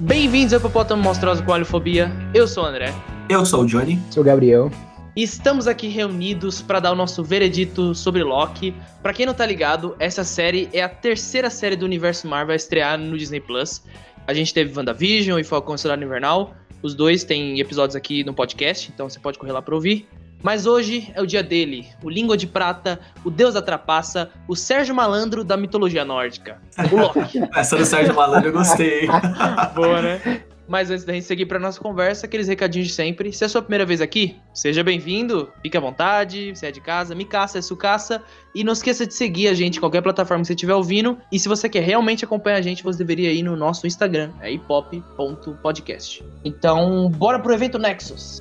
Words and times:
Bem-vindos 0.00 0.54
ao 0.54 0.60
Hipopótamo 0.60 1.02
Monstruoso 1.02 1.44
com 1.44 1.52
Alifobia. 1.52 2.10
Eu 2.32 2.48
sou 2.48 2.64
o 2.64 2.66
André. 2.66 2.90
Eu 3.28 3.44
sou 3.44 3.64
o 3.64 3.66
Johnny. 3.66 4.00
Sou 4.10 4.22
o 4.22 4.26
Gabriel. 4.26 4.70
E 5.14 5.22
estamos 5.22 5.66
aqui 5.66 5.88
reunidos 5.88 6.62
para 6.62 6.80
dar 6.80 6.92
o 6.92 6.94
nosso 6.94 7.22
veredito 7.22 7.94
sobre 7.94 8.22
Loki. 8.22 8.74
Para 9.02 9.12
quem 9.12 9.26
não 9.26 9.34
tá 9.34 9.44
ligado, 9.44 9.94
essa 9.98 10.24
série 10.24 10.70
é 10.72 10.82
a 10.82 10.88
terceira 10.88 11.50
série 11.50 11.76
do 11.76 11.84
universo 11.84 12.26
Marvel 12.26 12.54
a 12.54 12.56
estrear 12.56 12.98
no 12.98 13.18
Disney 13.18 13.40
Plus. 13.40 13.82
A 14.26 14.32
gente 14.32 14.54
teve 14.54 14.74
WandaVision 14.74 15.38
e 15.38 15.44
Falcão 15.44 15.76
Soldado 15.76 16.02
Invernal. 16.02 16.54
Os 16.82 16.94
dois 16.94 17.22
têm 17.22 17.60
episódios 17.60 17.94
aqui 17.94 18.24
no 18.24 18.32
podcast, 18.32 18.90
então 18.90 19.06
você 19.06 19.20
pode 19.20 19.38
correr 19.38 19.52
lá 19.52 19.60
para 19.60 19.74
ouvir. 19.74 20.08
Mas 20.42 20.66
hoje 20.66 21.10
é 21.14 21.20
o 21.20 21.26
dia 21.26 21.42
dele, 21.42 21.86
o 22.02 22.08
Língua 22.08 22.36
de 22.36 22.46
Prata, 22.46 22.98
o 23.24 23.30
Deus 23.30 23.54
da 23.54 23.62
Trapaça, 23.62 24.30
o 24.48 24.56
Sérgio 24.56 24.94
Malandro 24.94 25.44
da 25.44 25.56
mitologia 25.56 26.04
nórdica, 26.04 26.58
o 26.90 26.96
Loki. 26.96 27.40
Essa 27.54 27.76
do 27.76 27.84
Sérgio 27.84 28.14
Malandro 28.14 28.48
eu 28.48 28.52
gostei. 28.52 29.06
Boa, 29.74 30.00
né? 30.00 30.42
Mas 30.70 30.88
antes 30.88 31.04
da 31.04 31.12
gente 31.12 31.24
seguir 31.24 31.46
para 31.46 31.58
nossa 31.58 31.80
conversa, 31.80 32.26
aqueles 32.26 32.46
recadinhos 32.46 32.86
de 32.86 32.94
sempre. 32.94 33.32
Se 33.32 33.42
é 33.42 33.46
a 33.46 33.48
sua 33.48 33.60
primeira 33.60 33.84
vez 33.84 34.00
aqui, 34.00 34.36
seja 34.54 34.84
bem-vindo, 34.84 35.50
fique 35.60 35.76
à 35.76 35.80
vontade, 35.80 36.54
você 36.54 36.66
é 36.66 36.70
de 36.70 36.80
casa, 36.80 37.12
me 37.12 37.24
caça, 37.24 37.58
é 37.58 37.62
sucaça. 37.62 38.22
E 38.54 38.62
não 38.62 38.72
esqueça 38.72 39.04
de 39.04 39.12
seguir 39.12 39.48
a 39.48 39.52
gente 39.52 39.78
em 39.78 39.80
qualquer 39.80 40.00
plataforma 40.00 40.42
que 40.42 40.46
você 40.46 40.52
estiver 40.52 40.74
ouvindo. 40.74 41.18
E 41.32 41.40
se 41.40 41.48
você 41.48 41.68
quer 41.68 41.82
realmente 41.82 42.24
acompanhar 42.24 42.58
a 42.58 42.62
gente, 42.62 42.84
você 42.84 42.98
deveria 42.98 43.32
ir 43.32 43.42
no 43.42 43.56
nosso 43.56 43.84
Instagram, 43.84 44.30
é 44.40 44.52
hipop.podcast. 44.52 46.24
Então, 46.44 47.10
bora 47.10 47.40
pro 47.40 47.52
evento 47.52 47.76
Nexus. 47.76 48.40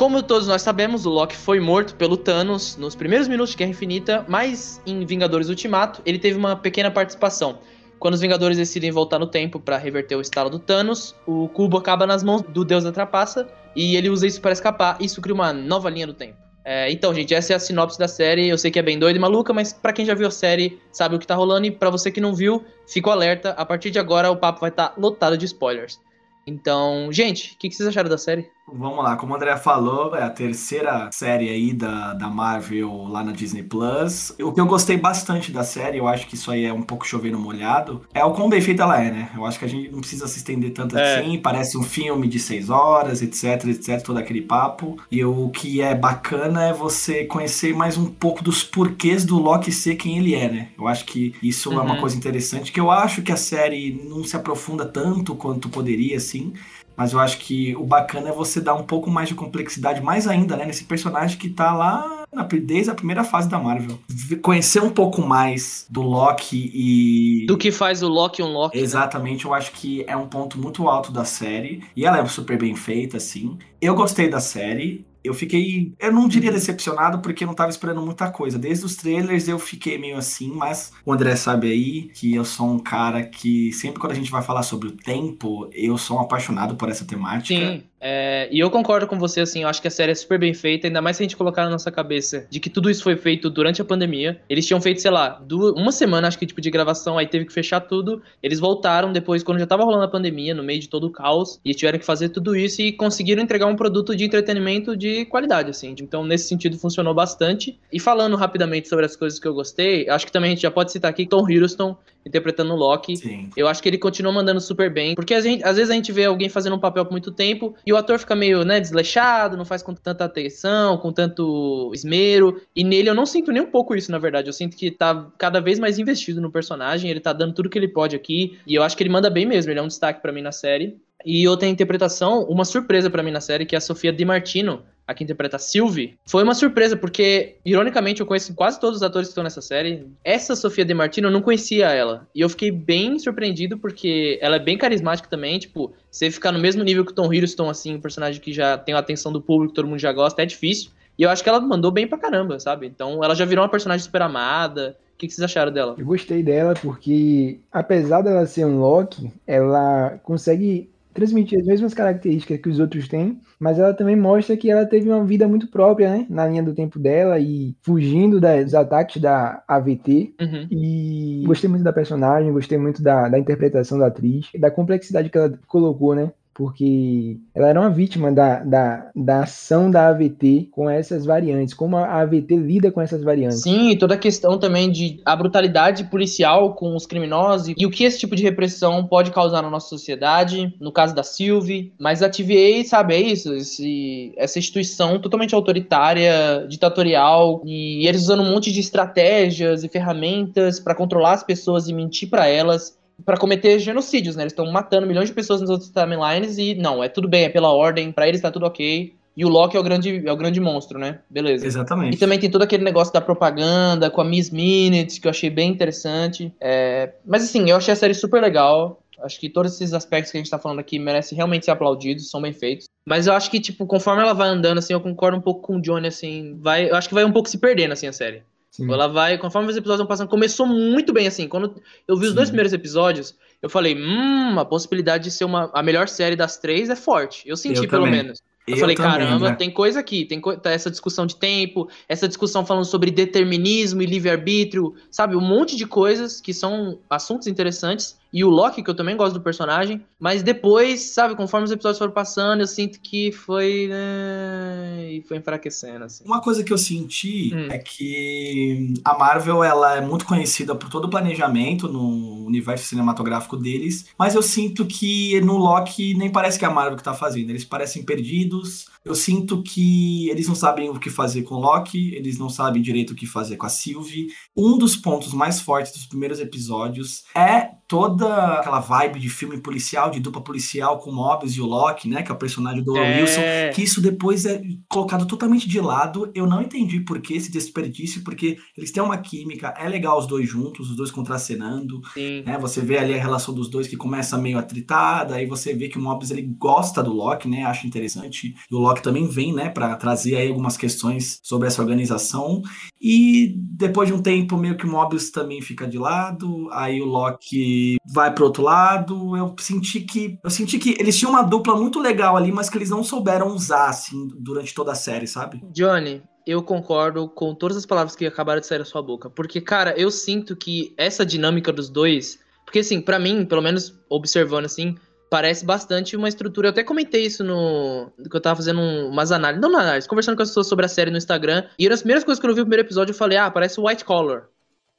Como 0.00 0.22
todos 0.22 0.48
nós 0.48 0.62
sabemos, 0.62 1.04
o 1.04 1.10
Loki 1.10 1.36
foi 1.36 1.60
morto 1.60 1.94
pelo 1.94 2.16
Thanos 2.16 2.74
nos 2.74 2.94
primeiros 2.94 3.28
minutos 3.28 3.50
de 3.50 3.58
Guerra 3.58 3.72
Infinita, 3.72 4.24
mas 4.26 4.80
em 4.86 5.04
Vingadores 5.04 5.50
Ultimato 5.50 6.00
ele 6.06 6.18
teve 6.18 6.38
uma 6.38 6.56
pequena 6.56 6.90
participação. 6.90 7.58
Quando 7.98 8.14
os 8.14 8.20
Vingadores 8.22 8.56
decidem 8.56 8.90
voltar 8.90 9.18
no 9.18 9.26
tempo 9.26 9.60
para 9.60 9.76
reverter 9.76 10.16
o 10.16 10.22
estalo 10.22 10.48
do 10.48 10.58
Thanos, 10.58 11.14
o 11.26 11.48
cubo 11.48 11.76
acaba 11.76 12.06
nas 12.06 12.22
mãos 12.22 12.40
do 12.40 12.64
Deus 12.64 12.82
da 12.82 12.90
Trapaça 12.90 13.46
e 13.76 13.94
ele 13.94 14.08
usa 14.08 14.26
isso 14.26 14.40
para 14.40 14.52
escapar. 14.52 14.96
Isso 15.02 15.20
cria 15.20 15.34
uma 15.34 15.52
nova 15.52 15.90
linha 15.90 16.06
do 16.06 16.14
tempo. 16.14 16.38
É, 16.64 16.90
então, 16.90 17.14
gente, 17.14 17.34
essa 17.34 17.52
é 17.52 17.56
a 17.56 17.60
sinopse 17.60 17.98
da 17.98 18.08
série. 18.08 18.48
Eu 18.48 18.56
sei 18.56 18.70
que 18.70 18.78
é 18.78 18.82
bem 18.82 18.98
doida 18.98 19.18
e 19.18 19.20
maluca, 19.20 19.52
mas 19.52 19.70
para 19.70 19.92
quem 19.92 20.06
já 20.06 20.14
viu 20.14 20.28
a 20.28 20.30
série, 20.30 20.80
sabe 20.90 21.16
o 21.16 21.18
que 21.18 21.26
tá 21.26 21.34
rolando. 21.34 21.66
E 21.66 21.70
para 21.70 21.90
você 21.90 22.10
que 22.10 22.22
não 22.22 22.34
viu, 22.34 22.64
fica 22.88 23.10
alerta. 23.10 23.50
A 23.50 23.66
partir 23.66 23.90
de 23.90 23.98
agora, 23.98 24.30
o 24.30 24.36
papo 24.38 24.60
vai 24.60 24.70
estar 24.70 24.88
tá 24.88 24.94
lotado 24.98 25.36
de 25.36 25.44
spoilers. 25.44 26.00
Então, 26.46 27.12
gente, 27.12 27.52
o 27.54 27.58
que, 27.58 27.68
que 27.68 27.74
vocês 27.74 27.88
acharam 27.88 28.08
da 28.08 28.18
série? 28.18 28.50
Vamos 28.72 29.02
lá, 29.02 29.16
como 29.16 29.32
o 29.32 29.36
André 29.36 29.56
falou, 29.56 30.14
é 30.14 30.22
a 30.22 30.30
terceira 30.30 31.10
série 31.12 31.48
aí 31.48 31.72
da, 31.72 32.14
da 32.14 32.28
Marvel 32.28 33.08
lá 33.08 33.24
na 33.24 33.32
Disney 33.32 33.62
Plus. 33.62 34.32
O 34.40 34.52
que 34.52 34.60
eu 34.60 34.66
gostei 34.66 34.96
bastante 34.96 35.50
da 35.50 35.64
série, 35.64 35.98
eu 35.98 36.06
acho 36.06 36.26
que 36.26 36.34
isso 36.34 36.50
aí 36.50 36.64
é 36.64 36.72
um 36.72 36.82
pouco 36.82 37.06
chovendo 37.06 37.38
molhado, 37.38 38.02
é 38.14 38.24
o 38.24 38.32
quão 38.32 38.48
bem 38.48 38.60
feita 38.60 38.82
ela 38.84 39.02
é, 39.02 39.10
né? 39.10 39.30
Eu 39.34 39.44
acho 39.44 39.58
que 39.58 39.64
a 39.64 39.68
gente 39.68 39.90
não 39.90 40.00
precisa 40.00 40.28
se 40.28 40.38
estender 40.38 40.72
tanto 40.72 40.96
é. 40.96 41.18
assim, 41.18 41.38
parece 41.38 41.76
um 41.76 41.82
filme 41.82 42.28
de 42.28 42.38
seis 42.38 42.70
horas, 42.70 43.22
etc, 43.22 43.64
etc, 43.66 44.02
todo 44.02 44.18
aquele 44.18 44.42
papo. 44.42 44.96
E 45.10 45.24
o 45.24 45.48
que 45.48 45.80
é 45.80 45.94
bacana 45.94 46.64
é 46.64 46.72
você 46.72 47.24
conhecer 47.24 47.74
mais 47.74 47.96
um 47.96 48.06
pouco 48.06 48.42
dos 48.42 48.62
porquês 48.62 49.24
do 49.24 49.38
Loki 49.38 49.72
ser 49.72 49.96
quem 49.96 50.18
ele 50.18 50.34
é, 50.34 50.48
né? 50.48 50.68
Eu 50.78 50.86
acho 50.86 51.04
que 51.04 51.34
isso 51.42 51.70
uhum. 51.70 51.80
é 51.80 51.82
uma 51.82 51.94
uhum. 51.94 52.00
coisa 52.00 52.16
interessante, 52.16 52.72
que 52.72 52.80
eu 52.80 52.90
acho 52.90 53.22
que 53.22 53.32
a 53.32 53.36
série 53.36 54.00
não 54.04 54.22
se 54.22 54.36
aprofunda 54.36 54.86
tanto 54.86 55.34
quanto 55.34 55.68
poderia, 55.68 56.16
assim. 56.16 56.52
Mas 57.00 57.14
eu 57.14 57.18
acho 57.18 57.38
que 57.38 57.74
o 57.76 57.82
bacana 57.82 58.28
é 58.28 58.32
você 58.32 58.60
dar 58.60 58.74
um 58.74 58.82
pouco 58.82 59.10
mais 59.10 59.26
de 59.26 59.34
complexidade, 59.34 60.02
mais 60.02 60.28
ainda, 60.28 60.54
né, 60.54 60.66
nesse 60.66 60.84
personagem 60.84 61.38
que 61.38 61.48
tá 61.48 61.72
lá 61.72 62.26
na, 62.30 62.42
desde 62.42 62.90
a 62.90 62.94
primeira 62.94 63.24
fase 63.24 63.48
da 63.48 63.58
Marvel. 63.58 63.98
Conhecer 64.42 64.82
um 64.82 64.90
pouco 64.90 65.22
mais 65.22 65.86
do 65.88 66.02
Loki 66.02 66.70
e. 66.74 67.46
Do 67.46 67.56
que 67.56 67.72
faz 67.72 68.02
o 68.02 68.08
Loki 68.08 68.42
um 68.42 68.52
Loki. 68.52 68.76
Né? 68.76 68.82
Exatamente, 68.82 69.46
né? 69.46 69.50
eu 69.50 69.54
acho 69.54 69.72
que 69.72 70.04
é 70.06 70.14
um 70.14 70.26
ponto 70.26 70.58
muito 70.58 70.86
alto 70.90 71.10
da 71.10 71.24
série. 71.24 71.82
E 71.96 72.04
ela 72.04 72.18
é 72.18 72.26
super 72.26 72.58
bem 72.58 72.76
feita, 72.76 73.16
assim. 73.16 73.56
Eu 73.80 73.94
gostei 73.94 74.28
da 74.28 74.38
série 74.38 75.06
eu 75.22 75.34
fiquei, 75.34 75.92
eu 75.98 76.12
não 76.12 76.28
diria 76.28 76.50
uhum. 76.50 76.56
decepcionado 76.56 77.20
porque 77.20 77.44
eu 77.44 77.46
não 77.46 77.52
estava 77.52 77.70
esperando 77.70 78.02
muita 78.02 78.30
coisa. 78.30 78.58
Desde 78.58 78.84
os 78.84 78.96
trailers 78.96 79.48
eu 79.48 79.58
fiquei 79.58 79.98
meio 79.98 80.16
assim, 80.16 80.52
mas 80.54 80.92
o 81.04 81.12
André 81.12 81.36
sabe 81.36 81.70
aí 81.70 82.02
que 82.14 82.34
eu 82.34 82.44
sou 82.44 82.66
um 82.66 82.78
cara 82.78 83.22
que 83.22 83.72
sempre 83.72 84.00
quando 84.00 84.12
a 84.12 84.16
gente 84.16 84.30
vai 84.30 84.42
falar 84.42 84.62
sobre 84.62 84.88
o 84.88 84.92
tempo, 84.92 85.68
eu 85.72 85.96
sou 85.98 86.16
um 86.16 86.20
apaixonado 86.20 86.76
por 86.76 86.88
essa 86.88 87.04
temática. 87.04 87.60
Sim. 87.60 87.82
É, 88.00 88.48
e 88.50 88.58
eu 88.58 88.70
concordo 88.70 89.06
com 89.06 89.18
você, 89.18 89.42
assim, 89.42 89.62
eu 89.62 89.68
acho 89.68 89.82
que 89.82 89.88
a 89.88 89.90
série 89.90 90.12
é 90.12 90.14
super 90.14 90.38
bem 90.38 90.54
feita, 90.54 90.86
ainda 90.86 91.02
mais 91.02 91.18
se 91.18 91.22
a 91.22 91.24
gente 91.24 91.36
colocar 91.36 91.64
na 91.64 91.70
nossa 91.70 91.92
cabeça 91.92 92.46
de 92.48 92.58
que 92.58 92.70
tudo 92.70 92.88
isso 92.88 93.02
foi 93.02 93.14
feito 93.14 93.50
durante 93.50 93.82
a 93.82 93.84
pandemia. 93.84 94.40
Eles 94.48 94.66
tinham 94.66 94.80
feito, 94.80 95.02
sei 95.02 95.10
lá, 95.10 95.28
duas, 95.28 95.74
uma 95.74 95.92
semana, 95.92 96.26
acho 96.26 96.38
que, 96.38 96.46
tipo, 96.46 96.62
de 96.62 96.70
gravação, 96.70 97.18
aí 97.18 97.26
teve 97.26 97.44
que 97.44 97.52
fechar 97.52 97.80
tudo. 97.80 98.22
Eles 98.42 98.58
voltaram 98.58 99.12
depois, 99.12 99.42
quando 99.42 99.58
já 99.58 99.66
tava 99.66 99.84
rolando 99.84 100.04
a 100.04 100.08
pandemia, 100.08 100.54
no 100.54 100.62
meio 100.62 100.80
de 100.80 100.88
todo 100.88 101.08
o 101.08 101.10
caos, 101.10 101.60
e 101.62 101.74
tiveram 101.74 101.98
que 101.98 102.06
fazer 102.06 102.30
tudo 102.30 102.56
isso 102.56 102.80
e 102.80 102.90
conseguiram 102.90 103.42
entregar 103.42 103.66
um 103.66 103.76
produto 103.76 104.16
de 104.16 104.24
entretenimento 104.24 104.96
de 104.96 105.09
qualidade, 105.26 105.70
assim. 105.70 105.94
Então, 106.00 106.24
nesse 106.24 106.48
sentido, 106.48 106.78
funcionou 106.78 107.14
bastante. 107.14 107.78
E 107.92 108.00
falando 108.00 108.36
rapidamente 108.36 108.88
sobre 108.88 109.04
as 109.04 109.16
coisas 109.16 109.38
que 109.38 109.46
eu 109.46 109.54
gostei, 109.54 110.08
acho 110.08 110.26
que 110.26 110.32
também 110.32 110.50
a 110.50 110.54
gente 110.54 110.62
já 110.62 110.70
pode 110.70 110.92
citar 110.92 111.10
aqui 111.10 111.26
Tom 111.26 111.48
Hiddleston 111.48 111.96
interpretando 112.24 112.72
o 112.72 112.76
Loki. 112.76 113.16
Sim. 113.16 113.50
Eu 113.56 113.66
acho 113.66 113.82
que 113.82 113.88
ele 113.88 113.98
continua 113.98 114.32
mandando 114.32 114.60
super 114.60 114.92
bem, 114.92 115.14
porque 115.14 115.40
gente, 115.40 115.64
às 115.64 115.76
vezes 115.76 115.90
a 115.90 115.94
gente 115.94 116.12
vê 116.12 116.24
alguém 116.24 116.48
fazendo 116.48 116.76
um 116.76 116.78
papel 116.78 117.04
por 117.04 117.12
muito 117.12 117.30
tempo 117.30 117.74
e 117.86 117.92
o 117.92 117.96
ator 117.96 118.18
fica 118.18 118.34
meio, 118.36 118.64
né, 118.64 118.80
desleixado, 118.80 119.56
não 119.56 119.64
faz 119.64 119.82
com 119.82 119.94
tanta 119.94 120.24
atenção, 120.24 120.98
com 120.98 121.12
tanto 121.12 121.90
esmero, 121.94 122.60
e 122.74 122.84
nele 122.84 123.08
eu 123.08 123.14
não 123.14 123.26
sinto 123.26 123.52
nem 123.52 123.62
um 123.62 123.70
pouco 123.70 123.94
isso, 123.94 124.12
na 124.12 124.18
verdade. 124.18 124.48
Eu 124.48 124.52
sinto 124.52 124.76
que 124.76 124.90
tá 124.90 125.30
cada 125.38 125.60
vez 125.60 125.78
mais 125.78 125.98
investido 125.98 126.40
no 126.40 126.50
personagem, 126.50 127.10
ele 127.10 127.20
tá 127.20 127.32
dando 127.32 127.54
tudo 127.54 127.70
que 127.70 127.78
ele 127.78 127.88
pode 127.88 128.14
aqui, 128.14 128.58
e 128.66 128.74
eu 128.74 128.82
acho 128.82 128.96
que 128.96 129.02
ele 129.02 129.10
manda 129.10 129.30
bem 129.30 129.46
mesmo, 129.46 129.72
ele 129.72 129.80
é 129.80 129.82
um 129.82 129.88
destaque 129.88 130.20
para 130.20 130.32
mim 130.32 130.42
na 130.42 130.52
série. 130.52 130.98
E 131.24 131.46
outra 131.46 131.68
interpretação, 131.68 132.44
uma 132.44 132.64
surpresa 132.64 133.10
para 133.10 133.22
mim 133.22 133.30
na 133.30 133.40
série, 133.40 133.66
que 133.66 133.74
é 133.74 133.78
a 133.78 133.80
Sofia 133.80 134.12
Di 134.12 134.24
Martino, 134.24 134.82
a 135.06 135.14
que 135.14 135.24
interpreta 135.24 135.56
a 135.56 135.58
Sylvie, 135.58 136.16
foi 136.24 136.44
uma 136.44 136.54
surpresa, 136.54 136.96
porque, 136.96 137.56
ironicamente, 137.64 138.20
eu 138.20 138.26
conheço 138.26 138.54
quase 138.54 138.78
todos 138.78 138.98
os 138.98 139.02
atores 139.02 139.28
que 139.28 139.32
estão 139.32 139.42
nessa 139.42 139.60
série. 139.60 140.06
Essa 140.22 140.54
Sofia 140.54 140.84
De 140.84 140.94
Martino, 140.94 141.26
eu 141.26 141.32
não 141.32 141.42
conhecia 141.42 141.88
ela. 141.88 142.28
E 142.32 142.40
eu 142.40 142.48
fiquei 142.48 142.70
bem 142.70 143.18
surpreendido, 143.18 143.76
porque 143.76 144.38
ela 144.40 144.56
é 144.56 144.60
bem 144.60 144.78
carismática 144.78 145.28
também. 145.28 145.58
Tipo, 145.58 145.92
você 146.10 146.30
ficar 146.30 146.52
no 146.52 146.60
mesmo 146.60 146.84
nível 146.84 147.04
que 147.04 147.10
o 147.10 147.14
Tom 147.14 147.32
Hiddleston, 147.32 147.68
assim, 147.68 147.96
um 147.96 148.00
personagem 148.00 148.40
que 148.40 148.52
já 148.52 148.78
tem 148.78 148.94
a 148.94 148.98
atenção 148.98 149.32
do 149.32 149.42
público, 149.42 149.74
todo 149.74 149.88
mundo 149.88 149.98
já 149.98 150.12
gosta, 150.12 150.42
é 150.42 150.46
difícil. 150.46 150.90
E 151.18 151.24
eu 151.24 151.28
acho 151.28 151.42
que 151.42 151.48
ela 151.48 151.60
mandou 151.60 151.90
bem 151.90 152.06
pra 152.06 152.16
caramba, 152.16 152.58
sabe? 152.60 152.86
Então, 152.86 153.22
ela 153.22 153.34
já 153.34 153.44
virou 153.44 153.64
uma 153.64 153.70
personagem 153.70 154.04
super 154.04 154.22
amada. 154.22 154.96
O 155.14 155.18
que, 155.18 155.28
vocês 155.28 155.44
acharam 155.44 155.72
dela? 155.72 155.96
Eu 155.98 156.06
gostei 156.06 156.42
dela 156.42 156.72
porque, 156.80 157.58
apesar 157.70 158.22
dela 158.22 158.46
ser 158.46 158.64
um 158.64 158.78
Loki, 158.78 159.30
ela 159.46 160.18
consegue 160.22 160.88
transmitir 161.12 161.58
as 161.58 161.66
mesmas 161.66 161.94
características 161.94 162.58
que 162.60 162.68
os 162.68 162.78
outros 162.78 163.08
têm, 163.08 163.40
mas 163.58 163.78
ela 163.78 163.92
também 163.94 164.16
mostra 164.16 164.56
que 164.56 164.70
ela 164.70 164.86
teve 164.86 165.08
uma 165.08 165.24
vida 165.24 165.46
muito 165.48 165.68
própria, 165.68 166.10
né? 166.10 166.26
Na 166.28 166.46
linha 166.46 166.62
do 166.62 166.74
tempo 166.74 166.98
dela 166.98 167.38
e 167.38 167.74
fugindo 167.82 168.40
dos 168.40 168.74
ataques 168.74 169.20
da 169.20 169.62
AVT. 169.66 170.34
Uhum. 170.40 170.66
E 170.70 171.44
gostei 171.46 171.68
muito 171.68 171.82
da 171.82 171.92
personagem, 171.92 172.52
gostei 172.52 172.78
muito 172.78 173.02
da, 173.02 173.28
da 173.28 173.38
interpretação 173.38 173.98
da 173.98 174.06
atriz, 174.06 174.48
da 174.58 174.70
complexidade 174.70 175.30
que 175.30 175.38
ela 175.38 175.58
colocou, 175.66 176.14
né? 176.14 176.32
Porque 176.60 177.38
ela 177.54 177.68
era 177.68 177.80
uma 177.80 177.88
vítima 177.88 178.30
da, 178.30 178.58
da, 178.62 179.10
da 179.16 179.44
ação 179.44 179.90
da 179.90 180.08
AVT 180.08 180.68
com 180.70 180.90
essas 180.90 181.24
variantes, 181.24 181.72
como 181.72 181.96
a 181.96 182.20
AVT 182.20 182.54
lida 182.54 182.92
com 182.92 183.00
essas 183.00 183.24
variantes. 183.24 183.62
Sim, 183.62 183.88
e 183.88 183.96
toda 183.96 184.12
a 184.12 184.18
questão 184.18 184.58
também 184.58 184.92
de 184.92 185.22
a 185.24 185.34
brutalidade 185.34 186.04
policial 186.04 186.74
com 186.74 186.94
os 186.94 187.06
criminosos 187.06 187.74
e 187.78 187.86
o 187.86 187.90
que 187.90 188.04
esse 188.04 188.18
tipo 188.18 188.36
de 188.36 188.42
repressão 188.42 189.06
pode 189.06 189.30
causar 189.30 189.62
na 189.62 189.70
nossa 189.70 189.88
sociedade, 189.88 190.74
no 190.78 190.92
caso 190.92 191.14
da 191.14 191.22
Sylvie, 191.22 191.94
mas 191.98 192.22
a 192.22 192.28
TVA, 192.28 192.84
sabe, 192.84 193.14
é 193.14 193.20
isso, 193.22 193.54
esse, 193.54 194.34
essa 194.36 194.58
instituição 194.58 195.18
totalmente 195.18 195.54
autoritária, 195.54 196.66
ditatorial, 196.68 197.62
e 197.64 198.06
eles 198.06 198.24
usando 198.24 198.42
um 198.42 198.52
monte 198.52 198.70
de 198.70 198.80
estratégias 198.80 199.82
e 199.82 199.88
ferramentas 199.88 200.78
para 200.78 200.94
controlar 200.94 201.32
as 201.32 201.42
pessoas 201.42 201.88
e 201.88 201.94
mentir 201.94 202.28
para 202.28 202.46
elas 202.46 202.99
para 203.24 203.36
cometer 203.36 203.78
genocídios, 203.78 204.36
né? 204.36 204.42
Eles 204.42 204.52
estão 204.52 204.70
matando 204.70 205.06
milhões 205.06 205.28
de 205.28 205.34
pessoas 205.34 205.60
nas 205.60 205.70
outras 205.70 205.90
timelines 205.90 206.58
e 206.58 206.74
não, 206.74 207.02
é 207.02 207.08
tudo 207.08 207.28
bem, 207.28 207.44
é 207.44 207.48
pela 207.48 207.72
ordem, 207.72 208.12
para 208.12 208.28
eles 208.28 208.40
tá 208.40 208.50
tudo 208.50 208.66
ok. 208.66 209.14
E 209.36 209.44
o 209.44 209.48
Loki 209.48 209.76
é 209.76 209.80
o 209.80 209.82
grande, 209.82 210.22
é 210.26 210.32
o 210.32 210.36
grande 210.36 210.60
monstro, 210.60 210.98
né? 210.98 211.20
Beleza. 211.30 211.66
Exatamente. 211.66 212.16
E 212.16 212.18
também 212.18 212.38
tem 212.38 212.50
todo 212.50 212.62
aquele 212.62 212.84
negócio 212.84 213.12
da 213.12 213.20
propaganda 213.20 214.10
com 214.10 214.20
a 214.20 214.24
Miss 214.24 214.50
Minutes, 214.50 215.18
que 215.18 215.26
eu 215.26 215.30
achei 215.30 215.48
bem 215.48 215.70
interessante. 215.70 216.52
É... 216.60 217.12
Mas 217.24 217.44
assim, 217.44 217.70
eu 217.70 217.76
achei 217.76 217.92
a 217.92 217.96
série 217.96 218.14
super 218.14 218.42
legal. 218.42 219.00
Acho 219.22 219.38
que 219.38 219.48
todos 219.48 219.74
esses 219.74 219.92
aspectos 219.94 220.32
que 220.32 220.38
a 220.38 220.40
gente 220.40 220.50
tá 220.50 220.58
falando 220.58 220.80
aqui 220.80 220.98
merecem 220.98 221.36
realmente 221.36 221.64
ser 221.64 221.70
aplaudidos, 221.70 222.30
são 222.30 222.40
bem 222.42 222.52
feitos. 222.52 222.86
Mas 223.06 223.26
eu 223.26 223.34
acho 223.34 223.50
que, 223.50 223.60
tipo, 223.60 223.86
conforme 223.86 224.22
ela 224.22 224.32
vai 224.32 224.48
andando, 224.48 224.78
assim, 224.78 224.92
eu 224.92 225.00
concordo 225.00 225.38
um 225.38 225.40
pouco 225.40 225.60
com 225.60 225.76
o 225.76 225.80
Johnny, 225.80 226.08
assim, 226.08 226.58
vai. 226.60 226.90
Eu 226.90 226.96
acho 226.96 227.08
que 227.08 227.14
vai 227.14 227.24
um 227.24 227.32
pouco 227.32 227.48
se 227.48 227.58
perdendo, 227.58 227.92
assim, 227.92 228.06
a 228.06 228.12
série. 228.12 228.42
Sim. 228.70 228.90
Ela 228.92 229.08
vai, 229.08 229.36
conforme 229.36 229.68
os 229.68 229.76
episódios 229.76 229.98
vão 230.00 230.06
passando, 230.06 230.28
começou 230.28 230.64
muito 230.66 231.12
bem, 231.12 231.26
assim. 231.26 231.48
Quando 231.48 231.74
eu 232.06 232.16
vi 232.16 232.24
os 232.26 232.30
Sim. 232.30 232.36
dois 232.36 232.48
primeiros 232.50 232.72
episódios, 232.72 233.36
eu 233.60 233.68
falei, 233.68 233.96
hum, 233.96 234.58
a 234.58 234.64
possibilidade 234.64 235.24
de 235.24 235.30
ser 235.32 235.44
uma, 235.44 235.70
a 235.74 235.82
melhor 235.82 236.08
série 236.08 236.36
das 236.36 236.56
três 236.56 236.88
é 236.88 236.94
forte. 236.96 237.42
Eu 237.48 237.56
senti, 237.56 237.78
Eu 237.78 237.88
pelo 237.88 238.04
também. 238.04 238.22
menos. 238.22 238.38
Eu, 238.66 238.74
Eu 238.74 238.80
falei, 238.80 238.94
também, 238.94 239.10
caramba, 239.10 239.50
né? 239.50 239.56
tem 239.56 239.70
coisa 239.72 239.98
aqui, 239.98 240.24
tem 240.24 240.40
co- 240.40 240.56
tá 240.56 240.70
essa 240.70 240.90
discussão 240.90 241.26
de 241.26 241.34
tempo, 241.34 241.88
essa 242.08 242.28
discussão 242.28 242.64
falando 242.64 242.84
sobre 242.84 243.10
determinismo 243.10 244.02
e 244.02 244.06
livre-arbítrio, 244.06 244.94
sabe? 245.10 245.34
Um 245.34 245.40
monte 245.40 245.74
de 245.74 245.86
coisas 245.86 246.40
que 246.40 246.54
são 246.54 247.00
assuntos 247.08 247.48
interessantes. 247.48 248.19
E 248.32 248.44
o 248.44 248.48
Loki, 248.50 248.82
que 248.82 248.90
eu 248.90 248.94
também 248.94 249.16
gosto 249.16 249.34
do 249.34 249.40
personagem, 249.40 250.04
mas 250.18 250.42
depois, 250.42 251.12
sabe, 251.12 251.34
conforme 251.34 251.64
os 251.64 251.70
episódios 251.72 251.98
foram 251.98 252.12
passando, 252.12 252.60
eu 252.60 252.66
sinto 252.66 253.00
que 253.00 253.32
foi. 253.32 253.88
né, 253.88 255.12
e 255.12 255.22
foi 255.22 255.36
enfraquecendo, 255.38 256.04
assim. 256.04 256.24
Uma 256.24 256.40
coisa 256.40 256.62
que 256.62 256.72
eu 256.72 256.78
senti 256.78 257.52
Hum. 257.54 257.68
é 257.70 257.78
que 257.78 258.94
a 259.04 259.16
Marvel 259.18 259.64
ela 259.64 259.96
é 259.96 260.00
muito 260.00 260.24
conhecida 260.24 260.74
por 260.74 260.88
todo 260.88 261.06
o 261.06 261.10
planejamento 261.10 261.88
no 261.88 262.44
universo 262.46 262.86
cinematográfico 262.86 263.56
deles, 263.56 264.06
mas 264.18 264.34
eu 264.34 264.42
sinto 264.42 264.86
que 264.86 265.40
no 265.40 265.56
Loki 265.56 266.14
nem 266.14 266.30
parece 266.30 266.58
que 266.58 266.64
é 266.64 266.68
a 266.68 266.70
Marvel 266.70 266.96
que 266.96 267.02
tá 267.02 267.14
fazendo, 267.14 267.50
eles 267.50 267.64
parecem 267.64 268.02
perdidos. 268.04 268.86
Eu 269.04 269.14
sinto 269.14 269.62
que 269.62 270.28
eles 270.28 270.46
não 270.46 270.54
sabem 270.54 270.90
o 270.90 270.98
que 271.00 271.08
fazer 271.10 271.42
com 271.42 271.54
o 271.54 271.60
Loki, 271.60 272.14
eles 272.14 272.38
não 272.38 272.48
sabem 272.50 272.82
direito 272.82 273.12
o 273.12 273.16
que 273.16 273.26
fazer 273.26 273.56
com 273.56 273.66
a 273.66 273.70
Sylvie. 273.70 274.28
Um 274.56 274.76
dos 274.76 274.94
pontos 274.94 275.32
mais 275.32 275.60
fortes 275.60 275.92
dos 275.92 276.06
primeiros 276.06 276.38
episódios 276.38 277.24
é 277.34 277.70
toda 277.90 278.60
aquela 278.60 278.78
vibe 278.78 279.18
de 279.18 279.28
filme 279.28 279.58
policial, 279.58 280.12
de 280.12 280.20
dupla 280.20 280.40
policial 280.40 281.00
com 281.00 281.10
o 281.10 281.12
Mobius 281.12 281.56
e 281.56 281.60
o 281.60 281.66
Loki, 281.66 282.08
né, 282.08 282.22
que 282.22 282.30
é 282.30 282.34
o 282.34 282.38
personagem 282.38 282.84
do 282.84 282.92
Owen 282.92 283.22
Wilson 283.22 283.40
É, 283.40 283.70
que 283.70 283.82
isso 283.82 284.00
depois 284.00 284.46
é 284.46 284.62
colocado 284.88 285.26
totalmente 285.26 285.68
de 285.68 285.80
lado. 285.80 286.30
Eu 286.32 286.46
não 286.46 286.62
entendi 286.62 287.00
por 287.00 287.20
que 287.20 287.34
esse 287.34 287.50
desperdício, 287.50 288.22
porque 288.22 288.58
eles 288.78 288.92
têm 288.92 289.02
uma 289.02 289.18
química, 289.18 289.74
é 289.76 289.88
legal 289.88 290.16
os 290.20 290.28
dois 290.28 290.48
juntos, 290.48 290.88
os 290.88 290.94
dois 290.94 291.10
contracenando, 291.10 292.00
sim. 292.14 292.44
né? 292.46 292.56
Você 292.60 292.80
vê 292.80 292.96
ali 292.96 293.12
a 293.12 293.20
relação 293.20 293.52
dos 293.52 293.68
dois 293.68 293.88
que 293.88 293.96
começa 293.96 294.38
meio 294.38 294.56
atritada, 294.56 295.34
aí 295.34 295.44
você 295.44 295.74
vê 295.74 295.88
que 295.88 295.98
o 295.98 296.00
Mobius 296.00 296.30
ele 296.30 296.42
gosta 296.42 297.02
do 297.02 297.12
Loki, 297.12 297.48
né? 297.48 297.64
Acha 297.64 297.88
interessante. 297.88 298.54
E 298.70 298.72
o 298.72 298.78
Loki 298.78 299.02
também 299.02 299.26
vem, 299.26 299.52
né, 299.52 299.68
para 299.68 299.96
trazer 299.96 300.36
aí 300.36 300.48
algumas 300.48 300.76
questões 300.76 301.40
sobre 301.42 301.66
essa 301.66 301.82
organização. 301.82 302.62
E 303.00 303.52
depois 303.58 304.08
de 304.08 304.14
um 304.14 304.22
tempo 304.22 304.56
meio 304.56 304.76
que 304.76 304.86
o 304.86 304.90
Mobius 304.90 305.32
também 305.32 305.60
fica 305.60 305.88
de 305.88 305.98
lado, 305.98 306.68
aí 306.70 307.02
o 307.02 307.06
Loki 307.06 307.79
vai 308.06 308.32
pro 308.34 308.44
outro 308.46 308.62
lado. 308.62 309.36
Eu 309.36 309.54
senti 309.58 310.00
que 310.00 310.38
eu 310.42 310.50
senti 310.50 310.78
que 310.78 310.96
eles 310.98 311.18
tinham 311.18 311.32
uma 311.32 311.42
dupla 311.42 311.76
muito 311.76 311.98
legal 312.00 312.36
ali, 312.36 312.50
mas 312.52 312.68
que 312.70 312.78
eles 312.78 312.90
não 312.90 313.02
souberam 313.04 313.48
usar 313.48 313.88
assim 313.88 314.28
durante 314.38 314.74
toda 314.74 314.92
a 314.92 314.94
série, 314.94 315.26
sabe? 315.26 315.60
Johnny, 315.72 316.22
eu 316.46 316.62
concordo 316.62 317.28
com 317.28 317.54
todas 317.54 317.76
as 317.76 317.86
palavras 317.86 318.16
que 318.16 318.26
acabaram 318.26 318.60
de 318.60 318.66
sair 318.66 318.78
da 318.78 318.84
sua 318.84 319.02
boca. 319.02 319.28
Porque, 319.30 319.60
cara, 319.60 319.94
eu 319.96 320.10
sinto 320.10 320.56
que 320.56 320.94
essa 320.96 321.24
dinâmica 321.24 321.72
dos 321.72 321.88
dois. 321.88 322.38
Porque, 322.64 322.80
assim, 322.80 323.00
pra 323.00 323.18
mim, 323.18 323.44
pelo 323.44 323.62
menos 323.62 323.94
observando 324.08 324.64
assim, 324.64 324.96
parece 325.28 325.64
bastante 325.64 326.16
uma 326.16 326.28
estrutura. 326.28 326.68
Eu 326.68 326.70
até 326.70 326.82
comentei 326.82 327.24
isso 327.24 327.44
no. 327.44 328.10
que 328.28 328.36
eu 328.36 328.40
tava 328.40 328.56
fazendo 328.56 328.80
um- 328.80 329.08
umas 329.08 329.30
análises. 329.32 329.60
Não, 329.62 329.76
análises, 329.78 330.08
conversando 330.08 330.36
com 330.36 330.42
as 330.42 330.48
pessoas 330.50 330.66
sobre 330.68 330.84
a 330.86 330.88
série 330.88 331.10
no 331.10 331.16
Instagram. 331.16 331.64
E 331.78 331.88
das 331.88 332.00
primeiras 332.00 332.24
coisas 332.24 332.40
que 332.40 332.46
eu 332.46 332.54
vi 332.54 332.60
no 332.60 332.66
primeiro 332.66 332.86
episódio, 332.86 333.12
eu 333.12 333.16
falei, 333.16 333.38
ah, 333.38 333.50
parece 333.50 333.78
o 333.80 333.86
White 333.86 334.04
Collar. 334.04 334.44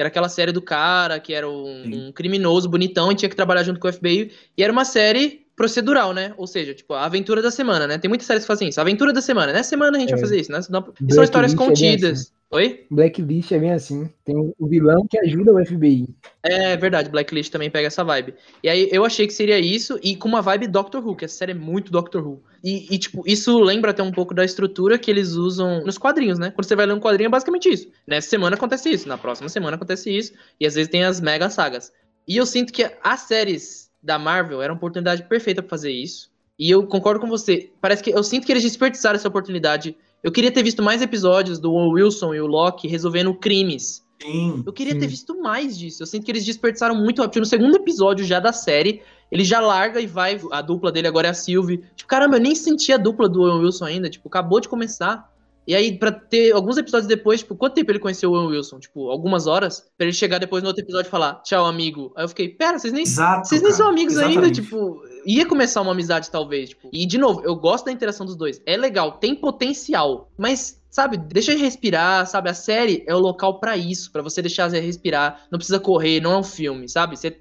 Era 0.01 0.07
aquela 0.09 0.29
série 0.29 0.51
do 0.51 0.61
cara 0.61 1.19
que 1.19 1.33
era 1.33 1.47
um, 1.49 2.07
um 2.07 2.11
criminoso 2.11 2.67
bonitão 2.67 3.11
e 3.11 3.15
tinha 3.15 3.29
que 3.29 3.35
trabalhar 3.35 3.63
junto 3.63 3.79
com 3.79 3.87
o 3.87 3.93
FBI. 3.93 4.31
E 4.57 4.63
era 4.63 4.71
uma 4.73 4.83
série 4.85 5.45
procedural, 5.55 6.13
né? 6.13 6.33
Ou 6.37 6.47
seja, 6.47 6.73
tipo, 6.73 6.93
a 6.93 7.05
aventura 7.05 7.41
da 7.41 7.51
semana, 7.51 7.85
né? 7.87 7.97
Tem 7.97 8.09
muitas 8.09 8.25
séries 8.27 8.43
que 8.43 8.47
fazem 8.47 8.69
isso. 8.69 8.79
A 8.79 8.83
aventura 8.83 9.13
da 9.13 9.21
semana. 9.21 9.53
Nessa 9.53 9.69
semana 9.69 9.97
a 9.97 9.99
gente 9.99 10.09
É. 10.09 10.13
vai 10.13 10.21
fazer 10.21 10.39
isso, 10.39 10.51
né? 10.51 10.61
São 10.61 11.23
histórias 11.23 11.53
é 11.53 11.55
bem 11.55 11.67
contidas. 11.67 12.33
Oi? 12.53 12.85
Blacklist 12.91 13.49
é 13.53 13.59
bem 13.59 13.71
assim. 13.71 14.09
Tem 14.25 14.35
o 14.35 14.67
vilão 14.67 15.07
que 15.09 15.17
ajuda 15.17 15.53
o 15.53 15.65
FBI. 15.65 16.05
É 16.43 16.75
verdade, 16.75 17.09
Blacklist 17.09 17.49
também 17.49 17.71
pega 17.71 17.87
essa 17.87 18.03
vibe. 18.03 18.33
E 18.61 18.67
aí 18.67 18.89
eu 18.91 19.05
achei 19.05 19.25
que 19.25 19.31
seria 19.31 19.57
isso, 19.57 19.97
e 20.03 20.17
com 20.17 20.27
uma 20.27 20.41
vibe 20.41 20.67
Doctor 20.67 21.05
Who, 21.05 21.15
que 21.15 21.23
essa 21.23 21.37
série 21.37 21.53
é 21.53 21.55
muito 21.55 21.93
Doctor 21.93 22.27
Who. 22.27 22.43
E, 22.61 22.93
e, 22.93 22.99
tipo, 22.99 23.23
isso 23.25 23.57
lembra 23.59 23.91
até 23.91 24.03
um 24.03 24.11
pouco 24.11 24.33
da 24.33 24.43
estrutura 24.43 24.99
que 24.99 25.09
eles 25.09 25.31
usam 25.31 25.85
nos 25.85 25.97
quadrinhos, 25.97 26.37
né? 26.37 26.51
Quando 26.51 26.65
você 26.65 26.75
vai 26.75 26.85
ler 26.85 26.93
um 26.93 26.99
quadrinho 26.99 27.27
é 27.27 27.31
basicamente 27.31 27.69
isso. 27.69 27.87
Nessa 28.05 28.29
semana 28.29 28.57
acontece 28.57 28.89
isso, 28.89 29.07
na 29.07 29.17
próxima 29.17 29.47
semana 29.47 29.77
acontece 29.77 30.11
isso, 30.15 30.33
e 30.59 30.67
às 30.67 30.75
vezes 30.75 30.91
tem 30.91 31.05
as 31.05 31.21
mega 31.21 31.49
sagas. 31.49 31.93
E 32.27 32.35
eu 32.35 32.45
sinto 32.45 32.73
que 32.73 32.85
as 33.01 33.21
séries 33.21 33.89
da 34.03 34.19
Marvel 34.19 34.61
eram 34.61 34.75
a 34.75 34.77
oportunidade 34.77 35.23
perfeita 35.23 35.61
pra 35.61 35.69
fazer 35.69 35.91
isso. 35.91 36.29
E 36.59 36.69
eu 36.69 36.85
concordo 36.85 37.21
com 37.21 37.27
você. 37.27 37.71
Parece 37.79 38.03
que 38.03 38.11
eu 38.11 38.23
sinto 38.23 38.45
que 38.45 38.51
eles 38.51 38.63
desperdiçaram 38.63 39.15
essa 39.15 39.27
oportunidade. 39.27 39.95
Eu 40.23 40.31
queria 40.31 40.51
ter 40.51 40.63
visto 40.63 40.83
mais 40.83 41.01
episódios 41.01 41.59
do 41.59 41.73
Wilson 41.73 42.33
e 42.33 42.41
o 42.41 42.47
Loki 42.47 42.87
resolvendo 42.87 43.33
crimes. 43.33 44.05
Sim. 44.21 44.61
Eu 44.65 44.71
queria 44.71 44.93
ter 44.93 45.01
Sim. 45.01 45.07
visto 45.07 45.41
mais 45.41 45.77
disso. 45.77 46.03
Eu 46.03 46.07
sinto 46.07 46.23
que 46.25 46.31
eles 46.31 46.45
desperdiçaram 46.45 46.95
muito 46.95 47.21
rápido. 47.21 47.39
No 47.39 47.45
segundo 47.45 47.75
episódio 47.75 48.23
já 48.23 48.39
da 48.39 48.53
série, 48.53 49.01
ele 49.31 49.43
já 49.43 49.59
larga 49.59 49.99
e 49.99 50.05
vai. 50.05 50.39
A 50.51 50.61
dupla 50.61 50.91
dele 50.91 51.07
agora 51.07 51.27
é 51.27 51.31
a 51.31 51.33
Sylvie. 51.33 51.83
Tipo, 51.95 52.07
caramba, 52.07 52.35
eu 52.37 52.41
nem 52.41 52.53
senti 52.53 52.93
a 52.93 52.97
dupla 52.97 53.27
do 53.27 53.41
Owen 53.41 53.63
Wilson 53.65 53.85
ainda. 53.85 54.09
Tipo, 54.09 54.27
acabou 54.27 54.59
de 54.59 54.69
começar. 54.69 55.31
E 55.65 55.75
aí, 55.75 55.97
pra 55.97 56.11
ter 56.11 56.51
alguns 56.53 56.77
episódios 56.77 57.07
depois, 57.07 57.39
tipo, 57.41 57.55
quanto 57.55 57.75
tempo 57.75 57.91
ele 57.91 57.99
conheceu 57.99 58.31
o 58.31 58.33
Owen 58.35 58.49
Wilson? 58.57 58.79
Tipo, 58.79 59.09
algumas 59.09 59.47
horas? 59.47 59.85
Pra 59.97 60.05
ele 60.05 60.13
chegar 60.13 60.37
depois 60.39 60.61
no 60.61 60.67
outro 60.69 60.83
episódio 60.83 61.07
e 61.07 61.11
falar, 61.11 61.35
tchau, 61.43 61.65
amigo. 61.65 62.11
Aí 62.15 62.23
eu 62.23 62.29
fiquei, 62.29 62.49
pera, 62.49 62.77
vocês 62.77 62.93
nem 62.93 63.03
Exato. 63.03 63.47
vocês 63.47 63.61
nem 63.61 63.71
cara. 63.71 63.83
são 63.83 63.89
amigos 63.89 64.17
ainda, 64.17 64.31
Exatamente. 64.47 64.61
tipo, 64.61 65.01
ia 65.25 65.45
começar 65.45 65.81
uma 65.81 65.91
amizade 65.91 66.29
talvez, 66.31 66.69
tipo. 66.69 66.89
E 66.91 67.05
de 67.05 67.17
novo, 67.17 67.41
eu 67.43 67.55
gosto 67.55 67.85
da 67.85 67.91
interação 67.91 68.25
dos 68.25 68.35
dois. 68.35 68.61
É 68.65 68.75
legal, 68.77 69.13
tem 69.13 69.35
potencial, 69.35 70.29
mas 70.37 70.79
sabe, 70.89 71.17
deixa 71.17 71.51
ele 71.53 71.61
respirar, 71.61 72.27
sabe? 72.27 72.49
A 72.49 72.53
série 72.53 73.03
é 73.07 73.15
o 73.15 73.19
local 73.19 73.59
pra 73.59 73.77
isso, 73.77 74.11
pra 74.11 74.21
você 74.21 74.41
deixar 74.41 74.69
respirar, 74.69 75.43
não 75.49 75.57
precisa 75.57 75.79
correr, 75.79 76.19
não 76.21 76.33
é 76.33 76.37
um 76.37 76.43
filme, 76.43 76.87
sabe? 76.89 77.17
Você 77.17 77.31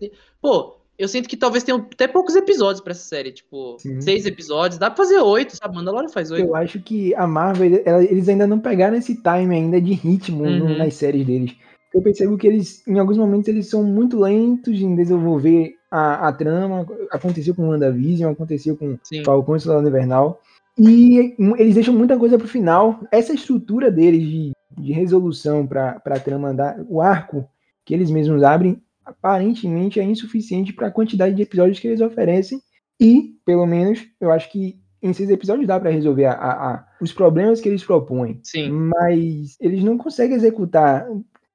Pô, 0.40 0.76
eu 0.98 1.08
sinto 1.08 1.28
que 1.28 1.36
talvez 1.36 1.64
tenham 1.64 1.80
até 1.92 2.06
poucos 2.06 2.36
episódios 2.36 2.80
pra 2.82 2.92
essa 2.92 3.02
série, 3.02 3.32
tipo, 3.32 3.76
Sim. 3.78 4.00
seis 4.00 4.24
episódios, 4.26 4.78
dá 4.78 4.88
pra 4.90 4.96
fazer 5.04 5.18
oito, 5.18 5.56
sabe? 5.56 5.74
Mandalorian 5.74 6.08
faz 6.10 6.30
oito. 6.30 6.46
Eu 6.46 6.54
acho 6.54 6.78
que 6.80 7.14
a 7.14 7.26
Marvel, 7.26 7.82
ela- 7.84 8.04
eles 8.04 8.28
ainda 8.28 8.46
não 8.46 8.60
pegaram 8.60 8.96
esse 8.96 9.14
time 9.16 9.54
ainda 9.54 9.80
de 9.80 9.94
ritmo 9.94 10.44
no- 10.48 10.66
Uhum. 10.66 10.78
nas 10.78 10.94
séries 10.94 11.26
deles. 11.26 11.52
Eu 11.92 12.02
percebo 12.02 12.36
que 12.38 12.46
eles, 12.46 12.86
em 12.86 12.98
alguns 12.98 13.16
momentos, 13.18 13.48
eles 13.48 13.68
são 13.68 13.82
muito 13.82 14.18
lentos 14.20 14.80
em 14.80 14.94
desenvolver 14.94 15.74
a, 15.90 16.28
a 16.28 16.32
trama. 16.32 16.86
Aconteceu 17.10 17.54
com 17.54 17.68
WandaVision, 17.68 18.32
aconteceu 18.32 18.76
com 18.76 18.98
Sim. 19.02 19.24
Falcão 19.24 19.56
e 19.56 19.60
Soldado 19.60 19.88
Invernal. 19.88 20.40
E 20.78 21.34
eles 21.58 21.74
deixam 21.74 21.94
muita 21.94 22.18
coisa 22.18 22.38
pro 22.38 22.48
final. 22.48 23.00
Essa 23.10 23.34
estrutura 23.34 23.90
deles 23.90 24.22
de, 24.28 24.52
de 24.78 24.92
resolução 24.92 25.66
pra, 25.66 26.00
pra 26.00 26.18
trama 26.20 26.48
andar, 26.48 26.80
o 26.88 27.00
arco 27.00 27.44
que 27.84 27.92
eles 27.92 28.10
mesmos 28.10 28.42
abrem, 28.42 28.80
aparentemente 29.04 29.98
é 30.00 30.04
insuficiente 30.04 30.72
para 30.72 30.86
a 30.86 30.90
quantidade 30.92 31.34
de 31.34 31.42
episódios 31.42 31.78
que 31.78 31.88
eles 31.88 32.00
oferecem. 32.00 32.60
E, 33.00 33.34
pelo 33.44 33.66
menos, 33.66 34.06
eu 34.20 34.30
acho 34.30 34.50
que 34.50 34.78
em 35.02 35.12
seis 35.12 35.30
episódios 35.30 35.66
dá 35.66 35.80
pra 35.80 35.90
resolver 35.90 36.26
a- 36.26 36.32
a- 36.34 36.72
a- 36.74 36.84
os 37.00 37.12
problemas 37.12 37.60
que 37.60 37.68
eles 37.68 37.82
propõem. 37.82 38.38
Sim. 38.42 38.70
Mas 38.70 39.56
eles 39.60 39.82
não 39.82 39.96
conseguem 39.98 40.36
executar. 40.36 41.06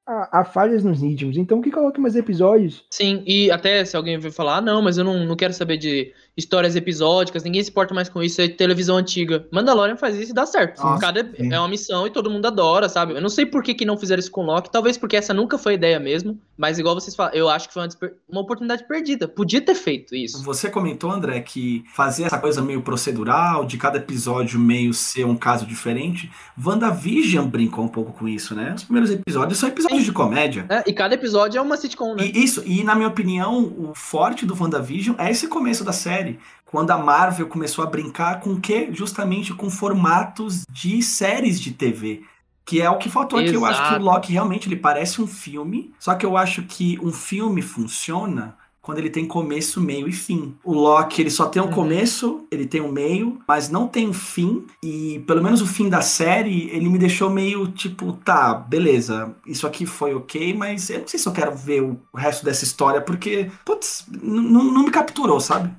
Há, 0.07 0.45
falhas 0.45 0.83
nos 0.83 1.01
ritmos. 1.01 1.35
Então 1.35 1.61
que 1.61 1.71
coloque 1.71 1.99
mais 1.99 2.15
episódios. 2.15 2.85
Sim, 2.91 3.23
e 3.25 3.49
até 3.49 3.83
se 3.83 3.97
alguém 3.97 4.19
vir 4.19 4.31
falar, 4.31 4.57
ah, 4.57 4.61
não, 4.61 4.81
mas 4.81 4.97
eu 4.97 5.03
não, 5.03 5.25
não 5.25 5.35
quero 5.35 5.53
saber 5.53 5.77
de 5.77 6.13
histórias 6.37 6.75
episódicas, 6.75 7.43
ninguém 7.43 7.63
se 7.63 7.69
importa 7.69 7.93
mais 7.93 8.09
com 8.09 8.21
isso, 8.21 8.41
é 8.41 8.47
televisão 8.47 8.97
antiga. 8.97 9.47
Mandalorian 9.51 9.95
faz 9.95 10.17
isso 10.17 10.31
e 10.31 10.35
dá 10.35 10.45
certo. 10.45 10.81
Nossa, 10.81 10.99
Cada 10.99 11.23
sim. 11.23 11.53
é 11.53 11.59
uma 11.59 11.67
missão 11.67 12.05
e 12.05 12.09
todo 12.09 12.29
mundo 12.29 12.45
adora, 12.45 12.89
sabe? 12.89 13.13
Eu 13.13 13.21
não 13.21 13.29
sei 13.29 13.45
por 13.45 13.63
que, 13.63 13.73
que 13.73 13.85
não 13.85 13.97
fizeram 13.97 14.19
isso 14.19 14.31
com 14.31 14.43
Loki, 14.43 14.69
talvez 14.69 14.97
porque 14.97 15.15
essa 15.15 15.33
nunca 15.33 15.57
foi 15.57 15.73
a 15.73 15.75
ideia 15.75 15.99
mesmo, 15.99 16.37
mas 16.57 16.77
igual 16.77 16.95
vocês 16.95 17.15
falam, 17.15 17.33
eu 17.33 17.49
acho 17.49 17.67
que 17.67 17.73
foi 17.73 17.83
uma, 17.83 18.11
uma 18.29 18.41
oportunidade 18.41 18.85
perdida. 18.87 19.27
Podia 19.27 19.61
ter 19.61 19.75
feito 19.75 20.15
isso. 20.15 20.43
Você 20.43 20.69
comentou, 20.69 21.11
André, 21.11 21.39
que 21.39 21.83
fazer 21.93 22.23
essa 22.23 22.37
coisa 22.37 22.61
meio 22.61 22.81
procedural, 22.81 23.65
de 23.65 23.77
cada 23.77 23.97
episódio 23.97 24.59
meio 24.59 24.93
ser 24.93 25.25
um 25.25 25.35
caso 25.35 25.65
diferente. 25.65 26.31
WandaVision 26.61 27.47
brincou 27.47 27.85
um 27.85 27.89
pouco 27.89 28.11
com 28.11 28.27
isso, 28.27 28.53
né? 28.53 28.73
Os 28.75 28.83
primeiros 28.83 29.11
episódios 29.11 29.59
são 29.59 29.69
episódios 29.69 30.03
de 30.03 30.11
comédia. 30.11 30.65
É, 30.69 30.83
e 30.87 30.93
cada 30.93 31.15
episódio 31.15 31.57
é 31.57 31.61
uma 31.61 31.77
sitcom, 31.77 32.15
né? 32.15 32.25
E 32.25 32.43
isso, 32.43 32.63
e 32.65 32.83
na 32.83 32.95
minha 32.95 33.07
opinião, 33.07 33.63
o 33.63 33.93
forte 33.95 34.45
do 34.45 34.55
WandaVision 34.59 35.15
é 35.17 35.31
esse 35.31 35.47
começo 35.47 35.83
da 35.83 35.93
série. 35.93 36.24
Quando 36.65 36.91
a 36.91 36.97
Marvel 36.97 37.47
começou 37.47 37.83
a 37.83 37.87
brincar 37.87 38.39
com 38.41 38.53
o 38.53 38.59
quê? 38.59 38.89
Justamente 38.91 39.53
com 39.53 39.69
formatos 39.69 40.63
de 40.69 41.01
séries 41.01 41.59
de 41.59 41.71
TV. 41.71 42.23
Que 42.65 42.81
é 42.81 42.89
o 42.89 42.97
que 42.97 43.09
faltou 43.09 43.37
aqui. 43.39 43.53
Eu 43.53 43.63
acho 43.65 43.79
que 43.79 43.87
o 43.87 43.89
Exato. 43.91 44.03
Loki 44.03 44.33
realmente 44.33 44.67
ele 44.67 44.75
parece 44.75 45.21
um 45.21 45.27
filme. 45.27 45.93
Só 45.99 46.15
que 46.15 46.25
eu 46.25 46.35
acho 46.35 46.63
que 46.63 46.99
um 47.01 47.11
filme 47.13 47.61
funciona 47.61 48.57
quando 48.81 48.99
ele 48.99 49.09
tem 49.09 49.25
começo, 49.25 49.81
meio 49.81 50.07
e 50.07 50.11
fim. 50.11 50.55
O 50.63 50.71
Loki, 50.73 51.19
ele 51.21 51.31
só 51.31 51.47
tem 51.47 51.59
um 51.61 51.65
Uhum. 51.65 51.71
começo, 51.71 52.45
ele 52.51 52.67
tem 52.67 52.81
um 52.81 52.91
meio, 52.91 53.39
mas 53.47 53.67
não 53.67 53.87
tem 53.87 54.07
um 54.07 54.13
fim. 54.13 54.63
E 54.83 55.23
pelo 55.25 55.41
menos 55.43 55.59
o 55.61 55.65
fim 55.65 55.89
da 55.89 56.01
série, 56.01 56.69
ele 56.69 56.87
me 56.87 56.99
deixou 56.99 57.29
meio 57.31 57.67
tipo, 57.69 58.13
tá, 58.13 58.53
beleza, 58.53 59.35
isso 59.47 59.65
aqui 59.65 59.87
foi 59.87 60.13
ok, 60.13 60.53
mas 60.53 60.87
eu 60.91 60.99
não 60.99 61.07
sei 61.07 61.19
se 61.19 61.27
eu 61.27 61.33
quero 61.33 61.55
ver 61.55 61.81
o 61.81 61.99
resto 62.15 62.45
dessa 62.45 62.63
história, 62.63 63.01
porque, 63.01 63.49
putz, 63.65 64.05
não 64.21 64.83
me 64.83 64.91
capturou, 64.91 65.39
sabe? 65.39 65.71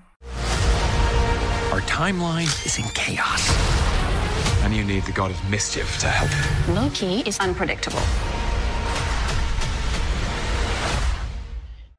Our 1.77 1.83
timeline 1.83 2.49
is 2.65 2.79
in 2.79 2.89
chaos. 2.95 3.53
And 4.65 4.75
you 4.75 4.83
need 4.83 5.03
the 5.03 5.13
god 5.13 5.31
of 5.31 5.51
mischief 5.51 5.99
to 5.99 6.07
help. 6.07 6.31
Loki 6.75 7.23
is 7.29 7.39
unpredictable. 7.39 8.01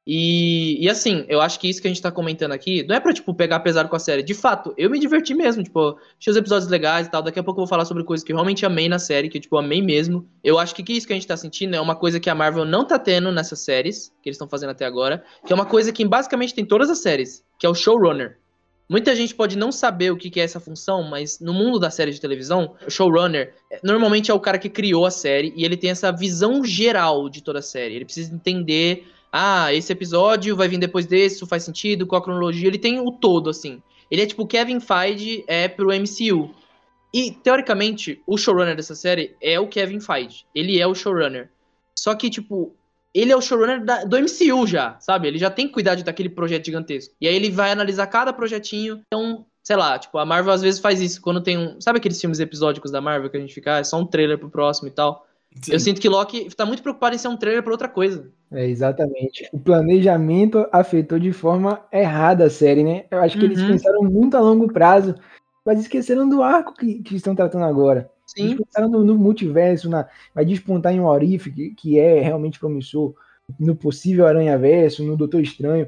E 0.04 0.78
E, 0.80 0.88
assim, 0.88 1.24
eu 1.28 1.40
acho 1.40 1.60
que 1.60 1.68
isso 1.68 1.80
que 1.80 1.86
a 1.86 1.90
gente 1.90 2.02
tá 2.02 2.10
comentando 2.10 2.50
aqui 2.50 2.84
não 2.88 2.96
é 2.96 2.98
pra, 2.98 3.12
tipo, 3.12 3.32
pegar 3.32 3.60
pesado 3.60 3.88
com 3.88 3.94
a 3.94 4.00
série. 4.00 4.24
De 4.24 4.34
fato, 4.34 4.74
eu 4.76 4.90
me 4.90 4.98
diverti 4.98 5.32
mesmo, 5.32 5.62
tipo, 5.62 5.96
achei 6.18 6.32
os 6.32 6.36
episódios 6.36 6.68
legais 6.68 7.06
e 7.06 7.10
tal. 7.10 7.22
Daqui 7.22 7.38
a 7.38 7.42
pouco 7.44 7.60
eu 7.60 7.62
vou 7.62 7.68
falar 7.68 7.84
sobre 7.84 8.02
coisas 8.02 8.24
que 8.24 8.32
eu 8.32 8.36
realmente 8.36 8.66
amei 8.66 8.88
na 8.88 8.98
série, 8.98 9.28
que, 9.28 9.38
tipo, 9.38 9.54
eu 9.54 9.60
amei 9.60 9.80
mesmo. 9.80 10.28
Eu 10.42 10.58
acho 10.58 10.74
que, 10.74 10.82
que 10.82 10.94
isso 10.94 11.06
que 11.06 11.12
a 11.12 11.16
gente 11.16 11.28
tá 11.28 11.36
sentindo 11.36 11.76
é 11.76 11.80
uma 11.80 11.94
coisa 11.94 12.18
que 12.18 12.28
a 12.28 12.34
Marvel 12.34 12.64
não 12.64 12.84
tá 12.84 12.98
tendo 12.98 13.30
nessas 13.30 13.60
séries, 13.60 14.08
que 14.24 14.28
eles 14.28 14.34
estão 14.34 14.48
fazendo 14.48 14.70
até 14.70 14.84
agora, 14.84 15.22
que 15.46 15.52
é 15.52 15.54
uma 15.54 15.66
coisa 15.66 15.92
que 15.92 16.04
basicamente 16.04 16.52
tem 16.52 16.64
todas 16.64 16.90
as 16.90 16.98
séries, 16.98 17.44
que 17.60 17.64
é 17.64 17.68
o 17.68 17.74
showrunner. 17.74 18.38
Muita 18.88 19.14
gente 19.14 19.34
pode 19.34 19.56
não 19.56 19.70
saber 19.70 20.10
o 20.10 20.16
que 20.16 20.40
é 20.40 20.44
essa 20.44 20.58
função, 20.58 21.02
mas 21.02 21.38
no 21.40 21.52
mundo 21.52 21.78
da 21.78 21.90
série 21.90 22.10
de 22.10 22.20
televisão, 22.20 22.74
o 22.86 22.90
showrunner 22.90 23.54
normalmente 23.82 24.30
é 24.30 24.34
o 24.34 24.40
cara 24.40 24.58
que 24.58 24.70
criou 24.70 25.04
a 25.04 25.10
série 25.10 25.52
e 25.54 25.62
ele 25.62 25.76
tem 25.76 25.90
essa 25.90 26.10
visão 26.10 26.64
geral 26.64 27.28
de 27.28 27.42
toda 27.42 27.58
a 27.58 27.62
série. 27.62 27.96
Ele 27.96 28.06
precisa 28.06 28.34
entender, 28.34 29.06
ah, 29.30 29.74
esse 29.74 29.92
episódio 29.92 30.56
vai 30.56 30.68
vir 30.68 30.78
depois 30.78 31.04
desse, 31.04 31.36
isso 31.36 31.46
faz 31.46 31.64
sentido, 31.64 32.06
qual 32.06 32.20
a 32.20 32.24
cronologia. 32.24 32.66
Ele 32.66 32.78
tem 32.78 32.98
o 32.98 33.12
todo, 33.12 33.50
assim. 33.50 33.82
Ele 34.10 34.22
é 34.22 34.26
tipo 34.26 34.46
Kevin 34.46 34.80
Feige 34.80 35.44
é 35.46 35.68
pro 35.68 35.92
MCU. 35.92 36.54
E, 37.12 37.30
teoricamente, 37.30 38.22
o 38.26 38.38
showrunner 38.38 38.74
dessa 38.76 38.94
série 38.94 39.36
é 39.40 39.60
o 39.60 39.68
Kevin 39.68 40.00
Feige. 40.00 40.44
Ele 40.54 40.80
é 40.80 40.86
o 40.86 40.94
showrunner. 40.94 41.50
Só 41.94 42.14
que, 42.14 42.30
tipo, 42.30 42.74
ele 43.20 43.32
é 43.32 43.36
o 43.36 43.40
showrunner 43.40 43.84
da, 43.84 44.04
do 44.04 44.16
MCU 44.16 44.66
já, 44.66 44.96
sabe? 45.00 45.28
Ele 45.28 45.38
já 45.38 45.50
tem 45.50 45.66
que 45.66 45.72
cuidar 45.72 45.96
daquele 45.96 46.28
projeto 46.28 46.66
gigantesco. 46.66 47.14
E 47.20 47.26
aí 47.26 47.34
ele 47.34 47.50
vai 47.50 47.70
analisar 47.70 48.06
cada 48.06 48.32
projetinho. 48.32 49.00
Então, 49.06 49.46
sei 49.62 49.76
lá, 49.76 49.98
tipo, 49.98 50.18
a 50.18 50.24
Marvel 50.24 50.52
às 50.52 50.62
vezes 50.62 50.80
faz 50.80 51.00
isso. 51.00 51.20
Quando 51.20 51.40
tem 51.40 51.58
um. 51.58 51.80
Sabe 51.80 51.98
aqueles 51.98 52.20
filmes 52.20 52.40
episódicos 52.40 52.90
da 52.90 53.00
Marvel 53.00 53.30
que 53.30 53.36
a 53.36 53.40
gente 53.40 53.54
fica, 53.54 53.76
ah, 53.76 53.78
é 53.78 53.84
só 53.84 53.98
um 53.98 54.06
trailer 54.06 54.38
pro 54.38 54.50
próximo 54.50 54.88
e 54.88 54.90
tal? 54.90 55.26
Sim. 55.62 55.72
Eu 55.72 55.80
sinto 55.80 56.00
que 56.00 56.08
Loki 56.08 56.48
tá 56.54 56.64
muito 56.66 56.82
preocupado 56.82 57.14
em 57.14 57.18
ser 57.18 57.28
um 57.28 57.36
trailer 57.36 57.62
pra 57.62 57.72
outra 57.72 57.88
coisa. 57.88 58.30
É, 58.52 58.66
exatamente. 58.66 59.48
O 59.52 59.58
planejamento 59.58 60.66
afetou 60.70 61.18
de 61.18 61.32
forma 61.32 61.82
errada 61.92 62.44
a 62.44 62.50
série, 62.50 62.84
né? 62.84 63.04
Eu 63.10 63.20
acho 63.20 63.38
que 63.38 63.44
uhum. 63.44 63.52
eles 63.52 63.64
pensaram 63.64 64.02
muito 64.02 64.36
a 64.36 64.40
longo 64.40 64.72
prazo, 64.72 65.14
mas 65.68 65.80
esqueceram 65.80 66.26
do 66.26 66.42
arco 66.42 66.72
que, 66.74 67.02
que 67.02 67.14
estão 67.14 67.34
tratando 67.34 67.66
agora. 67.66 68.10
Sim. 68.24 68.52
Eles 68.52 68.90
no, 68.90 69.04
no, 69.04 69.14
multiverso, 69.18 69.86
na, 69.90 70.08
vai 70.34 70.42
despontar 70.42 70.94
em 70.94 71.00
um 71.00 71.04
Orif, 71.04 71.50
que, 71.50 71.72
que 71.72 71.98
é 71.98 72.22
realmente 72.22 72.58
promissor, 72.58 73.12
no 73.60 73.76
possível 73.76 74.26
Aranha-Verso, 74.26 75.04
no 75.04 75.14
Doutor 75.14 75.42
Estranho. 75.42 75.86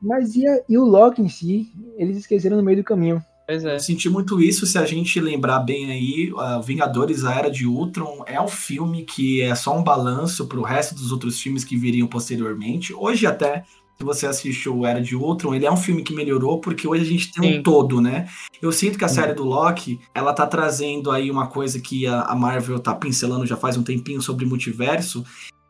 Mas 0.00 0.36
e, 0.36 0.46
a, 0.46 0.60
e 0.68 0.78
o 0.78 0.84
Loki 0.84 1.22
em 1.22 1.28
si, 1.28 1.72
eles 1.96 2.18
esqueceram 2.18 2.56
no 2.56 2.62
meio 2.62 2.76
do 2.76 2.84
caminho. 2.84 3.20
Pois 3.48 3.64
é. 3.64 3.74
Eu 3.74 3.80
senti 3.80 4.08
muito 4.08 4.40
isso, 4.40 4.64
se 4.64 4.78
a 4.78 4.84
gente 4.84 5.18
lembrar 5.18 5.58
bem 5.58 5.90
aí, 5.90 6.32
uh, 6.32 6.62
Vingadores, 6.62 7.24
a 7.24 7.34
Era 7.34 7.50
de 7.50 7.66
Ultron 7.66 8.22
é 8.26 8.40
um 8.40 8.46
filme 8.46 9.02
que 9.02 9.42
é 9.42 9.56
só 9.56 9.76
um 9.76 9.82
balanço 9.82 10.46
para 10.46 10.60
o 10.60 10.62
resto 10.62 10.94
dos 10.94 11.10
outros 11.10 11.40
filmes 11.40 11.64
que 11.64 11.76
viriam 11.76 12.06
posteriormente. 12.06 12.94
Hoje 12.94 13.26
até 13.26 13.64
se 13.98 14.04
você 14.04 14.26
assistiu 14.26 14.84
Era 14.84 15.00
de 15.00 15.16
Ultron, 15.16 15.54
ele 15.54 15.64
é 15.64 15.72
um 15.72 15.76
filme 15.76 16.02
que 16.02 16.14
melhorou 16.14 16.60
porque 16.60 16.86
hoje 16.86 17.02
a 17.02 17.06
gente 17.06 17.32
tem 17.32 17.52
Sim. 17.52 17.58
um 17.58 17.62
todo, 17.62 18.00
né? 18.00 18.28
Eu 18.60 18.70
sinto 18.70 18.98
que 18.98 19.04
a 19.04 19.08
série 19.08 19.32
do 19.32 19.44
Loki, 19.44 20.00
ela 20.14 20.32
tá 20.32 20.46
trazendo 20.46 21.10
aí 21.10 21.30
uma 21.30 21.46
coisa 21.46 21.80
que 21.80 22.06
a, 22.06 22.22
a 22.22 22.34
Marvel 22.34 22.78
tá 22.78 22.94
pincelando 22.94 23.46
já 23.46 23.56
faz 23.56 23.76
um 23.76 23.82
tempinho 23.82 24.20
sobre 24.20 24.44
multiverso, 24.44 25.24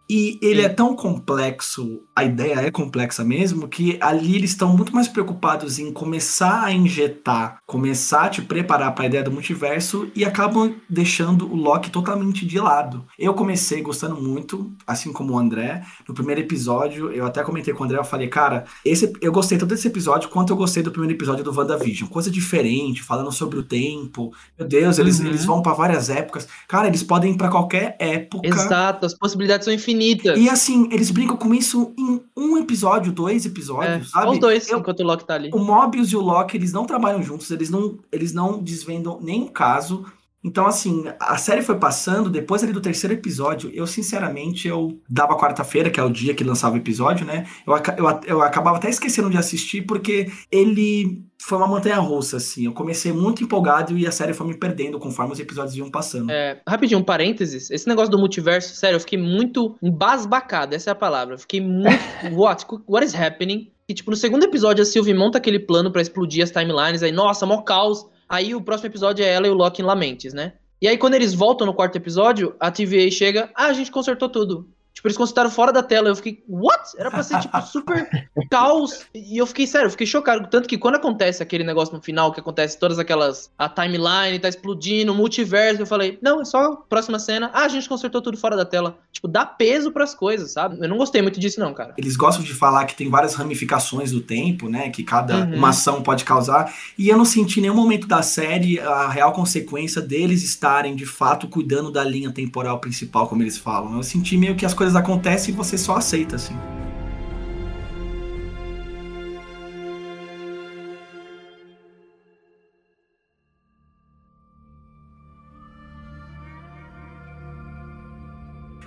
e 0.08 0.38
ele 0.40 0.62
é 0.62 0.68
tão 0.68 0.94
complexo, 0.94 2.02
a 2.14 2.25
ideia 2.25 2.54
é 2.60 2.70
complexa 2.70 3.25
mesmo, 3.25 3.66
que 3.66 3.98
ali 4.00 4.36
eles 4.36 4.50
estão 4.50 4.75
muito 4.75 4.94
mais 4.94 5.08
preocupados 5.08 5.78
em 5.78 5.92
começar 5.92 6.64
a 6.64 6.72
injetar, 6.72 7.58
começar 7.66 8.26
a 8.26 8.28
te 8.28 8.42
preparar 8.42 8.94
para 8.94 9.04
a 9.04 9.06
ideia 9.06 9.25
do 9.25 9.32
multiverso 9.32 10.08
e 10.14 10.25
acabam 10.25 10.75
deixando 10.88 11.50
o 11.50 11.56
Loki 11.56 11.90
totalmente 11.90 12.46
de 12.46 12.58
lado. 12.60 13.04
Eu 13.18 13.34
comecei 13.34 13.82
gostando 13.82 14.20
muito, 14.20 14.72
assim 14.86 15.12
como 15.12 15.34
o 15.34 15.38
André. 15.38 15.82
No 16.08 16.14
primeiro 16.14 16.40
episódio, 16.40 17.10
eu 17.10 17.26
até 17.26 17.42
comentei 17.42 17.75
com 17.75 17.82
o 17.82 17.84
André, 17.84 17.98
eu 17.98 18.04
falei, 18.04 18.28
cara, 18.28 18.64
esse, 18.84 19.12
eu 19.20 19.32
gostei 19.32 19.58
tanto 19.58 19.70
desse 19.70 19.88
episódio 19.88 20.28
quanto 20.28 20.52
eu 20.52 20.56
gostei 20.56 20.82
do 20.82 20.92
primeiro 20.92 21.16
episódio 21.16 21.42
do 21.42 21.52
WandaVision. 21.52 22.08
Coisa 22.08 22.30
diferente, 22.30 23.02
falando 23.02 23.32
sobre 23.32 23.58
o 23.58 23.62
tempo. 23.62 24.32
Meu 24.56 24.68
Deus, 24.68 24.98
eles, 24.98 25.18
uhum. 25.18 25.26
eles 25.26 25.44
vão 25.44 25.62
para 25.62 25.72
várias 25.72 26.08
épocas. 26.08 26.46
Cara, 26.68 26.86
eles 26.86 27.02
podem 27.02 27.32
ir 27.32 27.36
para 27.36 27.48
qualquer 27.48 27.96
época. 27.98 28.46
Exato, 28.46 29.04
as 29.04 29.14
possibilidades 29.14 29.64
são 29.64 29.75
infinitas 29.75 29.96
infinitas. 29.97 30.38
E 30.38 30.49
assim, 30.49 30.88
eles 30.93 31.11
brincam 31.11 31.37
com 31.37 31.55
isso 31.55 31.93
em 31.99 32.21
um 32.37 32.59
episódio, 32.59 33.12
dois 33.12 33.45
episódios, 33.47 34.09
é, 34.09 34.11
sabe? 34.11 34.33
Os 34.33 34.38
dois, 34.38 34.69
Eu, 34.69 34.79
enquanto 34.79 35.00
o 35.00 35.05
Loki 35.05 35.25
tá 35.25 35.35
ali. 35.35 35.50
O 35.53 35.59
Mobius 35.59 36.11
e 36.11 36.17
o 36.17 36.21
Loki, 36.21 36.57
eles 36.57 36.73
não 36.73 36.85
trabalham 36.85 37.23
juntos, 37.23 37.50
eles 37.50 37.71
não, 37.71 37.99
eles 38.12 38.33
não 38.33 38.62
desvendam 38.62 39.19
nenhum 39.21 39.49
caso. 39.49 40.05
Então, 40.45 40.66
assim, 40.66 41.05
a 41.19 41.37
série 41.37 41.61
foi 41.61 41.76
passando, 41.76 42.31
depois 42.31 42.62
ali 42.62 42.73
do 42.73 42.81
terceiro 42.81 43.14
episódio, 43.14 43.71
eu, 43.75 43.87
sinceramente, 43.87 44.69
eu 44.69 45.00
dava 45.09 45.37
quarta-feira, 45.37 45.90
que 45.90 45.99
é 45.99 46.02
o 46.02 46.11
dia 46.11 46.35
que 46.35 46.45
lançava 46.45 46.76
o 46.76 46.78
episódio, 46.78 47.26
né? 47.26 47.47
Eu, 47.66 47.75
eu, 47.75 48.21
eu 48.26 48.43
acabava 48.43 48.76
até 48.76 48.88
esquecendo 48.88 49.28
de 49.28 49.37
assistir, 49.37 49.83
porque 49.83 50.31
ele 50.50 51.25
foi 51.38 51.59
uma 51.59 51.66
montanha 51.66 51.99
russa, 51.99 52.37
assim. 52.37 52.64
Eu 52.66 52.73
comecei 52.73 53.12
muito 53.12 53.43
empolgado 53.43 53.97
e 53.99 54.07
a 54.07 54.12
série 54.12 54.33
foi 54.33 54.47
me 54.47 54.57
perdendo 54.57 54.99
conforme 54.99 55.33
os 55.33 55.40
episódios 55.40 55.76
iam 55.76 55.90
passando. 55.90 56.31
É, 56.31 56.61
rapidinho, 56.66 57.00
um 57.00 57.05
parênteses. 57.05 57.71
Esse 57.71 57.88
negócio 57.88 58.11
do 58.11 58.19
multiverso, 58.19 58.75
sério, 58.76 58.97
eu 58.97 59.00
fiquei 59.00 59.19
muito 59.19 59.76
embasbacado, 59.83 60.75
essa 60.75 60.90
é 60.90 60.93
a 60.93 60.97
palavra. 60.97 61.35
Eu 61.35 61.38
fiquei 61.38 61.61
muito. 61.61 61.99
what? 62.35 62.64
What 62.87 63.05
is 63.05 63.14
happening? 63.14 63.71
E, 63.88 63.95
tipo, 63.95 64.11
no 64.11 64.16
segundo 64.16 64.45
episódio, 64.45 64.83
a 64.83 64.85
Sylvie 64.85 65.14
monta 65.14 65.38
aquele 65.38 65.61
plano 65.61 65.93
para 65.93 66.02
explodir 66.02 66.43
as 66.43 66.50
timelines, 66.50 67.02
aí, 67.02 67.12
nossa, 67.12 67.47
mó 67.47 67.62
caos. 67.62 68.07
Aí 68.28 68.54
o 68.54 68.62
próximo 68.62 68.88
episódio 68.88 69.25
é 69.25 69.28
ela 69.28 69.47
e 69.47 69.50
o 69.50 69.54
Loki 69.54 69.83
em 69.83 69.85
Lamentes, 69.85 70.33
né? 70.33 70.54
E 70.80 70.87
aí, 70.87 70.99
quando 70.99 71.14
eles 71.14 71.33
voltam 71.33 71.66
no 71.66 71.73
quarto 71.73 71.97
episódio, 71.97 72.54
a 72.61 72.71
TVA 72.71 73.11
chega, 73.11 73.50
ah, 73.54 73.66
a 73.66 73.73
gente 73.73 73.90
consertou 73.90 74.28
tudo. 74.28 74.68
Tipo, 74.97 75.09
eles 75.09 75.19
consultaram 75.19 75.50
fora 75.50 75.71
da 75.71 75.83
tela. 75.83 76.09
Eu 76.09 76.17
fiquei, 76.17 76.43
what? 76.49 76.83
Era 76.97 77.11
pra 77.11 77.23
ser, 77.23 77.38
tipo, 77.38 77.61
super 77.69 78.09
caos. 78.50 79.05
E 79.15 79.37
eu 79.37 79.47
fiquei, 79.47 79.67
sério, 79.67 79.88
eu 79.88 79.91
fiquei 79.91 80.07
chocado. 80.07 80.49
Tanto 80.49 80.67
que 80.67 80.79
quando 80.79 80.95
acontece 80.95 81.43
aquele 81.43 81.65
negócio 81.65 81.95
no 81.95 82.00
final, 82.00 82.33
que 82.33 82.41
acontece 82.41 82.79
todas 82.79 82.99
aquelas. 82.99 83.50
A 83.59 83.69
timeline 83.69 84.38
tá 84.41 84.49
explodindo, 84.49 85.12
o 85.12 85.15
multiverso, 85.15 85.83
eu 85.83 85.87
falei, 85.87 86.19
não, 86.23 86.41
é 86.41 86.47
só 86.47 86.76
próxima 86.88 87.19
cena. 87.19 87.50
Ah, 87.53 87.65
a 87.65 87.69
gente 87.69 87.87
consertou 87.87 88.23
tudo 88.23 88.38
fora 88.38 88.57
da 88.57 88.65
tela. 88.65 88.99
Tipo, 89.12 89.29
dá 89.29 89.45
peso 89.45 89.93
pras 89.93 90.15
coisas, 90.15 90.53
sabe? 90.53 90.79
Eu 90.81 90.88
não 90.88 90.97
gostei 90.97 91.21
muito 91.21 91.38
disso, 91.38 91.61
não, 91.61 91.75
cara. 91.75 91.93
Eles 91.99 92.17
gostam 92.17 92.43
de 92.43 92.55
falar 92.55 92.87
que 92.87 92.97
tem 92.97 93.11
várias 93.11 93.35
ramificações 93.35 94.11
do 94.11 94.23
tempo, 94.23 94.67
né? 94.67 94.88
Que 94.88 95.05
cada 95.05 95.45
uhum. 95.45 95.57
uma 95.57 95.69
ação 95.69 96.03
pode 96.03 96.25
causar. 96.25 96.73
E 96.97 97.11
eu 97.11 97.19
não 97.19 97.26
senti 97.26 97.59
em 97.59 97.62
nenhum 97.62 97.75
momento 97.75 98.07
da 98.07 98.23
série 98.23 98.81
a 98.81 99.11
real 99.11 99.33
consequência 99.33 100.00
deles 100.00 100.43
estarem, 100.43 100.97
de 100.97 101.05
fato, 101.05 101.49
cuidando 101.49 101.93
da 101.93 102.03
linha 102.03 102.33
temporal 102.33 102.79
principal, 102.81 103.29
como 103.29 103.43
eles 103.43 103.59
falam. 103.59 103.95
Eu 103.95 104.03
senti 104.03 104.38
meio 104.38 104.57
que 104.57 104.65
as 104.65 104.73
coisas 104.73 104.86
coisas 104.87 104.97
acontecem 104.97 105.52
e 105.52 105.57
você 105.57 105.76
só 105.76 105.97
aceita, 105.97 106.37
assim. 106.37 106.55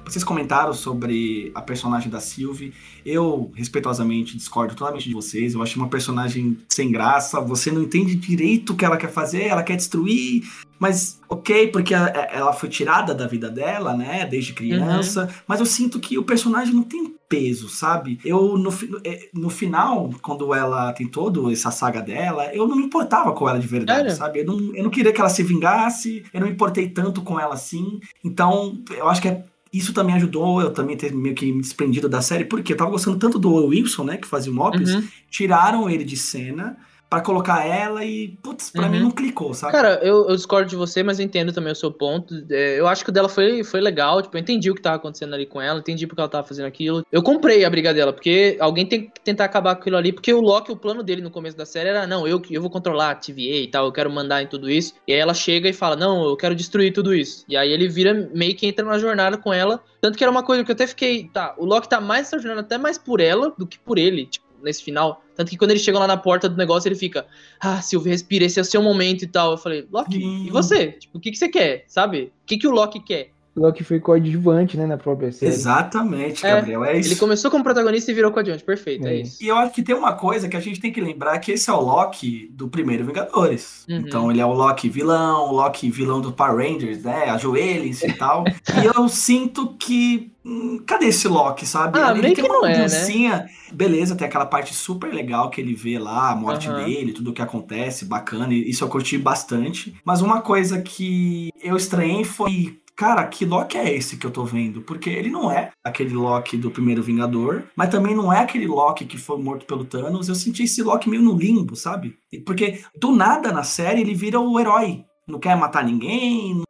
Vocês 0.05 0.23
comentaram 0.23 0.73
sobre 0.73 1.51
a 1.53 1.61
personagem 1.61 2.09
da 2.09 2.19
Sylvie. 2.19 2.73
Eu, 3.05 3.51
respeitosamente, 3.53 4.35
discordo 4.35 4.73
totalmente 4.73 5.07
de 5.07 5.13
vocês. 5.13 5.53
Eu 5.53 5.61
acho 5.61 5.77
uma 5.77 5.87
personagem 5.87 6.57
sem 6.67 6.91
graça. 6.91 7.39
Você 7.41 7.71
não 7.71 7.83
entende 7.83 8.15
direito 8.15 8.73
o 8.73 8.75
que 8.75 8.83
ela 8.83 8.97
quer 8.97 9.11
fazer, 9.11 9.43
ela 9.43 9.61
quer 9.61 9.75
destruir. 9.75 10.43
Mas, 10.79 11.19
ok, 11.27 11.67
porque 11.67 11.93
ela 11.93 12.53
foi 12.53 12.69
tirada 12.69 13.13
da 13.13 13.27
vida 13.27 13.49
dela, 13.49 13.93
né, 13.95 14.25
desde 14.25 14.53
criança. 14.53 15.23
Uhum. 15.23 15.29
Mas 15.45 15.59
eu 15.59 15.65
sinto 15.65 15.99
que 15.99 16.17
o 16.17 16.23
personagem 16.23 16.73
não 16.73 16.83
tem 16.83 17.13
peso, 17.27 17.67
sabe? 17.67 18.17
Eu, 18.23 18.57
no, 18.57 18.73
é, 19.03 19.29
no 19.33 19.49
final, 19.49 20.09
quando 20.21 20.53
ela 20.53 20.93
tem 20.93 21.05
toda 21.05 21.51
essa 21.51 21.69
saga 21.69 22.01
dela, 22.01 22.45
eu 22.55 22.67
não 22.67 22.77
me 22.77 22.83
importava 22.83 23.33
com 23.33 23.47
ela 23.47 23.59
de 23.59 23.67
verdade, 23.67 24.15
sabe? 24.15 24.39
Eu 24.39 24.45
não, 24.45 24.75
eu 24.75 24.83
não 24.83 24.89
queria 24.89 25.11
que 25.11 25.19
ela 25.19 25.29
se 25.29 25.43
vingasse, 25.43 26.23
eu 26.33 26.39
não 26.39 26.47
me 26.47 26.53
importei 26.53 26.87
tanto 26.89 27.21
com 27.21 27.39
ela 27.39 27.53
assim. 27.53 27.99
Então, 28.23 28.81
eu 28.97 29.09
acho 29.09 29.21
que 29.21 29.27
é 29.27 29.43
isso 29.71 29.93
também 29.93 30.15
ajudou 30.15 30.61
eu 30.61 30.73
também 30.73 30.97
ter 30.97 31.13
meio 31.13 31.35
que 31.35 31.51
me 31.51 31.61
desprendido 31.61 32.09
da 32.09 32.21
série, 32.21 32.45
porque 32.45 32.73
eu 32.73 32.77
tava 32.77 32.89
gostando 32.89 33.19
tanto 33.19 33.37
do 33.37 33.53
Wilson, 33.67 34.03
né, 34.03 34.17
que 34.17 34.27
fazia 34.27 34.51
o 34.51 34.55
Mobius, 34.55 34.95
uhum. 34.95 35.07
tiraram 35.29 35.87
ele 35.87 36.03
de 36.03 36.17
cena 36.17 36.75
para 37.09 37.21
colocar 37.21 37.65
ela 37.65 38.05
e, 38.05 38.37
putz, 38.43 38.69
pra 38.69 38.83
uhum. 38.83 38.89
mim 38.91 38.99
não 38.99 39.11
clicou, 39.11 39.51
sabe? 39.53 39.71
Cara, 39.71 39.99
eu, 40.03 40.29
eu, 40.29 40.35
discordo 40.35 40.69
de 40.69 40.75
você, 40.75 41.01
mas 41.01 41.19
eu 41.19 41.25
entendo 41.25 41.51
também 41.51 41.73
o 41.73 41.75
seu 41.75 41.91
ponto. 41.91 42.45
É, 42.51 42.79
eu 42.79 42.87
acho 42.87 43.03
que 43.03 43.09
o 43.09 43.13
dela 43.13 43.27
foi, 43.27 43.63
foi 43.63 43.81
legal, 43.81 44.21
tipo, 44.21 44.37
eu 44.37 44.41
entendi 44.41 44.69
o 44.69 44.75
que 44.75 44.81
tava 44.81 44.97
acontecendo 44.97 45.33
ali 45.33 45.47
com 45.47 45.59
ela, 45.59 45.79
entendi 45.79 46.05
porque 46.05 46.21
ela 46.21 46.29
tava 46.29 46.47
fazendo 46.47 46.67
aquilo. 46.67 47.03
Eu 47.11 47.23
comprei 47.23 47.65
a 47.65 47.69
briga 47.69 47.91
dela, 47.95 48.13
porque 48.13 48.57
alguém 48.59 48.85
tem 48.85 49.09
que 49.09 49.21
tentar 49.21 49.45
acabar 49.45 49.73
com 49.75 49.81
aquilo 49.81 49.97
ali, 49.97 50.13
porque 50.13 50.31
o 50.31 50.39
Loki, 50.39 50.71
o 50.71 50.77
plano 50.77 51.01
dele 51.01 51.23
no 51.23 51.31
começo 51.31 51.57
da 51.57 51.65
série 51.65 51.89
era, 51.89 52.05
não, 52.05 52.27
eu, 52.27 52.39
eu 52.51 52.61
vou 52.61 52.69
controlar 52.69 53.11
a 53.11 53.15
TVA 53.15 53.57
e 53.63 53.67
tal, 53.67 53.85
eu 53.85 53.91
quero 53.91 54.11
mandar 54.11 54.43
em 54.43 54.47
tudo 54.47 54.69
isso. 54.69 54.93
E 55.07 55.13
aí 55.13 55.19
ela 55.19 55.33
chega 55.33 55.67
e 55.67 55.73
fala, 55.73 55.95
não, 55.95 56.23
eu 56.25 56.37
quero 56.37 56.53
destruir 56.53 56.93
tudo 56.93 57.15
isso. 57.15 57.43
E 57.49 57.57
aí 57.57 57.71
ele 57.71 57.87
vira, 57.87 58.29
meio 58.35 58.55
que 58.55 58.67
entra 58.67 58.85
na 58.85 58.99
jornada 58.99 59.35
com 59.35 59.51
ela, 59.51 59.81
tanto 59.99 60.15
que 60.15 60.23
era 60.23 60.29
uma 60.29 60.43
coisa 60.43 60.63
que 60.63 60.69
eu 60.69 60.75
até 60.75 60.85
fiquei, 60.85 61.27
tá, 61.33 61.55
o 61.57 61.65
Loki 61.65 61.89
tá 61.89 61.99
mais 61.99 62.27
essa 62.27 62.37
jornada 62.37 62.61
até 62.61 62.77
mais 62.77 62.99
por 62.99 63.19
ela 63.19 63.51
do 63.57 63.65
que 63.65 63.79
por 63.79 63.97
ele, 63.97 64.27
tipo, 64.27 64.48
nesse 64.63 64.83
final. 64.83 65.23
Tanto 65.35 65.49
que 65.49 65.57
quando 65.57 65.71
ele 65.71 65.79
chega 65.79 65.99
lá 65.99 66.07
na 66.07 66.17
porta 66.17 66.49
do 66.49 66.57
negócio, 66.57 66.87
ele 66.87 66.95
fica, 66.95 67.25
ah, 67.59 67.81
Silvio, 67.81 68.11
respira, 68.11 68.45
esse 68.45 68.59
é 68.59 68.61
o 68.61 68.65
seu 68.65 68.81
momento 68.81 69.23
e 69.23 69.27
tal. 69.27 69.51
Eu 69.51 69.57
falei, 69.57 69.87
Loki, 69.91 70.23
hum. 70.23 70.45
e 70.47 70.49
você? 70.49 70.93
Tipo, 70.93 71.17
o 71.17 71.21
que, 71.21 71.31
que 71.31 71.37
você 71.37 71.49
quer, 71.49 71.85
sabe? 71.87 72.31
O 72.43 72.45
que, 72.45 72.57
que 72.57 72.67
o 72.67 72.71
Loki 72.71 72.99
quer? 72.99 73.31
Loki 73.55 73.83
foi 73.83 73.99
coadjuvante, 73.99 74.77
né, 74.77 74.85
na 74.85 74.97
própria 74.97 75.31
série. 75.31 75.51
Exatamente, 75.51 76.45
É, 76.45 76.55
Gabriel. 76.55 76.83
É, 76.85 76.97
isso. 76.97 77.09
Ele 77.09 77.19
começou 77.19 77.49
como 77.51 77.63
protagonista 77.63 78.11
e 78.11 78.13
virou 78.13 78.31
coadjuvante. 78.31 78.63
Perfeito, 78.63 79.07
é, 79.07 79.15
É. 79.15 79.21
isso. 79.21 79.43
E 79.43 79.47
eu 79.47 79.55
acho 79.57 79.73
que 79.73 79.83
tem 79.83 79.95
uma 79.95 80.13
coisa 80.13 80.47
que 80.47 80.55
a 80.55 80.59
gente 80.59 80.79
tem 80.79 80.91
que 80.91 81.01
lembrar 81.01 81.37
que 81.39 81.51
esse 81.51 81.69
é 81.69 81.73
o 81.73 81.79
Loki 81.81 82.49
do 82.53 82.67
primeiro 82.67 83.05
Vingadores. 83.05 83.85
Uhum. 83.89 83.97
Então 83.97 84.31
ele 84.31 84.39
é 84.41 84.45
o 84.45 84.53
Loki 84.53 84.89
vilão, 84.89 85.49
o 85.49 85.51
Loki 85.53 85.89
vilão 85.89 86.21
do 86.21 86.31
Power 86.31 86.55
Rangers, 86.57 87.03
né? 87.03 87.29
Ajoelhem-se 87.29 88.07
e 88.07 88.13
tal. 88.13 88.43
e 88.81 88.85
eu 88.85 89.07
sinto 89.09 89.75
que. 89.77 90.31
hum, 90.45 90.81
cadê 90.85 91.07
esse 91.07 91.27
Loki, 91.27 91.65
sabe? 91.65 91.99
Ah, 91.99 92.11
ele 92.11 92.21
tem 92.21 92.35
que 92.35 92.41
uma 92.41 92.49
não 92.59 92.65
é, 92.65 92.69
né? 92.69 92.75
mudancinha. 92.83 93.45
Beleza, 93.71 94.15
tem 94.15 94.27
aquela 94.27 94.45
parte 94.45 94.73
super 94.73 95.13
legal 95.13 95.49
que 95.49 95.61
ele 95.61 95.73
vê 95.75 95.99
lá, 95.99 96.31
a 96.31 96.35
morte 96.35 96.67
Aham. 96.67 96.85
dele, 96.85 97.13
tudo 97.13 97.29
o 97.29 97.33
que 97.33 97.41
acontece, 97.41 98.05
bacana. 98.05 98.51
Isso 98.53 98.83
eu 98.83 98.87
curti 98.89 99.17
bastante. 99.17 99.93
Mas 100.03 100.21
uma 100.21 100.41
coisa 100.41 100.81
que 100.81 101.51
eu 101.61 101.75
estranhei 101.75 102.23
foi. 102.23 102.79
Cara, 102.99 103.25
que 103.25 103.45
Loki 103.45 103.77
é 103.77 103.95
esse 103.95 104.17
que 104.17 104.27
eu 104.27 104.29
tô 104.29 104.43
vendo? 104.43 104.81
Porque 104.81 105.09
ele 105.09 105.29
não 105.29 105.49
é 105.49 105.71
aquele 105.81 106.13
Loki 106.13 106.57
do 106.57 106.69
primeiro 106.69 107.01
Vingador, 107.01 107.63
mas 107.73 107.87
também 107.87 108.13
não 108.13 108.31
é 108.31 108.39
aquele 108.39 108.67
Loki 108.67 109.05
que 109.05 109.17
foi 109.17 109.41
morto 109.41 109.65
pelo 109.65 109.85
Thanos. 109.85 110.27
Eu 110.27 110.35
senti 110.35 110.63
esse 110.63 110.83
Loki 110.83 111.09
meio 111.09 111.21
no 111.21 111.37
limbo, 111.37 111.77
sabe? 111.77 112.17
Porque 112.45 112.83
do 112.99 113.13
nada 113.13 113.53
na 113.53 113.63
série 113.63 114.01
ele 114.01 114.13
vira 114.13 114.37
o 114.37 114.59
herói. 114.59 115.05
Não 115.25 115.39
quer 115.39 115.55
matar 115.55 115.85
ninguém, 115.85 116.61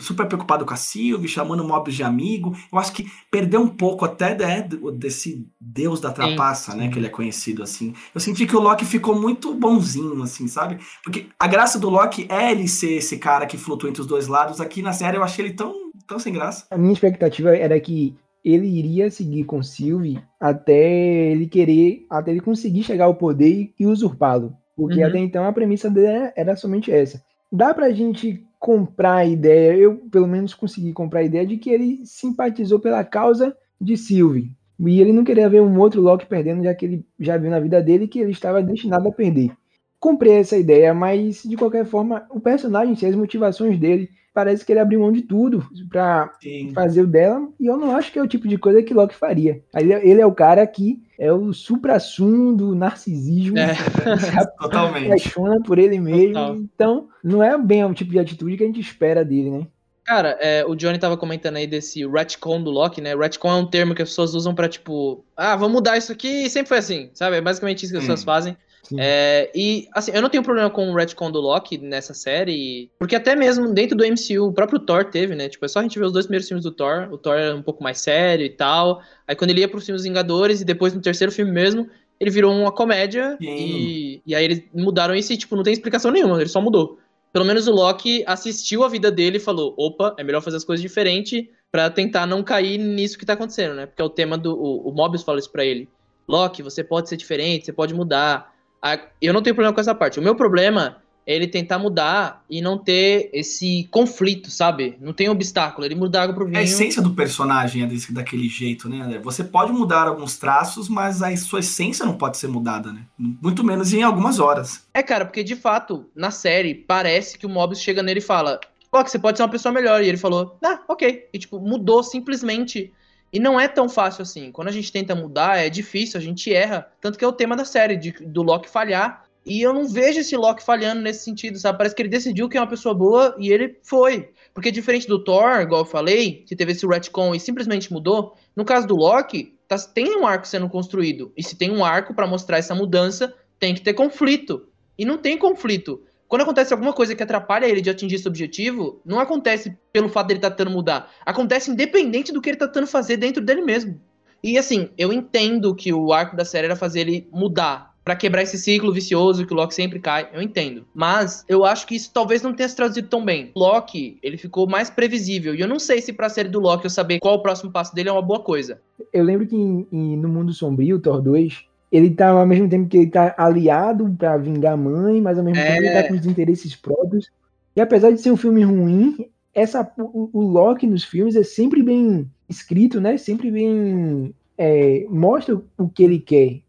super 0.00 0.26
preocupado 0.26 0.64
com 0.64 0.72
a 0.74 0.76
Sylvie, 0.76 1.28
chamando 1.28 1.60
o 1.62 1.68
Mobius 1.68 1.96
de 1.96 2.02
amigo. 2.02 2.54
Eu 2.72 2.78
acho 2.78 2.92
que 2.92 3.06
perdeu 3.30 3.60
um 3.60 3.68
pouco 3.68 4.04
até 4.04 4.34
né, 4.36 4.62
do- 4.62 4.90
desse 4.92 5.46
deus 5.60 6.00
da 6.00 6.10
trapaça, 6.12 6.74
né? 6.74 6.88
Que 6.88 6.98
ele 6.98 7.06
é 7.06 7.10
conhecido 7.10 7.62
assim. 7.62 7.94
Eu 8.14 8.20
senti 8.20 8.46
que 8.46 8.56
o 8.56 8.60
Loki 8.60 8.84
ficou 8.84 9.14
muito 9.20 9.54
bonzinho, 9.54 10.22
assim, 10.22 10.46
sabe? 10.48 10.78
Porque 11.04 11.26
a 11.38 11.46
graça 11.46 11.78
do 11.78 11.88
Loki 11.90 12.26
é 12.28 12.50
ele 12.52 12.68
ser 12.68 12.94
esse 12.94 13.18
cara 13.18 13.46
que 13.46 13.56
flutua 13.56 13.88
entre 13.90 14.00
os 14.02 14.06
dois 14.06 14.26
lados. 14.26 14.60
Aqui 14.60 14.82
na 14.82 14.92
série 14.92 15.16
eu 15.16 15.22
achei 15.24 15.44
ele 15.44 15.54
tão, 15.54 15.74
tão 16.06 16.18
sem 16.18 16.32
graça. 16.32 16.66
A 16.70 16.78
minha 16.78 16.92
expectativa 16.92 17.56
era 17.56 17.78
que 17.80 18.14
ele 18.44 18.66
iria 18.68 19.10
seguir 19.10 19.42
com 19.44 19.60
Sylvie 19.62 20.22
até 20.40 21.30
ele 21.32 21.46
querer, 21.48 22.06
até 22.08 22.30
ele 22.30 22.40
conseguir 22.40 22.82
chegar 22.84 23.06
ao 23.06 23.14
poder 23.16 23.72
e 23.78 23.86
usurpá-lo. 23.86 24.54
Porque 24.76 25.00
Uhum. 25.00 25.06
até 25.08 25.18
então 25.18 25.44
a 25.44 25.52
premissa 25.52 25.90
dele 25.90 26.06
era, 26.06 26.32
era 26.36 26.56
somente 26.56 26.90
essa. 26.92 27.20
Dá 27.50 27.72
pra 27.74 27.90
gente 27.92 28.45
comprar 28.66 29.18
a 29.18 29.24
ideia, 29.24 29.76
eu 29.76 29.94
pelo 30.10 30.26
menos 30.26 30.52
consegui 30.52 30.92
comprar 30.92 31.20
a 31.20 31.22
ideia 31.22 31.46
de 31.46 31.56
que 31.56 31.70
ele 31.70 32.04
simpatizou 32.04 32.80
pela 32.80 33.04
causa 33.04 33.56
de 33.80 33.96
Sylvie. 33.96 34.50
E 34.80 35.00
ele 35.00 35.12
não 35.12 35.22
queria 35.22 35.48
ver 35.48 35.62
um 35.62 35.78
outro 35.78 36.02
Loki 36.02 36.26
perdendo, 36.26 36.64
já 36.64 36.74
que 36.74 36.84
ele 36.84 37.06
já 37.20 37.36
viu 37.36 37.48
na 37.48 37.60
vida 37.60 37.80
dele 37.80 38.08
que 38.08 38.18
ele 38.18 38.32
estava 38.32 38.60
destinado 38.60 39.06
a 39.06 39.12
perder. 39.12 39.52
Comprei 40.00 40.32
essa 40.32 40.56
ideia, 40.56 40.92
mas 40.92 41.44
de 41.44 41.56
qualquer 41.56 41.86
forma, 41.86 42.26
o 42.28 42.40
personagem, 42.40 42.94
em 42.94 42.96
si, 42.96 43.06
as 43.06 43.14
motivações 43.14 43.78
dele, 43.78 44.10
parece 44.36 44.64
que 44.66 44.70
ele 44.72 44.80
abriu 44.80 45.00
mão 45.00 45.10
de 45.10 45.22
tudo 45.22 45.66
pra 45.88 46.30
Sim. 46.42 46.70
fazer 46.74 47.00
o 47.00 47.06
dela, 47.06 47.48
e 47.58 47.66
eu 47.66 47.78
não 47.78 47.96
acho 47.96 48.12
que 48.12 48.18
é 48.18 48.22
o 48.22 48.28
tipo 48.28 48.46
de 48.46 48.58
coisa 48.58 48.82
que 48.82 48.92
Loki 48.92 49.14
faria. 49.14 49.62
Ele, 49.74 49.94
ele 49.94 50.20
é 50.20 50.26
o 50.26 50.34
cara 50.34 50.64
que 50.66 51.02
é 51.18 51.32
o 51.32 51.54
supra-sumo 51.54 52.54
do 52.54 52.74
narcisismo, 52.74 53.56
É. 53.58 53.74
se 53.74 53.80
Totalmente. 54.60 55.06
apaixona 55.06 55.60
por 55.62 55.78
ele 55.78 55.98
mesmo. 55.98 56.34
Total. 56.34 56.56
Então, 56.56 57.08
não 57.24 57.42
é 57.42 57.56
bem 57.56 57.82
o 57.84 57.94
tipo 57.94 58.10
de 58.12 58.18
atitude 58.18 58.58
que 58.58 58.62
a 58.62 58.66
gente 58.66 58.80
espera 58.80 59.24
dele, 59.24 59.50
né? 59.50 59.66
Cara, 60.04 60.36
é, 60.40 60.64
o 60.64 60.76
Johnny 60.76 60.98
tava 60.98 61.16
comentando 61.16 61.56
aí 61.56 61.66
desse 61.66 62.06
retcon 62.06 62.62
do 62.62 62.70
Loki, 62.70 63.00
né? 63.00 63.16
Retcon 63.16 63.50
é 63.50 63.54
um 63.56 63.66
termo 63.66 63.92
que 63.94 64.02
as 64.02 64.10
pessoas 64.10 64.34
usam 64.34 64.54
pra, 64.54 64.68
tipo, 64.68 65.24
ah, 65.36 65.56
vamos 65.56 65.72
mudar 65.74 65.96
isso 65.96 66.12
aqui 66.12 66.44
e 66.44 66.50
sempre 66.50 66.68
foi 66.68 66.78
assim, 66.78 67.10
sabe? 67.12 67.36
É 67.36 67.40
basicamente 67.40 67.82
isso 67.82 67.92
que 67.92 67.98
as 67.98 68.04
Hum. 68.04 68.06
pessoas 68.06 68.22
fazem. 68.22 68.56
É, 68.98 69.50
e, 69.54 69.88
assim, 69.92 70.12
eu 70.14 70.22
não 70.22 70.28
tenho 70.28 70.42
problema 70.42 70.70
com 70.70 70.90
o 70.90 70.94
retcon 70.94 71.30
do 71.30 71.40
Loki 71.40 71.78
nessa 71.78 72.14
série, 72.14 72.90
porque 72.98 73.16
até 73.16 73.34
mesmo 73.34 73.72
dentro 73.72 73.96
do 73.96 74.04
MCU, 74.04 74.46
o 74.46 74.52
próprio 74.52 74.78
Thor 74.78 75.04
teve, 75.04 75.34
né? 75.34 75.48
Tipo, 75.48 75.64
é 75.64 75.68
só 75.68 75.80
a 75.80 75.82
gente 75.82 75.98
ver 75.98 76.04
os 76.04 76.12
dois 76.12 76.26
primeiros 76.26 76.48
filmes 76.48 76.64
do 76.64 76.70
Thor, 76.70 77.08
o 77.10 77.18
Thor 77.18 77.36
era 77.36 77.54
um 77.54 77.62
pouco 77.62 77.82
mais 77.82 78.00
sério 78.00 78.44
e 78.44 78.50
tal. 78.50 79.02
Aí 79.26 79.34
quando 79.34 79.50
ele 79.50 79.60
ia 79.60 79.68
pros 79.68 79.84
filmes 79.84 80.04
Vingadores 80.04 80.60
e 80.60 80.64
depois 80.64 80.94
no 80.94 81.00
terceiro 81.00 81.32
filme 81.32 81.50
mesmo, 81.50 81.88
ele 82.20 82.30
virou 82.30 82.52
uma 82.52 82.72
comédia 82.72 83.36
Sim. 83.40 83.46
e, 83.46 84.22
e 84.26 84.34
aí 84.34 84.44
eles 84.44 84.62
mudaram 84.74 85.14
isso 85.14 85.32
e, 85.32 85.36
tipo, 85.36 85.56
não 85.56 85.62
tem 85.62 85.72
explicação 85.72 86.10
nenhuma, 86.10 86.40
ele 86.40 86.48
só 86.48 86.60
mudou. 86.60 86.98
Pelo 87.32 87.44
menos 87.44 87.68
o 87.68 87.72
Loki 87.72 88.24
assistiu 88.26 88.82
a 88.82 88.88
vida 88.88 89.10
dele 89.10 89.36
e 89.36 89.40
falou: 89.40 89.74
opa, 89.76 90.14
é 90.18 90.24
melhor 90.24 90.40
fazer 90.40 90.56
as 90.56 90.64
coisas 90.64 90.80
diferente 90.80 91.50
pra 91.70 91.90
tentar 91.90 92.26
não 92.26 92.42
cair 92.42 92.78
nisso 92.78 93.18
que 93.18 93.26
tá 93.26 93.34
acontecendo, 93.34 93.74
né? 93.74 93.84
Porque 93.84 94.00
é 94.00 94.04
o 94.04 94.08
tema 94.08 94.38
do. 94.38 94.54
O, 94.54 94.88
o 94.88 94.92
Mobius 94.92 95.22
fala 95.22 95.38
isso 95.38 95.52
pra 95.52 95.62
ele: 95.62 95.86
Loki, 96.26 96.62
você 96.62 96.82
pode 96.82 97.10
ser 97.10 97.16
diferente, 97.18 97.66
você 97.66 97.72
pode 97.74 97.92
mudar. 97.92 98.55
A- 98.82 99.00
eu 99.20 99.32
não 99.32 99.42
tenho 99.42 99.54
problema 99.54 99.74
com 99.74 99.80
essa 99.80 99.94
parte. 99.94 100.18
O 100.18 100.22
meu 100.22 100.34
problema 100.34 100.98
é 101.26 101.34
ele 101.34 101.48
tentar 101.48 101.78
mudar 101.78 102.44
e 102.48 102.60
não 102.62 102.78
ter 102.78 103.30
esse 103.32 103.88
conflito, 103.90 104.48
sabe? 104.48 104.96
Não 105.00 105.12
tem 105.12 105.28
obstáculo. 105.28 105.84
Ele 105.84 105.96
muda 105.96 106.22
água 106.22 106.34
pro 106.34 106.46
vinho. 106.46 106.58
A 106.58 106.62
essência 106.62 107.02
do 107.02 107.14
personagem 107.14 107.82
é 107.82 107.86
desse, 107.86 108.12
daquele 108.12 108.48
jeito, 108.48 108.88
né? 108.88 109.00
André? 109.00 109.18
Você 109.18 109.42
pode 109.42 109.72
mudar 109.72 110.06
alguns 110.06 110.36
traços, 110.38 110.88
mas 110.88 111.22
a 111.22 111.36
sua 111.36 111.58
essência 111.58 112.06
não 112.06 112.16
pode 112.16 112.36
ser 112.36 112.46
mudada, 112.46 112.92
né? 112.92 113.02
Muito 113.18 113.64
menos 113.64 113.92
em 113.92 114.04
algumas 114.04 114.38
horas. 114.38 114.86
É, 114.94 115.02
cara, 115.02 115.24
porque 115.24 115.42
de 115.42 115.56
fato, 115.56 116.06
na 116.14 116.30
série, 116.30 116.74
parece 116.74 117.36
que 117.36 117.46
o 117.46 117.48
Mobius 117.48 117.80
chega 117.80 118.04
nele 118.04 118.20
e 118.20 118.22
fala: 118.22 118.60
Loki, 118.92 119.10
você 119.10 119.18
pode 119.18 119.36
ser 119.36 119.42
uma 119.42 119.50
pessoa 119.50 119.72
melhor. 119.72 120.04
E 120.04 120.08
ele 120.08 120.16
falou: 120.18 120.56
Ah, 120.64 120.80
ok. 120.88 121.28
E, 121.32 121.38
tipo, 121.40 121.58
mudou 121.58 122.04
simplesmente. 122.04 122.92
E 123.36 123.38
não 123.38 123.60
é 123.60 123.68
tão 123.68 123.86
fácil 123.86 124.22
assim. 124.22 124.50
Quando 124.50 124.68
a 124.68 124.72
gente 124.72 124.90
tenta 124.90 125.14
mudar, 125.14 125.58
é 125.58 125.68
difícil, 125.68 126.18
a 126.18 126.22
gente 126.22 126.50
erra. 126.54 126.90
Tanto 127.02 127.18
que 127.18 127.24
é 127.24 127.28
o 127.28 127.32
tema 127.32 127.54
da 127.54 127.66
série, 127.66 127.94
de- 127.94 128.12
do 128.24 128.42
Loki 128.42 128.66
falhar. 128.66 129.26
E 129.44 129.60
eu 129.60 129.74
não 129.74 129.86
vejo 129.86 130.20
esse 130.20 130.34
Loki 130.34 130.64
falhando 130.64 131.02
nesse 131.02 131.22
sentido, 131.24 131.58
sabe? 131.58 131.76
Parece 131.76 131.94
que 131.94 132.00
ele 132.00 132.08
decidiu 132.08 132.48
que 132.48 132.56
é 132.56 132.60
uma 132.62 132.66
pessoa 132.66 132.94
boa 132.94 133.36
e 133.38 133.52
ele 133.52 133.78
foi. 133.82 134.30
Porque 134.54 134.70
diferente 134.70 135.06
do 135.06 135.22
Thor, 135.22 135.60
igual 135.60 135.82
eu 135.82 135.84
falei, 135.84 136.44
que 136.46 136.56
teve 136.56 136.72
esse 136.72 136.86
retcon 136.86 137.34
e 137.34 137.38
simplesmente 137.38 137.92
mudou, 137.92 138.34
no 138.56 138.64
caso 138.64 138.86
do 138.86 138.96
Loki, 138.96 139.54
tá- 139.68 139.76
tem 139.76 140.16
um 140.16 140.26
arco 140.26 140.48
sendo 140.48 140.66
construído. 140.70 141.30
E 141.36 141.42
se 141.42 141.56
tem 141.56 141.70
um 141.70 141.84
arco 141.84 142.14
pra 142.14 142.26
mostrar 142.26 142.56
essa 142.56 142.74
mudança, 142.74 143.34
tem 143.60 143.74
que 143.74 143.82
ter 143.82 143.92
conflito. 143.92 144.66
E 144.98 145.04
não 145.04 145.18
tem 145.18 145.36
conflito. 145.36 146.02
Quando 146.28 146.42
acontece 146.42 146.72
alguma 146.72 146.92
coisa 146.92 147.14
que 147.14 147.22
atrapalha 147.22 147.66
ele 147.66 147.80
de 147.80 147.90
atingir 147.90 148.16
esse 148.16 148.26
objetivo, 148.28 149.00
não 149.04 149.20
acontece 149.20 149.76
pelo 149.92 150.08
fato 150.08 150.26
dele 150.28 150.38
estar 150.38 150.50
tentando 150.50 150.70
mudar. 150.72 151.10
Acontece 151.24 151.70
independente 151.70 152.32
do 152.32 152.40
que 152.40 152.50
ele 152.50 152.56
tá 152.56 152.66
tentando 152.66 152.86
fazer 152.88 153.16
dentro 153.16 153.42
dele 153.44 153.62
mesmo. 153.62 154.00
E 154.42 154.58
assim, 154.58 154.90
eu 154.98 155.12
entendo 155.12 155.74
que 155.74 155.92
o 155.92 156.12
arco 156.12 156.36
da 156.36 156.44
série 156.44 156.66
era 156.66 156.76
fazer 156.76 157.00
ele 157.00 157.28
mudar. 157.32 157.94
Pra 158.04 158.14
quebrar 158.14 158.42
esse 158.42 158.56
ciclo 158.56 158.92
vicioso 158.92 159.44
que 159.44 159.52
o 159.52 159.56
Loki 159.56 159.74
sempre 159.74 159.98
cai, 159.98 160.28
eu 160.32 160.40
entendo. 160.40 160.86
Mas 160.94 161.44
eu 161.48 161.64
acho 161.64 161.84
que 161.88 161.96
isso 161.96 162.08
talvez 162.14 162.40
não 162.40 162.54
tenha 162.54 162.68
se 162.68 162.76
traduzido 162.76 163.08
tão 163.08 163.24
bem. 163.24 163.50
Loki, 163.56 164.16
ele 164.22 164.36
ficou 164.36 164.68
mais 164.68 164.88
previsível. 164.88 165.56
E 165.56 165.60
eu 165.60 165.66
não 165.66 165.80
sei 165.80 166.00
se 166.00 166.12
pra 166.12 166.28
série 166.28 166.48
do 166.48 166.60
Loki 166.60 166.84
eu 166.84 166.90
saber 166.90 167.18
qual 167.18 167.34
o 167.34 167.42
próximo 167.42 167.72
passo 167.72 167.92
dele 167.92 168.08
é 168.08 168.12
uma 168.12 168.22
boa 168.22 168.38
coisa. 168.38 168.80
Eu 169.12 169.24
lembro 169.24 169.44
que 169.44 169.56
em- 169.56 169.88
em- 169.90 170.16
no 170.16 170.28
Mundo 170.28 170.52
Sombrio, 170.52 171.00
Thor 171.00 171.20
2, 171.20 171.64
ele 171.90 172.10
tá 172.10 172.28
ao 172.30 172.46
mesmo 172.46 172.68
tempo 172.68 172.88
que 172.88 172.96
ele 172.98 173.10
tá 173.10 173.34
aliado 173.38 174.14
pra 174.18 174.36
vingar 174.36 174.74
a 174.74 174.76
mãe, 174.76 175.20
mas 175.20 175.38
ao 175.38 175.44
mesmo 175.44 175.60
É. 175.60 175.66
tempo 175.66 175.82
ele 175.84 175.92
tá 175.92 176.08
com 176.08 176.14
os 176.14 176.26
interesses 176.26 176.74
próprios. 176.76 177.30
E 177.74 177.80
apesar 177.80 178.10
de 178.10 178.20
ser 178.20 178.30
um 178.30 178.36
filme 178.36 178.62
ruim, 178.64 179.28
essa, 179.54 179.88
o, 179.98 180.30
o 180.32 180.40
Loki 180.42 180.86
nos 180.86 181.04
filmes 181.04 181.36
é 181.36 181.42
sempre 181.42 181.82
bem 181.82 182.28
escrito, 182.48 183.00
né? 183.00 183.16
Sempre 183.16 183.50
bem. 183.50 184.34
é, 184.58 185.06
mostra 185.10 185.60
o 185.78 185.88
que 185.88 186.02
ele 186.02 186.18
quer 186.18 186.60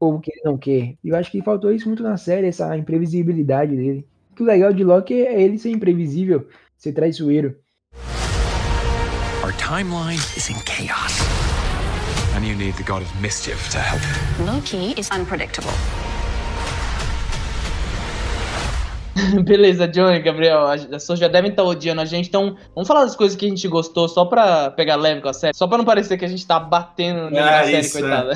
ou 0.00 0.14
o 0.16 0.20
que 0.20 0.30
ele 0.32 0.42
não 0.44 0.58
quer. 0.58 0.94
E 1.02 1.08
eu 1.08 1.16
acho 1.16 1.30
que 1.30 1.40
faltou 1.42 1.72
isso 1.72 1.88
muito 1.88 2.02
na 2.02 2.16
série, 2.16 2.46
essa 2.48 2.76
imprevisibilidade 2.76 3.74
dele. 3.76 4.04
O 4.38 4.42
legal 4.44 4.72
de 4.72 4.84
Loki 4.84 5.14
é 5.14 5.40
ele 5.40 5.56
ser 5.58 5.70
imprevisível, 5.70 6.46
ser 6.76 6.92
traiçoeiro. 6.92 7.56
Our 9.44 9.52
timeline 9.56 10.18
is 10.36 10.50
in 10.50 10.56
chaos. 10.64 11.25
And 12.36 12.44
you 12.44 12.54
need 12.54 12.74
the 12.74 12.82
god 12.82 13.00
of 13.02 13.20
mischief 13.20 13.70
to 13.70 13.78
help. 13.78 14.02
Loki 14.46 14.92
is 15.00 15.10
unpredictable. 15.10 15.72
Beleza, 19.44 19.88
Johnny, 19.88 20.20
Gabriel, 20.20 20.66
as 20.66 20.84
pessoas 20.84 21.18
já 21.18 21.26
devem 21.28 21.50
estar 21.50 21.62
odiando 21.64 22.02
a 22.02 22.04
gente, 22.04 22.28
então 22.28 22.54
vamos 22.74 22.86
falar 22.86 23.04
das 23.04 23.16
coisas 23.16 23.34
que 23.36 23.46
a 23.46 23.48
gente 23.48 23.66
gostou 23.66 24.06
só 24.08 24.26
pra 24.26 24.70
pegar 24.70 24.96
leve 24.96 25.22
com 25.22 25.28
a 25.28 25.32
série, 25.32 25.56
só 25.56 25.66
pra 25.66 25.78
não 25.78 25.86
parecer 25.86 26.18
que 26.18 26.24
a 26.26 26.28
gente 26.28 26.46
tá 26.46 26.60
batendo 26.60 27.30
nele 27.30 27.36
na 27.40 27.62
É 27.62 27.64
série, 27.64 27.78
isso, 27.78 27.98
é. 27.98 28.00
coitada. 28.02 28.32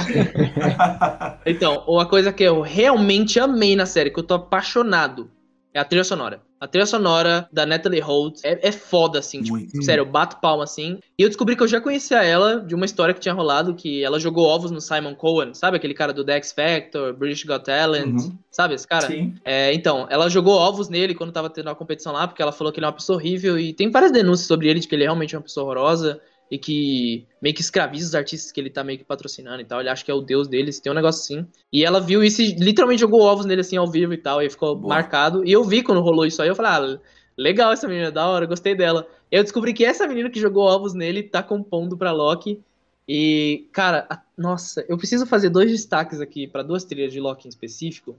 então, 1.44 1.84
uma 1.86 2.06
coisa 2.06 2.32
que 2.32 2.42
eu 2.42 2.62
realmente 2.62 3.38
amei 3.38 3.76
na 3.76 3.84
série, 3.84 4.10
que 4.10 4.18
eu 4.18 4.24
tô 4.24 4.34
apaixonado, 4.34 5.30
é 5.74 5.78
a 5.80 5.84
trilha 5.84 6.04
sonora. 6.04 6.40
A 6.60 6.66
trilha 6.68 6.84
sonora 6.84 7.48
da 7.50 7.64
Natalie 7.64 8.00
Holt 8.00 8.40
é, 8.44 8.68
é 8.68 8.70
foda, 8.70 9.18
assim, 9.18 9.40
tipo, 9.42 9.56
Muito. 9.56 9.82
sério, 9.82 10.02
eu 10.02 10.06
bato 10.06 10.36
palma, 10.40 10.62
assim. 10.64 10.98
E 11.18 11.22
eu 11.22 11.28
descobri 11.28 11.56
que 11.56 11.62
eu 11.62 11.66
já 11.68 11.80
conhecia 11.80 12.22
ela 12.22 12.60
de 12.60 12.74
uma 12.74 12.84
história 12.84 13.14
que 13.14 13.20
tinha 13.20 13.32
rolado, 13.32 13.74
que 13.74 14.04
ela 14.04 14.20
jogou 14.20 14.46
ovos 14.46 14.70
no 14.70 14.78
Simon 14.80 15.14
Cohen, 15.14 15.54
sabe? 15.54 15.78
Aquele 15.78 15.94
cara 15.94 16.12
do 16.12 16.22
The 16.22 16.34
X 16.34 16.52
Factor, 16.52 17.14
British 17.14 17.44
Got 17.44 17.64
Talent, 17.64 18.20
Uhum. 18.20 18.38
sabe 18.50 18.74
esse 18.74 18.86
cara? 18.86 19.06
Sim. 19.06 19.34
É, 19.42 19.72
então, 19.72 20.06
ela 20.10 20.28
jogou 20.28 20.54
ovos 20.54 20.90
nele 20.90 21.14
quando 21.14 21.32
tava 21.32 21.48
tendo 21.48 21.68
uma 21.68 21.74
competição 21.74 22.12
lá, 22.12 22.28
porque 22.28 22.42
ela 22.42 22.52
falou 22.52 22.70
que 22.70 22.78
ele 22.78 22.84
é 22.84 22.88
uma 22.88 22.94
pessoa 22.94 23.16
horrível 23.16 23.58
e 23.58 23.72
tem 23.72 23.90
várias 23.90 24.12
denúncias 24.12 24.46
sobre 24.46 24.68
ele 24.68 24.80
de 24.80 24.86
que 24.86 24.94
ele 24.94 25.04
é 25.04 25.06
realmente 25.06 25.34
uma 25.34 25.42
pessoa 25.42 25.64
horrorosa 25.64 26.20
e 26.50 26.58
que 26.58 27.24
meio 27.40 27.54
que 27.54 27.60
escraviza 27.60 28.08
os 28.08 28.14
artistas 28.14 28.50
que 28.50 28.60
ele 28.60 28.70
tá 28.70 28.82
meio 28.82 28.98
que 28.98 29.04
patrocinando 29.04 29.60
e 29.60 29.64
tal. 29.64 29.78
Ele 29.80 29.88
acha 29.88 30.04
que 30.04 30.10
é 30.10 30.14
o 30.14 30.20
deus 30.20 30.48
deles, 30.48 30.80
tem 30.80 30.90
um 30.90 30.94
negócio 30.94 31.20
assim. 31.22 31.46
E 31.72 31.84
ela 31.84 32.00
viu 32.00 32.24
isso 32.24 32.42
e 32.42 32.52
literalmente 32.54 33.00
jogou 33.00 33.20
ovos 33.22 33.46
nele 33.46 33.60
assim 33.60 33.76
ao 33.76 33.88
vivo 33.88 34.12
e 34.12 34.16
tal, 34.18 34.42
e 34.42 34.50
ficou 34.50 34.74
Boa. 34.74 34.94
marcado. 34.94 35.44
E 35.46 35.52
eu 35.52 35.62
vi 35.62 35.82
quando 35.82 36.00
rolou 36.00 36.26
isso 36.26 36.42
aí, 36.42 36.48
eu 36.48 36.56
falei, 36.56 36.72
ah, 36.96 37.00
legal 37.38 37.72
essa 37.72 37.86
menina, 37.86 38.10
da 38.10 38.26
hora, 38.26 38.46
gostei 38.46 38.74
dela. 38.74 39.06
Eu 39.30 39.42
descobri 39.44 39.72
que 39.72 39.84
essa 39.84 40.06
menina 40.08 40.28
que 40.28 40.40
jogou 40.40 40.64
ovos 40.64 40.92
nele 40.92 41.22
tá 41.22 41.40
compondo 41.42 41.96
pra 41.96 42.10
Loki. 42.10 42.60
E, 43.08 43.68
cara, 43.72 44.06
a- 44.10 44.20
nossa, 44.36 44.84
eu 44.88 44.96
preciso 44.98 45.26
fazer 45.26 45.50
dois 45.50 45.70
destaques 45.70 46.20
aqui 46.20 46.46
pra 46.48 46.62
duas 46.62 46.84
trilhas 46.84 47.12
de 47.12 47.20
Loki 47.20 47.46
em 47.46 47.48
específico, 47.48 48.16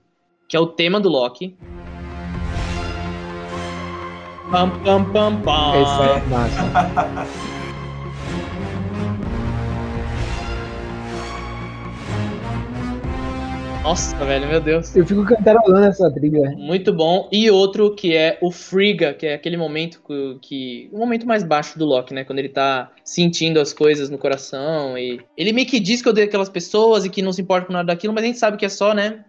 que 0.47 0.55
é 0.55 0.59
o 0.59 0.67
tema 0.67 0.99
do 0.99 1.09
Loki. 1.09 1.55
Pam, 4.49 4.69
pam, 4.83 5.05
pam, 5.11 5.41
pam. 5.41 5.75
Essa 5.75 6.03
é 6.03 6.25
massa. 6.27 7.41
Nossa, 13.83 14.15
velho, 14.25 14.47
meu 14.47 14.61
Deus. 14.61 14.95
Eu 14.95 15.05
fico 15.05 15.25
cantarolando 15.25 15.87
essa 15.87 16.09
trilha. 16.11 16.51
Muito 16.55 16.93
bom. 16.93 17.27
E 17.31 17.49
outro 17.49 17.95
que 17.95 18.15
é 18.15 18.37
o 18.39 18.51
Frigga, 18.51 19.13
que 19.13 19.25
é 19.25 19.33
aquele 19.33 19.57
momento 19.57 20.01
que. 20.39 20.87
O 20.93 20.99
momento 20.99 21.25
mais 21.27 21.43
baixo 21.43 21.79
do 21.79 21.85
Loki, 21.85 22.13
né? 22.13 22.23
Quando 22.23 22.39
ele 22.39 22.49
tá 22.49 22.91
sentindo 23.03 23.59
as 23.59 23.73
coisas 23.73 24.09
no 24.09 24.19
coração. 24.19 24.95
E. 24.97 25.19
Ele 25.35 25.51
meio 25.51 25.67
que 25.67 25.79
diz 25.79 26.01
que 26.01 26.07
odeia 26.09 26.27
aquelas 26.27 26.49
pessoas 26.49 27.05
e 27.05 27.09
que 27.09 27.23
não 27.23 27.33
se 27.33 27.41
importa 27.41 27.65
com 27.65 27.73
nada 27.73 27.87
daquilo, 27.87 28.13
mas 28.13 28.23
a 28.23 28.27
gente 28.27 28.37
sabe 28.39 28.55
que 28.55 28.65
é 28.65 28.69
só, 28.69 28.93
né? 28.93 29.25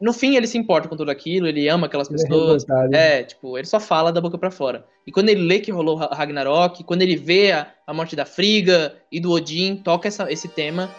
No 0.00 0.12
fim, 0.14 0.36
ele 0.36 0.46
se 0.46 0.56
importa 0.56 0.88
com 0.88 0.96
tudo 0.96 1.10
aquilo, 1.10 1.46
ele 1.46 1.68
ama 1.68 1.86
aquelas 1.86 2.08
é 2.08 2.12
pessoas. 2.12 2.64
revoltado. 2.64 2.94
É, 2.94 3.22
tipo, 3.22 3.56
ele 3.58 3.66
só 3.66 3.80
fala 3.80 4.12
da 4.12 4.20
boca 4.20 4.36
pra 4.38 4.50
fora. 4.50 4.84
E 5.06 5.12
quando 5.12 5.28
ele 5.30 5.42
lê 5.46 5.60
que 5.60 5.70
rolou 5.70 5.96
Ra- 5.96 6.10
Ragnarok, 6.12 6.84
quando 6.84 7.02
ele 7.02 7.16
vê 7.16 7.52
a, 7.52 7.68
a 7.86 7.92
morte 7.92 8.14
da 8.16 8.24
Frigga 8.24 8.94
e 9.12 9.18
do 9.20 9.30
Odin, 9.30 9.76
toca 9.76 10.08
essa- 10.08 10.30
esse 10.32 10.48
tema. 10.48 10.90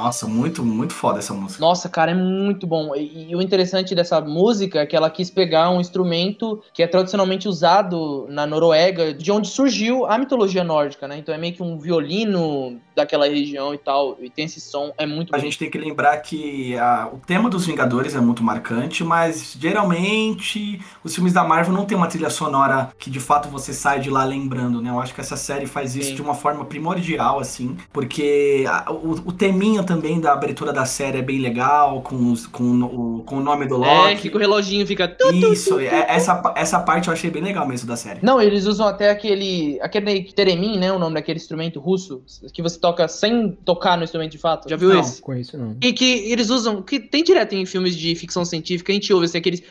Nossa, 0.00 0.26
muito, 0.26 0.64
muito 0.64 0.94
foda 0.94 1.18
essa 1.18 1.34
música. 1.34 1.60
Nossa, 1.60 1.86
cara, 1.88 2.12
é 2.12 2.14
muito 2.14 2.66
bom. 2.66 2.94
E, 2.96 3.30
e 3.30 3.36
o 3.36 3.42
interessante 3.42 3.94
dessa 3.94 4.18
música 4.20 4.80
é 4.80 4.86
que 4.86 4.96
ela 4.96 5.10
quis 5.10 5.28
pegar 5.30 5.68
um 5.70 5.78
instrumento 5.78 6.62
que 6.72 6.82
é 6.82 6.86
tradicionalmente 6.86 7.46
usado 7.46 8.26
na 8.30 8.46
Noruega, 8.46 9.12
de 9.12 9.30
onde 9.30 9.48
surgiu 9.48 10.06
a 10.06 10.16
mitologia 10.16 10.64
nórdica, 10.64 11.06
né? 11.06 11.18
Então 11.18 11.34
é 11.34 11.38
meio 11.38 11.52
que 11.54 11.62
um 11.62 11.78
violino 11.78 12.80
daquela 12.96 13.28
região 13.28 13.74
e 13.74 13.78
tal. 13.78 14.16
E 14.20 14.30
tem 14.30 14.46
esse 14.46 14.60
som, 14.60 14.90
é 14.96 15.04
muito 15.04 15.34
A 15.34 15.38
bom. 15.38 15.44
gente 15.44 15.58
tem 15.58 15.70
que 15.70 15.76
lembrar 15.78 16.16
que 16.18 16.76
a- 16.78 17.08
o 17.12 17.18
tema 17.18 17.50
dos 17.50 17.66
Vingadores 17.66 18.14
é 18.14 18.20
muito 18.20 18.42
marcante, 18.42 19.04
mas 19.04 19.54
geralmente 19.58 20.80
os 21.04 21.14
filmes 21.14 21.32
da 21.32 21.44
Marvel 21.44 21.72
não 21.74 21.84
tem 21.84 21.96
uma 21.96 22.06
trilha 22.06 22.30
sonora 22.30 22.90
que 22.98 23.10
de 23.10 23.20
fato 23.20 23.48
você 23.48 23.72
sai 23.74 24.00
de 24.00 24.08
lá 24.10 24.24
lembrando, 24.24 24.80
né? 24.80 24.90
Eu 24.90 25.00
acho 25.00 25.14
que 25.14 25.20
essa 25.20 25.36
série 25.36 25.66
faz 25.66 25.94
isso 25.94 26.10
Sim. 26.10 26.14
de 26.16 26.22
uma 26.22 26.34
forma 26.34 26.64
primordial, 26.64 27.38
assim, 27.38 27.76
porque 27.92 28.64
a- 28.68 28.90
o, 28.90 29.10
o 29.26 29.32
teminha 29.32 29.82
também 29.90 30.20
da 30.20 30.32
abertura 30.32 30.72
da 30.72 30.84
série 30.84 31.18
é 31.18 31.22
bem 31.22 31.40
legal, 31.40 32.00
com, 32.02 32.30
os- 32.30 32.46
com, 32.46 32.62
o, 32.82 33.22
com 33.24 33.36
o 33.38 33.40
nome 33.40 33.66
do 33.66 33.84
É, 33.84 33.88
Loki. 34.10 34.22
fica 34.22 34.36
o 34.36 34.40
reloginho, 34.40 34.86
fica. 34.86 35.16
Isso, 35.52 35.80
é- 35.80 36.06
essa, 36.08 36.36
pa- 36.36 36.54
essa 36.56 36.78
parte 36.78 37.08
eu 37.08 37.12
achei 37.12 37.28
bem 37.28 37.42
legal 37.42 37.66
mesmo 37.66 37.88
da 37.88 37.96
série. 37.96 38.20
Não, 38.22 38.40
eles 38.40 38.66
usam 38.66 38.86
até 38.86 39.10
aquele. 39.10 39.78
aquele 39.82 40.32
teremin, 40.32 40.78
né? 40.78 40.92
O 40.92 40.98
nome 40.98 41.14
daquele 41.14 41.38
instrumento 41.40 41.80
russo, 41.80 42.22
que 42.52 42.62
você 42.62 42.78
toca 42.78 43.08
sem 43.08 43.50
tocar 43.64 43.96
no 43.96 44.04
instrumento 44.04 44.30
de 44.30 44.38
fato. 44.38 44.68
Já 44.68 44.76
viu 44.76 44.90
Não. 44.90 45.00
esse? 45.00 45.20
Com 45.20 45.34
isso 45.34 45.58
não. 45.58 45.76
E 45.82 45.92
que 45.92 46.30
eles 46.30 46.50
usam, 46.50 46.82
que 46.82 47.00
tem 47.00 47.24
direto 47.24 47.52
em 47.54 47.66
filmes 47.66 47.96
de 47.96 48.14
ficção 48.14 48.44
científica, 48.44 48.92
a 48.92 48.94
gente 48.94 49.12
ouve 49.12 49.26
assim, 49.26 49.38
aqueles. 49.38 49.60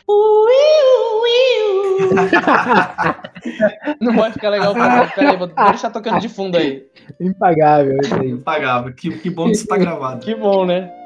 Não 4.00 4.14
vai 4.16 4.32
ficar 4.32 4.48
legal 4.50 4.72
pra 4.72 5.06
Pera 5.08 5.30
aí, 5.32 5.36
vou 5.36 5.46
deixar 5.46 5.90
tocando 5.90 6.20
de 6.20 6.28
fundo 6.28 6.56
aí. 6.56 6.84
Impagável 7.20 7.98
isso 8.02 8.14
aí. 8.14 8.36
Pagável. 8.38 8.92
Que, 8.94 9.10
que 9.18 9.30
bom 9.30 9.46
que 9.46 9.52
isso 9.52 9.66
tá 9.66 9.76
gravado. 9.76 10.09
Que 10.18 10.34
bom, 10.34 10.66
né? 10.66 10.99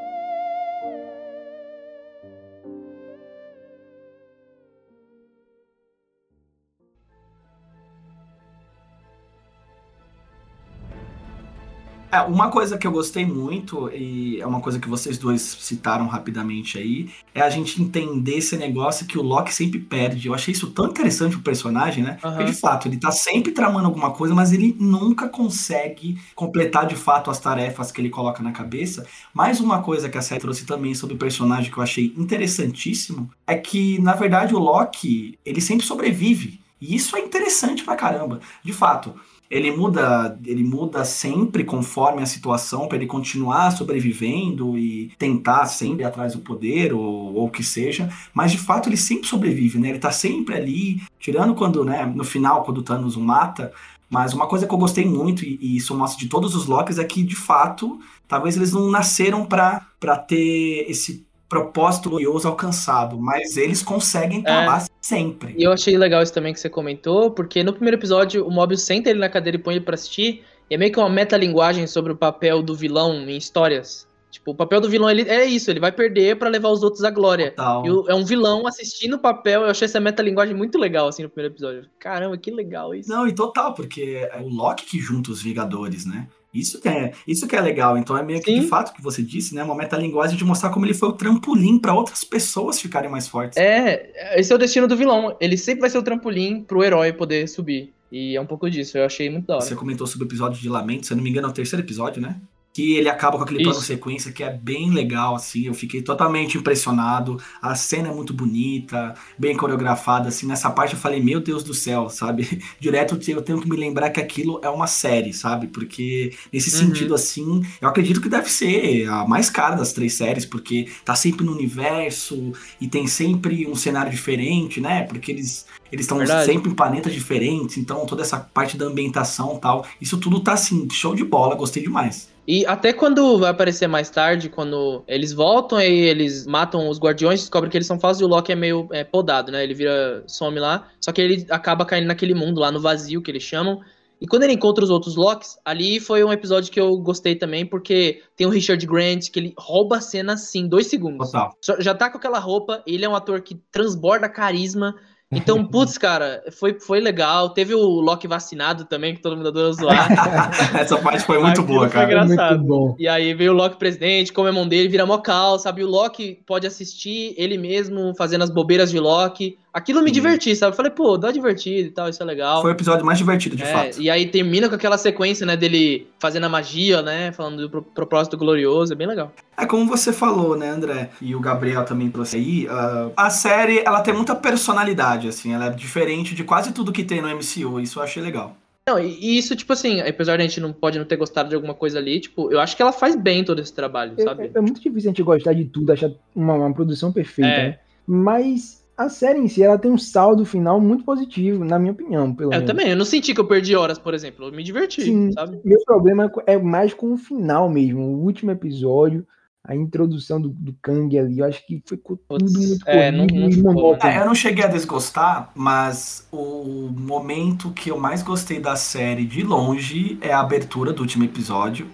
É, 12.15 12.21
uma 12.21 12.49
coisa 12.49 12.79
que 12.79 12.87
eu 12.87 12.93
gostei 12.93 13.27
muito, 13.27 13.91
e 13.93 14.41
é 14.41 14.47
uma 14.47 14.61
coisa 14.61 14.79
que 14.79 14.89
vocês 14.89 15.19
dois 15.19 15.43
citaram 15.43 16.07
rapidamente 16.07 16.79
aí, 16.79 17.11
é 17.35 17.41
a 17.41 17.51
gente 17.51 17.83
entender 17.83 18.37
esse 18.37 18.57
negócio 18.57 19.05
que 19.05 19.19
o 19.19 19.23
Loki 19.23 19.53
sempre 19.53 19.81
perde. 19.81 20.29
Eu 20.29 20.35
achei 20.35 20.53
isso 20.53 20.71
tão 20.71 20.87
interessante 20.87 21.33
pro 21.33 21.43
personagem, 21.43 22.05
né? 22.05 22.19
Aham. 22.23 22.37
Porque, 22.37 22.53
de 22.53 22.57
fato, 22.57 22.87
ele 22.87 22.99
tá 22.99 23.11
sempre 23.11 23.51
tramando 23.51 23.87
alguma 23.87 24.13
coisa, 24.13 24.33
mas 24.33 24.53
ele 24.53 24.77
nunca 24.79 25.29
consegue 25.29 26.17
completar 26.37 26.87
de 26.87 26.95
fato 26.95 27.33
as 27.33 27.41
tarefas 27.41 27.91
que 27.91 28.01
ele 28.01 28.11
coloca 28.11 28.45
na 28.45 28.53
cabeça. 28.53 29.05
Mais 29.33 29.59
uma 29.59 29.83
coisa 29.83 30.09
que 30.09 30.17
a 30.17 30.23
série 30.23 30.41
trouxe 30.41 30.65
também 30.65 30.95
sobre 30.95 31.17
o 31.17 31.19
personagem 31.19 31.73
que 31.73 31.79
eu 31.79 31.83
achei 31.83 32.15
interessantíssimo 32.17 33.29
é 33.45 33.57
que, 33.57 34.01
na 34.01 34.15
verdade, 34.15 34.55
o 34.55 34.59
Loki, 34.61 35.37
ele 35.45 35.61
sempre 35.61 35.85
sobrevive. 35.85 36.61
E 36.81 36.95
isso 36.95 37.17
é 37.17 37.21
interessante 37.21 37.83
pra 37.83 37.97
caramba. 37.97 38.41
De 38.63 38.73
fato, 38.73 39.15
ele 39.51 39.71
muda, 39.71 40.39
ele 40.45 40.65
muda 40.65 41.05
sempre 41.05 41.65
conforme 41.65 42.23
a 42.23 42.27
situação 42.27 42.89
para 42.89 42.97
ele 42.97 43.07
continuar 43.07 43.71
sobrevivendo 43.71 44.77
e 44.79 45.13
tentar 45.19 45.67
sempre 45.67 46.05
atrás 46.05 46.33
do 46.33 46.41
poder 46.41 46.93
ou, 46.93 47.35
ou 47.35 47.47
o 47.47 47.51
que 47.51 47.63
seja, 47.63 48.11
mas 48.33 48.53
de 48.53 48.59
fato 48.59 48.89
ele 48.89 48.97
sempre 48.97 49.29
sobrevive, 49.29 49.79
né? 49.79 49.91
Ele 49.91 49.99
tá 49.99 50.11
sempre 50.11 50.57
ali, 50.57 51.03
tirando 51.19 51.55
quando, 51.55 51.85
né, 51.85 52.05
no 52.05 52.25
final 52.25 52.65
quando 52.65 52.79
o 52.79 52.83
Thanos 52.83 53.17
o 53.17 53.21
mata, 53.21 53.73
mas 54.09 54.33
uma 54.33 54.47
coisa 54.47 54.67
que 54.67 54.73
eu 54.73 54.79
gostei 54.79 55.05
muito 55.05 55.45
e, 55.45 55.77
isso 55.77 55.95
mostra 55.97 56.19
de 56.19 56.29
todos 56.29 56.55
os 56.55 56.67
Locks 56.67 56.99
é 56.99 57.05
que 57.05 57.23
de 57.23 57.37
fato, 57.37 57.99
talvez 58.29 58.57
eles 58.57 58.73
não 58.73 58.91
nasceram 58.91 59.45
para 59.45 60.17
ter 60.27 60.87
esse 60.89 61.27
propósito 61.63 62.11
glorioso 62.11 62.49
alcançado, 62.49 63.19
mas 63.21 63.57
eles 63.57 63.83
conseguem 63.83 64.41
estar 64.41 64.83
É. 64.83 64.85
sempre. 65.01 65.55
E 65.57 65.63
eu 65.63 65.73
achei 65.73 65.97
legal 65.97 66.23
isso 66.23 66.33
também 66.35 66.53
que 66.53 66.61
você 66.61 66.69
comentou, 66.69 67.31
porque 67.31 67.63
no 67.63 67.73
primeiro 67.73 67.97
episódio 67.97 68.47
o 68.47 68.51
Mobius 68.51 68.83
senta 68.83 69.11
ele 69.11 69.19
na 69.21 69.29
cadeira 69.29 69.57
e 69.57 69.61
põe 69.61 69.75
ele 69.77 69.85
pra 69.85 69.95
assistir, 69.95 70.43
e 70.69 70.75
é 70.75 70.79
meio 70.79 70.91
que 70.93 70.99
uma 70.99 71.09
metalinguagem 71.11 71.87
sobre 71.87 72.13
o 72.13 72.17
papel 72.17 72.63
do 72.63 72.75
vilão 72.75 73.13
em 73.29 73.37
histórias. 73.37 74.09
Tipo, 74.31 74.51
o 74.51 74.55
papel 74.55 74.81
do 74.81 74.91
vilão 74.91 75.09
ele 75.09 75.23
é 75.31 75.45
isso, 75.45 75.71
ele 75.71 75.79
vai 75.79 75.93
perder 75.93 76.37
pra 76.37 76.49
levar 76.49 76.69
os 76.71 76.83
outros 76.83 77.05
à 77.05 77.11
glória. 77.11 77.55
E 77.85 77.91
o- 77.91 78.05
é 78.09 78.15
um 78.17 78.25
vilão 78.25 78.67
assistindo 78.67 79.15
o 79.15 79.19
papel, 79.21 79.63
eu 79.63 79.71
achei 79.71 79.85
essa 79.87 80.01
metalinguagem 80.01 80.57
muito 80.57 80.77
legal, 80.77 81.07
assim, 81.07 81.23
no 81.23 81.29
primeiro 81.31 81.55
episódio. 81.55 81.87
Caramba, 82.01 82.37
que 82.37 82.51
legal 82.51 82.93
isso. 82.95 83.09
Não, 83.09 83.29
e 83.29 83.33
total, 83.33 83.75
porque 83.75 84.27
é 84.33 84.41
o 84.41 84.49
Loki 84.49 84.87
que 84.87 84.99
junta 84.99 85.31
os 85.31 85.41
Vingadores, 85.41 86.05
né? 86.05 86.27
Isso 86.55 86.81
que 86.81 86.89
é, 86.89 87.13
isso 87.27 87.47
que 87.49 87.57
é 87.57 87.61
legal. 87.61 87.99
Então 87.99 88.17
é 88.17 88.23
meio 88.23 88.41
que 88.41 88.53
Sim. 88.53 88.61
de 88.61 88.67
fato 88.69 88.95
que 88.95 89.03
você 89.03 89.23
disse, 89.23 89.55
né? 89.55 89.65
Uma 89.65 89.75
metalinguagem 89.75 90.37
de 90.37 90.45
mostrar 90.45 90.71
como 90.71 90.87
ele 90.87 90.95
foi 90.95 91.09
o 91.09 91.13
trampolim 91.13 91.79
para 91.79 91.93
outras 91.93 92.23
pessoas 92.23 92.81
ficarem 92.81 93.11
mais 93.11 93.27
fortes. 93.27 93.59
É, 93.59 94.39
esse 94.39 94.53
é 94.53 94.57
o 94.57 94.59
destino 94.59 94.87
do 94.87 94.97
vilão. 94.97 95.37
Ele 95.41 95.57
sempre 95.57 95.81
vai 95.81 95.91
ser 95.91 95.99
o 95.99 96.03
trampolim 96.03 96.63
pro 96.63 96.85
herói 96.85 97.13
poder 97.13 97.49
subir. 97.49 97.93
E 98.13 98.37
é 98.37 98.41
um 98.41 98.47
pouco 98.47 98.71
disso, 98.71 98.97
eu 98.97 99.05
achei 99.05 99.29
muito 99.29 99.47
da 99.47 99.57
hora. 99.57 99.65
Você 99.65 99.75
comentou 99.75 100.07
sobre 100.07 100.25
o 100.25 100.29
episódio 100.29 100.61
de 100.61 100.69
Lamento, 100.69 101.05
se 101.05 101.13
eu 101.13 101.17
não 101.17 101.25
me 101.25 101.31
engano, 101.31 101.49
é 101.49 101.51
o 101.51 101.53
terceiro 101.53 101.85
episódio, 101.85 102.23
né? 102.23 102.37
Que 102.75 102.97
ele 102.97 103.09
acaba 103.09 103.39
com 103.39 103.45
aquele 103.45 103.63
plano 103.63 103.79
Isso. 103.79 103.87
sequência 103.87 104.33
que 104.33 104.43
é 104.43 104.51
bem 104.51 104.91
legal, 104.91 105.37
assim. 105.37 105.65
Eu 105.67 105.75
fiquei 105.75 106.03
totalmente 106.03 106.59
impressionado. 106.59 107.41
A 107.63 107.77
cena 107.77 108.09
é 108.09 108.13
muito 108.13 108.35
bonita, 108.35 109.15
bem 109.39 109.57
coreografada, 109.57 110.29
assim. 110.29 110.45
Nessa 110.45 110.69
parte 110.69 110.95
eu 110.95 110.99
falei, 110.99 111.23
meu 111.23 111.41
Deus 111.41 111.63
do 111.63 111.73
céu, 111.73 112.11
sabe? 112.11 112.61
Direto 112.81 113.17
eu 113.29 113.41
tenho 113.43 113.61
que 113.61 113.71
me 113.71 113.77
lembrar 113.77 114.11
que 114.11 114.21
aquilo 114.21 114.61
é 114.61 114.69
uma 114.69 114.89
série, 114.89 115.33
sabe? 115.33 115.69
Porque 115.69 116.33
nesse 116.53 116.75
Uhum. 116.75 116.89
sentido, 116.89 117.15
assim, 117.15 117.63
eu 117.81 117.89
acredito 117.89 118.21
que 118.21 118.29
deve 118.29 118.51
ser 118.51 119.09
a 119.09 119.25
mais 119.25 119.49
cara 119.49 119.77
das 119.77 119.93
três 119.93 120.15
séries, 120.15 120.45
porque 120.45 120.89
tá 121.05 121.15
sempre 121.15 121.47
no 121.47 121.53
universo 121.53 122.53
e 122.81 122.89
tem 122.89 123.07
sempre 123.07 123.69
um 123.69 123.77
cenário 123.77 124.11
diferente, 124.11 124.81
né? 124.81 125.05
Porque 125.05 125.31
eles 125.31 125.65
eles 125.93 126.07
estão 126.07 126.19
sempre 126.45 126.73
em 126.73 126.75
planetas 126.75 127.13
diferentes, 127.13 127.77
então 127.79 128.05
toda 128.05 128.23
essa 128.23 128.41
parte 128.41 128.77
da 128.77 128.87
ambientação 128.87 129.55
e 129.57 129.61
tal, 129.61 129.87
isso 130.01 130.19
tudo 130.19 130.41
tá 130.41 130.55
assim, 130.55 130.89
show 130.91 131.15
de 131.15 131.23
bola, 131.23 131.55
gostei 131.55 131.85
demais. 131.85 132.34
E 132.47 132.67
até 132.67 132.93
quando 132.93 133.39
vai 133.39 133.51
aparecer 133.51 133.87
mais 133.87 134.11
tarde, 134.11 134.49
quando 134.49 135.03
eles 135.09 135.33
voltam 135.33 135.81
e 135.81 135.85
eles 135.85 136.47
matam 136.47 136.89
os 136.89 136.99
guardiões, 136.99 137.41
descobrem 137.41 137.71
que 137.71 137.77
eles 137.77 137.87
são 137.87 137.99
falsos 137.99 138.21
e 138.21 138.25
o 138.25 138.29
Loki 138.29 138.53
é 138.53 138.57
meio 138.57 138.87
é, 138.93 139.03
podado, 139.03 139.51
né? 139.51 139.65
Ele 139.65 139.75
vira, 139.75 140.23
some 140.27 140.59
lá, 140.59 140.89
só 141.01 141.11
que 141.11 141.23
ele 141.23 141.47
acaba 141.49 141.87
caindo 141.87 142.07
naquele 142.07 142.35
mundo 142.35 142.61
lá 142.61 142.71
no 142.71 142.81
vazio 142.81 143.23
que 143.23 143.31
eles 143.31 143.43
chamam. 143.43 143.81
E 144.21 144.27
quando 144.27 144.45
ele 144.45 144.53
encontra 144.53 144.85
os 144.85 144.91
outros 144.91 145.17
Locks, 145.17 145.59
ali 145.65 145.99
foi 145.99 146.23
um 146.23 146.33
episódio 146.33 146.73
que 146.73 146.81
eu 146.81 146.97
gostei 146.99 147.35
também, 147.35 147.67
porque 147.67 148.23
tem 148.37 148.47
o 148.47 148.51
Richard 148.51 148.87
Grant, 148.87 149.31
que 149.31 149.39
ele 149.39 149.55
rouba 149.59 149.97
a 149.97 150.01
cena 150.01 150.35
assim, 150.35 150.69
dois 150.69 150.87
segundos. 150.87 151.31
Total. 151.31 151.57
Já 151.79 151.95
tá 151.95 152.09
com 152.09 152.19
aquela 152.19 152.39
roupa, 152.39 152.83
ele 152.87 153.05
é 153.05 153.09
um 153.09 153.17
ator 153.17 153.41
que 153.41 153.61
transborda 153.71 154.29
carisma. 154.29 154.95
Então, 155.35 155.65
putz, 155.65 155.99
cara, 155.99 156.43
foi, 156.53 156.79
foi 156.79 157.01
legal. 157.01 157.51
Teve 157.51 157.75
o 157.75 157.81
Loki 158.01 158.27
vacinado 158.27 158.85
também, 158.85 159.15
que 159.15 159.21
todo 159.21 159.37
mundo 159.37 159.49
adorou 159.49 159.73
zoar. 159.73 160.09
Essa 160.79 160.97
parte 160.99 161.25
foi 161.25 161.39
muito 161.39 161.63
boa, 161.63 161.81
foi 161.81 161.91
cara. 161.91 162.07
engraçado. 162.07 162.33
Engraçado. 162.33 162.59
Muito 162.59 162.69
bom. 162.69 162.97
E 162.99 163.09
aí 163.09 163.35
veio 163.35 163.53
o 163.53 163.55
Loki 163.55 163.77
presidente, 163.79 164.33
come 164.33 164.49
a 164.49 164.53
mão 164.53 164.67
dele, 164.67 164.89
vira 164.89 165.07
mocal, 165.07 165.59
sabe? 165.59 165.83
O 165.83 165.89
Loki 165.89 166.41
pode 166.47 166.67
assistir 166.67 167.35
ele 167.37 167.59
mesmo 167.59 168.15
fazendo 168.17 168.43
as 168.43 168.51
bobeiras 168.51 168.91
de 168.91 168.99
Loki. 168.99 169.59
Aquilo 169.75 170.01
me 170.03 170.07
Sim. 170.11 170.15
diverti, 170.15 170.55
sabe? 170.55 170.71
Eu 170.73 170.77
Falei, 170.77 170.93
pô, 170.93 171.19
dá 171.19 171.33
divertido 171.33 171.89
e 171.89 171.91
tal, 171.91 172.09
isso 172.09 172.23
é 172.23 172.25
legal. 172.27 172.63
Foi 172.63 172.71
o 172.71 172.75
episódio 172.75 173.05
mais 173.05 173.19
divertido, 173.19 173.57
de 173.57 173.65
É, 173.65 173.67
fato. 173.67 174.01
e 174.01 174.09
aí 174.09 174.27
termina 174.29 174.69
com 174.69 174.77
aquela 174.77 174.97
sequência, 174.97 175.45
né, 175.45 175.57
dele 175.57 176.07
fazendo 176.21 176.45
a 176.45 176.49
magia, 176.49 177.03
né, 177.03 177.33
falando 177.33 177.63
do 177.63 177.69
pro- 177.69 177.83
propósito 177.83 178.37
glorioso, 178.37 178.93
é 178.93 178.97
bem 178.97 179.09
legal. 179.09 179.33
É 179.59 179.67
como 179.67 179.85
você 179.87 180.13
falou, 180.13 180.57
né, 180.57 180.71
André? 180.71 181.11
E 181.21 181.35
o 181.35 181.41
Gabriel 181.41 181.85
também 181.85 182.09
trouxe 182.09 182.37
aí. 182.37 182.69
ah, 182.71 183.11
a 183.17 183.31
série, 183.31 183.81
ela 183.85 184.01
tem 184.01 184.15
muita 184.15 184.37
personalidade, 184.37 185.27
assim. 185.27 185.53
Ela 185.53 185.67
é 185.67 185.71
diferente 185.71 186.35
de 186.37 186.45
quase 186.45 186.73
tudo 186.73 186.93
que 186.93 187.03
tem 187.03 187.21
no 187.21 187.29
MCU. 187.29 187.81
Isso 187.81 187.99
eu 187.99 188.03
achei 188.05 188.23
legal. 188.23 188.57
Não, 188.87 188.99
e, 189.01 189.39
isso, 189.39 189.57
tipo 189.57 189.73
assim, 189.73 190.01
apesar 190.03 190.37
de 190.37 190.43
a 190.43 190.47
gente 190.47 190.61
não 190.61 190.73
pode 190.73 190.99
não 190.99 191.07
ter 191.07 191.17
gostado 191.17 191.49
de 191.49 191.55
alguma 191.55 191.75
coisa 191.75 191.99
ali, 191.99 192.21
tipo, 192.21 192.53
eu 192.53 192.61
acho 192.61 192.77
que 192.77 192.83
ela 192.83 192.93
faz 192.93 193.17
bem 193.17 193.43
todo 193.43 193.59
esse 193.61 193.73
trabalho, 193.73 194.13
É, 194.19 194.23
sabe? 194.23 194.51
é 194.55 194.61
muito 194.61 194.81
difícil 194.81 195.09
a 195.09 195.13
gente 195.13 195.23
gostar 195.23 195.53
de 195.55 195.65
tudo, 195.65 195.91
achar 195.91 196.11
uma, 196.37 196.55
uma 196.55 196.73
produção 196.73 197.11
perfeita, 197.11 197.51
É. 197.51 197.69
né? 197.71 197.79
Mas 198.07 198.84
a 198.97 199.09
série 199.09 199.39
em 199.41 199.49
si, 199.49 199.63
ela 199.63 199.79
tem 199.79 199.91
um 199.91 199.99
saldo 199.99 200.45
final 200.45 200.81
muito 200.81 201.05
positivo, 201.05 201.65
na 201.65 201.79
minha 201.79 201.93
opinião, 201.93 202.35
pelo 202.35 202.53
É, 202.53 202.57
eu 202.57 202.61
menos. 202.61 202.67
também, 202.67 202.91
eu 202.91 202.97
não 202.97 203.05
senti 203.05 203.35
que 203.35 203.41
eu 203.41 203.47
perdi 203.49 203.75
horas, 203.75 203.99
por 203.99 204.15
exemplo, 204.15 204.47
eu 204.47 204.53
me 204.53 204.63
diverti, 204.63 205.03
Sim. 205.03 205.33
sabe? 205.33 205.61
Meu 205.65 205.83
problema 205.85 206.31
é 206.47 206.57
mais 206.59 206.95
com 206.95 207.13
o 207.13 207.17
final 207.17 207.69
mesmo, 207.69 208.01
o 208.03 208.23
último 208.25 208.51
episódio, 208.51 209.27
a 209.65 209.75
introdução 209.75 210.41
do, 210.41 210.51
do 210.51 210.75
Kang 210.83 211.19
ali, 211.19 211.39
eu 211.39 211.47
acho 211.47 211.67
que 211.67 211.83
ficou 211.87 212.17
tudo 212.17 212.45
Putz, 212.45 212.69
muito 212.69 212.87
é, 212.87 213.11
corrido 213.11 213.17
não- 213.17 213.27
não 213.27 213.51
ficou. 213.51 213.97
É, 214.03 214.21
eu 214.21 214.27
não 214.27 214.35
cheguei 214.35 214.65
a 214.65 214.69
desgostar, 214.69 215.51
mas 215.55 216.27
o 216.31 216.89
momento 216.91 217.71
que 217.73 217.91
eu 217.91 217.99
mais 217.99 218.23
gostei 218.23 218.61
da 218.61 218.77
série 218.77 219.25
de 219.25 219.43
longe 219.43 220.19
é 220.21 220.33
a 220.33 220.41
abertura 220.41 220.93
do 220.93 221.01
último 221.03 221.25
episódio. 221.25 221.87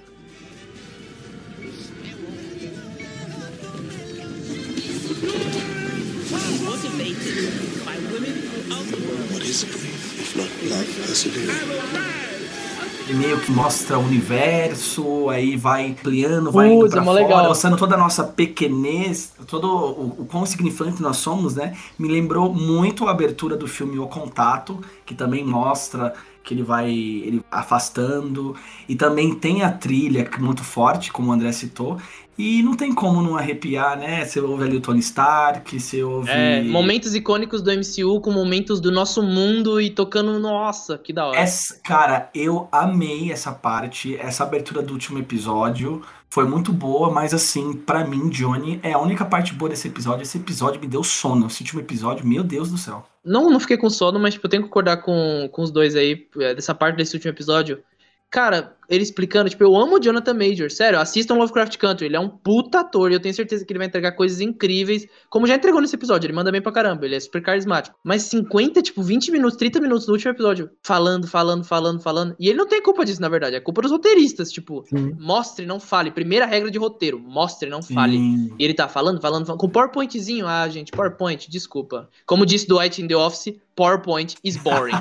If 9.50 10.36
not 10.36 10.48
love? 10.68 11.90
E 13.08 13.14
meio 13.14 13.40
que 13.40 13.50
mostra 13.50 13.98
o 13.98 14.04
universo, 14.04 15.28
aí 15.28 15.56
vai 15.56 15.88
ampliando, 15.88 16.52
vai 16.52 16.68
Putz, 16.68 16.84
indo 16.84 16.90
pra 16.92 17.04
fora, 17.04 17.20
legal. 17.20 17.48
mostrando 17.48 17.76
toda 17.76 17.96
a 17.96 17.98
nossa 17.98 18.22
pequenez, 18.22 19.32
todo 19.48 19.66
o, 19.66 20.20
o 20.20 20.26
quão 20.26 20.46
significante 20.46 21.02
nós 21.02 21.16
somos, 21.16 21.56
né? 21.56 21.76
Me 21.98 22.06
lembrou 22.06 22.54
muito 22.54 23.08
a 23.08 23.10
abertura 23.10 23.56
do 23.56 23.66
filme 23.66 23.98
O 23.98 24.06
Contato, 24.06 24.78
que 25.04 25.12
também 25.12 25.44
mostra 25.44 26.14
que 26.42 26.54
ele 26.54 26.62
vai 26.62 26.90
ele 26.90 27.42
afastando, 27.50 28.54
e 28.88 28.94
também 28.94 29.34
tem 29.34 29.62
a 29.62 29.70
trilha 29.70 30.28
é 30.32 30.38
muito 30.38 30.64
forte, 30.64 31.12
como 31.12 31.30
o 31.30 31.32
André 31.32 31.52
citou, 31.52 31.98
e 32.38 32.62
não 32.62 32.74
tem 32.74 32.94
como 32.94 33.20
não 33.20 33.36
arrepiar, 33.36 33.98
né? 33.98 34.24
Você 34.24 34.40
ouve 34.40 34.64
ali 34.64 34.76
o 34.78 34.80
Tony 34.80 35.00
Stark, 35.00 35.78
você 35.78 36.02
ouve... 36.02 36.30
É, 36.30 36.62
momentos 36.62 37.14
icônicos 37.14 37.60
do 37.60 37.70
MCU 37.70 38.18
com 38.22 38.32
momentos 38.32 38.80
do 38.80 38.90
nosso 38.90 39.22
mundo 39.22 39.78
e 39.78 39.90
tocando, 39.90 40.38
nossa, 40.38 40.96
que 40.96 41.12
da 41.12 41.26
hora. 41.26 41.38
Essa, 41.38 41.78
cara, 41.84 42.30
eu 42.34 42.66
amei 42.72 43.30
essa 43.30 43.52
parte, 43.52 44.16
essa 44.16 44.44
abertura 44.44 44.80
do 44.80 44.94
último 44.94 45.18
episódio. 45.18 46.00
Foi 46.32 46.44
muito 46.44 46.72
boa, 46.72 47.10
mas 47.10 47.34
assim, 47.34 47.72
pra 47.72 48.04
mim, 48.04 48.28
Johnny, 48.28 48.78
é 48.84 48.92
a 48.92 48.98
única 48.98 49.24
parte 49.24 49.52
boa 49.52 49.68
desse 49.68 49.88
episódio. 49.88 50.22
Esse 50.22 50.38
episódio 50.38 50.80
me 50.80 50.86
deu 50.86 51.02
sono. 51.02 51.48
Esse 51.48 51.62
último 51.62 51.80
episódio, 51.80 52.24
meu 52.24 52.44
Deus 52.44 52.70
do 52.70 52.78
céu. 52.78 53.04
Não, 53.24 53.50
não 53.50 53.58
fiquei 53.58 53.76
com 53.76 53.90
sono, 53.90 54.18
mas 54.20 54.34
tipo, 54.34 54.46
eu 54.46 54.50
tenho 54.50 54.62
que 54.62 54.68
concordar 54.68 54.98
com, 54.98 55.48
com 55.50 55.62
os 55.62 55.72
dois 55.72 55.96
aí, 55.96 56.28
é, 56.38 56.54
dessa 56.54 56.72
parte 56.72 56.96
desse 56.96 57.16
último 57.16 57.32
episódio. 57.32 57.82
Cara, 58.30 58.76
ele 58.90 59.02
explicando, 59.02 59.48
tipo, 59.48 59.62
eu 59.62 59.76
amo 59.76 59.96
o 59.96 60.00
Jonathan 60.00 60.34
Major, 60.34 60.70
sério, 60.70 60.98
assistam 60.98 61.36
Lovecraft 61.36 61.78
Country, 61.78 62.06
ele 62.06 62.16
é 62.16 62.20
um 62.20 62.28
puta 62.28 62.80
ator 62.80 63.10
e 63.10 63.14
eu 63.14 63.20
tenho 63.20 63.34
certeza 63.34 63.64
que 63.64 63.72
ele 63.72 63.78
vai 63.78 63.86
entregar 63.86 64.12
coisas 64.12 64.40
incríveis, 64.40 65.06
como 65.30 65.46
já 65.46 65.54
entregou 65.54 65.80
nesse 65.80 65.94
episódio, 65.94 66.26
ele 66.26 66.34
manda 66.34 66.50
bem 66.50 66.60
pra 66.60 66.72
caramba, 66.72 67.06
ele 67.06 67.14
é 67.14 67.20
super 67.20 67.40
carismático. 67.40 67.96
Mas 68.02 68.22
50, 68.24 68.82
tipo, 68.82 69.02
20 69.02 69.30
minutos, 69.30 69.56
30 69.56 69.80
minutos 69.80 70.06
no 70.06 70.14
último 70.14 70.32
episódio, 70.32 70.68
falando, 70.82 71.26
falando, 71.26 71.64
falando, 71.64 72.02
falando, 72.02 72.36
e 72.38 72.48
ele 72.48 72.58
não 72.58 72.66
tem 72.66 72.82
culpa 72.82 73.04
disso, 73.04 73.20
na 73.20 73.28
verdade, 73.28 73.56
é 73.56 73.60
culpa 73.60 73.80
dos 73.82 73.92
roteiristas, 73.92 74.50
tipo, 74.50 74.84
Sim. 74.88 75.14
mostre, 75.18 75.64
não 75.64 75.78
fale, 75.78 76.10
primeira 76.10 76.44
regra 76.44 76.70
de 76.70 76.78
roteiro, 76.78 77.18
mostre, 77.18 77.70
não 77.70 77.82
fale. 77.82 78.16
Sim. 78.16 78.54
E 78.58 78.64
ele 78.64 78.74
tá 78.74 78.88
falando, 78.88 79.20
falando, 79.20 79.46
falando, 79.46 79.60
com 79.60 79.68
PowerPointzinho. 79.68 80.46
Ah, 80.46 80.68
gente, 80.68 80.90
PowerPoint, 80.90 81.48
desculpa. 81.48 82.08
Como 82.26 82.44
disse 82.44 82.66
Dwight 82.66 83.00
in 83.00 83.06
The 83.06 83.16
Office, 83.16 83.54
PowerPoint 83.76 84.36
is 84.44 84.56
boring. 84.56 84.92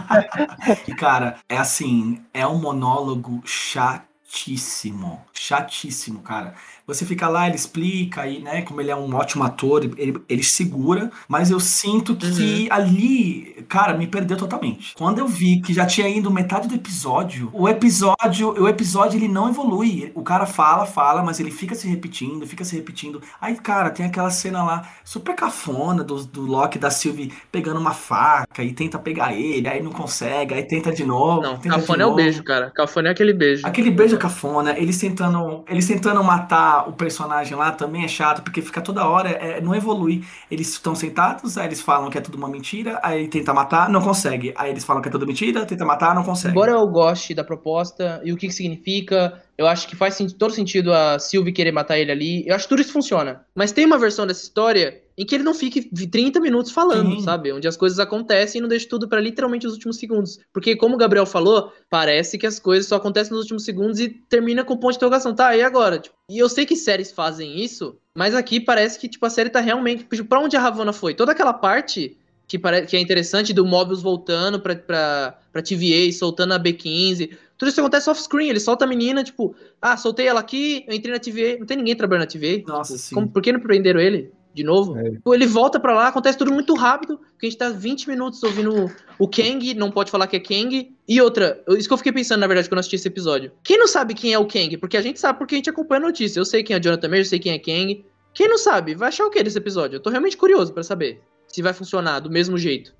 Cara, 0.97 1.39
é 1.49 1.58
assim, 1.58 2.21
é 2.34 2.45
um 2.47 2.58
monólogo 2.58 3.41
chatíssimo. 3.79 5.25
Chatíssimo, 5.33 6.21
cara. 6.21 6.53
Você 6.89 7.06
fica 7.06 7.30
lá, 7.30 7.47
ele 7.47 7.56
explica 7.56 8.21
aí, 8.21 8.39
né, 8.41 8.62
como 8.63 8.82
ele 8.82 8.91
é 8.91 8.95
um 8.95 9.13
ótimo 9.15 9.43
ator, 9.43 9.84
ele, 9.97 10.19
ele 10.28 10.43
segura, 10.43 11.12
mas 11.28 11.52
eu 11.52 11.60
sinto 11.60 12.15
que 12.15 12.67
ali, 12.71 13.63
cara, 13.67 13.93
me 13.95 14.08
perdeu 14.08 14.36
totalmente. 14.36 14.93
Quando 14.95 15.19
eu 15.19 15.28
vi 15.28 15.62
que 15.62 15.73
já 15.73 15.86
tinha 15.86 16.10
ido 16.10 16.32
metade 16.32 16.67
do 16.67 16.75
episódio, 16.75 17.49
o 17.54 17.69
episódio, 17.69 18.49
o 18.60 18.67
episódio 18.67 19.17
ele 19.17 19.28
não 19.28 19.49
evolui. 19.49 20.12
O 20.15 20.23
cara 20.23 20.45
fala, 20.45 20.86
fala, 20.86 21.23
mas 21.23 21.39
ele 21.39 21.52
fica 21.52 21.75
se 21.75 21.88
repetindo, 21.88 22.47
fica 22.47 22.63
se 22.63 22.75
repetindo. 22.75 23.21
Aí, 23.39 23.56
cara, 23.56 23.89
tem 23.89 24.06
aquela 24.06 24.32
cena 24.32 24.63
lá 24.63 24.89
super 25.04 25.36
cafona 25.36 26.04
do, 26.04 26.23
do 26.23 26.41
Loki 26.41 26.80
da 26.80 26.89
Sylvie 26.89 27.32
pegando 27.52 27.80
uma 27.80 27.93
faca 27.93 28.63
e 28.63 28.73
tenta 28.73 28.97
pegar 28.97 29.34
ele, 29.34 29.67
aí 29.67 29.82
não 29.82 29.91
consegue, 29.91 30.54
aí 30.54 30.63
tenta 30.63 30.91
de 30.91 31.06
novo. 31.06 31.41
Não, 31.41 31.60
cafone 31.60 32.02
é 32.02 32.06
o 32.06 32.15
beijo, 32.15 32.43
cara. 32.43 32.71
Cafone 32.71 33.08
é 33.08 33.12
aquele 33.12 33.34
beijo. 33.34 33.65
Aquele 33.65 33.91
beijo 33.91 34.15
é 34.15 34.19
cafona, 34.19 34.78
eles 34.78 34.97
tentando, 34.97 35.63
eles 35.67 35.88
tentando 35.88 36.23
matar 36.23 36.78
o 36.87 36.93
personagem 36.93 37.55
lá 37.55 37.71
também 37.71 38.03
é 38.03 38.07
chato, 38.07 38.41
porque 38.41 38.61
fica 38.61 38.81
toda 38.81 39.07
hora, 39.07 39.29
é, 39.29 39.61
não 39.61 39.75
evolui. 39.75 40.23
Eles 40.49 40.69
estão 40.69 40.95
sentados, 40.95 41.57
aí 41.57 41.67
eles 41.67 41.81
falam 41.81 42.09
que 42.09 42.17
é 42.17 42.21
tudo 42.21 42.37
uma 42.37 42.47
mentira, 42.47 42.99
aí 43.03 43.27
tenta 43.27 43.53
matar, 43.53 43.89
não 43.89 44.01
consegue. 44.01 44.53
Aí 44.55 44.71
eles 44.71 44.83
falam 44.83 45.01
que 45.01 45.09
é 45.09 45.11
tudo 45.11 45.25
mentira, 45.25 45.65
tenta 45.65 45.85
matar, 45.85 46.15
não 46.15 46.23
consegue. 46.23 46.51
Embora 46.51 46.71
eu 46.71 46.87
goste 46.87 47.33
da 47.33 47.43
proposta 47.43 48.21
e 48.23 48.31
o 48.31 48.37
que, 48.37 48.47
que 48.47 48.53
significa, 48.53 49.41
eu 49.57 49.67
acho 49.67 49.87
que 49.87 49.95
faz 49.95 50.17
todo 50.37 50.53
sentido 50.53 50.93
a 50.93 51.19
Sylvie 51.19 51.51
querer 51.51 51.71
matar 51.71 51.97
ele 51.97 52.11
ali. 52.11 52.47
Eu 52.47 52.55
acho 52.55 52.65
que 52.65 52.69
tudo 52.69 52.81
isso 52.81 52.93
funciona. 52.93 53.45
Mas 53.53 53.71
tem 53.71 53.85
uma 53.85 53.97
versão 53.97 54.25
dessa 54.25 54.43
história 54.43 55.01
em 55.21 55.25
que 55.25 55.36
ele 55.36 55.43
não 55.43 55.53
fique 55.53 55.82
30 56.08 56.39
minutos 56.39 56.71
falando, 56.71 57.15
Sim. 57.17 57.21
sabe? 57.23 57.51
Onde 57.51 57.67
as 57.67 57.75
coisas 57.75 57.99
acontecem 57.99 58.60
e 58.60 58.62
não 58.62 58.69
deixa 58.69 58.88
tudo 58.88 59.05
pra 59.10 59.19
literalmente 59.19 59.67
os 59.67 59.73
últimos 59.73 59.97
segundos. 59.97 60.39
Porque, 60.53 60.77
como 60.77 60.95
o 60.95 60.97
Gabriel 60.97 61.25
falou, 61.25 61.73
parece 61.89 62.38
que 62.38 62.47
as 62.47 62.58
coisas 62.58 62.88
só 62.88 62.95
acontecem 62.95 63.32
nos 63.34 63.41
últimos 63.41 63.65
segundos 63.65 63.99
e 63.99 64.08
termina 64.08 64.63
com 64.63 64.77
ponto 64.77 64.91
de 64.91 64.97
interrogação. 64.97 65.36
Tá, 65.36 65.55
e 65.58 65.62
agora? 65.62 65.99
Tipo, 65.99 66.15
e 66.32 66.39
eu 66.39 66.47
sei 66.47 66.65
que 66.65 66.75
séries 66.77 67.12
fazem 67.12 67.62
isso, 67.62 67.97
mas 68.15 68.34
aqui 68.34 68.62
parece 68.62 68.97
que 68.97 69.10
tipo, 69.10 69.25
a 69.25 69.29
série 69.29 69.49
tá 69.49 69.60
realmente. 69.60 70.05
Tipo, 70.05 70.23
pra 70.29 70.39
onde 70.39 70.55
a 70.55 70.60
Ravonna 70.62 70.93
foi? 70.93 71.13
Toda 71.13 71.34
aquela 71.34 71.51
parte 71.53 72.15
que, 72.47 72.58
pare... 72.58 72.86
que 72.86 72.95
é 72.95 72.99
interessante 73.01 73.51
do 73.53 73.65
Mobius 73.65 74.01
voltando 74.01 74.60
pra, 74.62 74.73
pra, 74.73 75.38
pra 75.51 75.62
TVA 75.62 76.10
soltando 76.13 76.53
a 76.53 76.60
B15. 76.60 77.32
Tudo 77.58 77.67
isso 77.67 77.82
acontece 77.82 78.10
off-screen, 78.10 78.47
ele 78.49 78.60
solta 78.62 78.86
a 78.86 78.88
menina, 78.88 79.21
tipo, 79.21 79.53
ah, 79.82 79.97
soltei 79.97 80.27
ela 80.27 80.39
aqui, 80.39 80.86
eu 80.88 80.95
entrei 80.95 81.13
na 81.13 81.19
TVA. 81.19 81.58
Não 81.60 81.65
tem 81.65 81.75
ninguém 81.75 81.93
trabalhando 81.93 82.21
na 82.23 82.27
TVA. 82.32 82.63
Nossa, 82.65 82.93
Tipo, 82.93 83.05
sim. 83.05 83.15
como- 83.15 83.27
por 83.29 83.41
que 83.41 83.51
não 83.51 83.60
prenderam 83.60 83.99
ele 83.99 84.32
de 84.53 84.63
novo? 84.63 84.97
É. 84.97 85.12
Tipo, 85.12 85.33
Ele 85.33 85.45
volta 85.45 85.79
pra 85.79 85.93
lá, 85.93 86.07
acontece 86.07 86.38
tudo 86.38 86.51
muito 86.51 86.73
rápido, 86.75 87.17
porque 87.17 87.45
a 87.45 87.49
gente 87.49 87.57
tá 87.59 87.69
20 87.69 88.09
minutos 88.09 88.41
ouvindo 88.43 88.91
o 89.17 89.27
Kang, 89.27 89.73
não 89.73 89.91
pode 89.91 90.12
falar 90.12 90.27
que 90.27 90.35
é 90.35 90.39
Kang. 90.39 90.95
E 91.07 91.21
outra, 91.21 91.63
isso 91.69 91.88
que 91.88 91.93
eu 91.93 91.97
fiquei 91.97 92.12
pensando, 92.12 92.39
na 92.41 92.47
verdade, 92.47 92.67
quando 92.67 92.77
eu 92.77 92.81
assisti 92.81 92.95
esse 92.95 93.07
episódio. 93.07 93.51
Quem 93.63 93.77
não 93.77 93.88
sabe 93.88 94.13
quem 94.13 94.33
é 94.33 94.39
o 94.39 94.47
Kang? 94.47 94.75
Porque 94.77 94.97
a 94.97 95.01
gente 95.01 95.19
sabe 95.19 95.39
porque 95.39 95.55
a 95.55 95.57
gente 95.57 95.69
acompanha 95.69 96.01
a 96.01 96.07
notícia. 96.07 96.39
Eu 96.39 96.45
sei 96.45 96.63
quem 96.63 96.75
é 96.75 96.79
Jonathan 96.79 97.07
Major, 97.07 97.21
eu 97.21 97.25
sei 97.25 97.39
quem 97.39 97.53
é 97.53 97.59
Kang. 97.59 98.03
Quem 98.33 98.47
não 98.47 98.57
sabe, 98.57 98.95
vai 98.95 99.09
achar 99.09 99.25
o 99.25 99.29
que 99.29 99.41
desse 99.43 99.57
episódio? 99.57 99.95
Eu 99.97 99.99
tô 99.99 100.09
realmente 100.09 100.38
curioso 100.38 100.71
pra 100.71 100.83
saber 100.83 101.21
se 101.47 101.62
vai 101.62 101.73
funcionar 101.73 102.19
do 102.19 102.29
mesmo 102.29 102.57
jeito. 102.57 102.93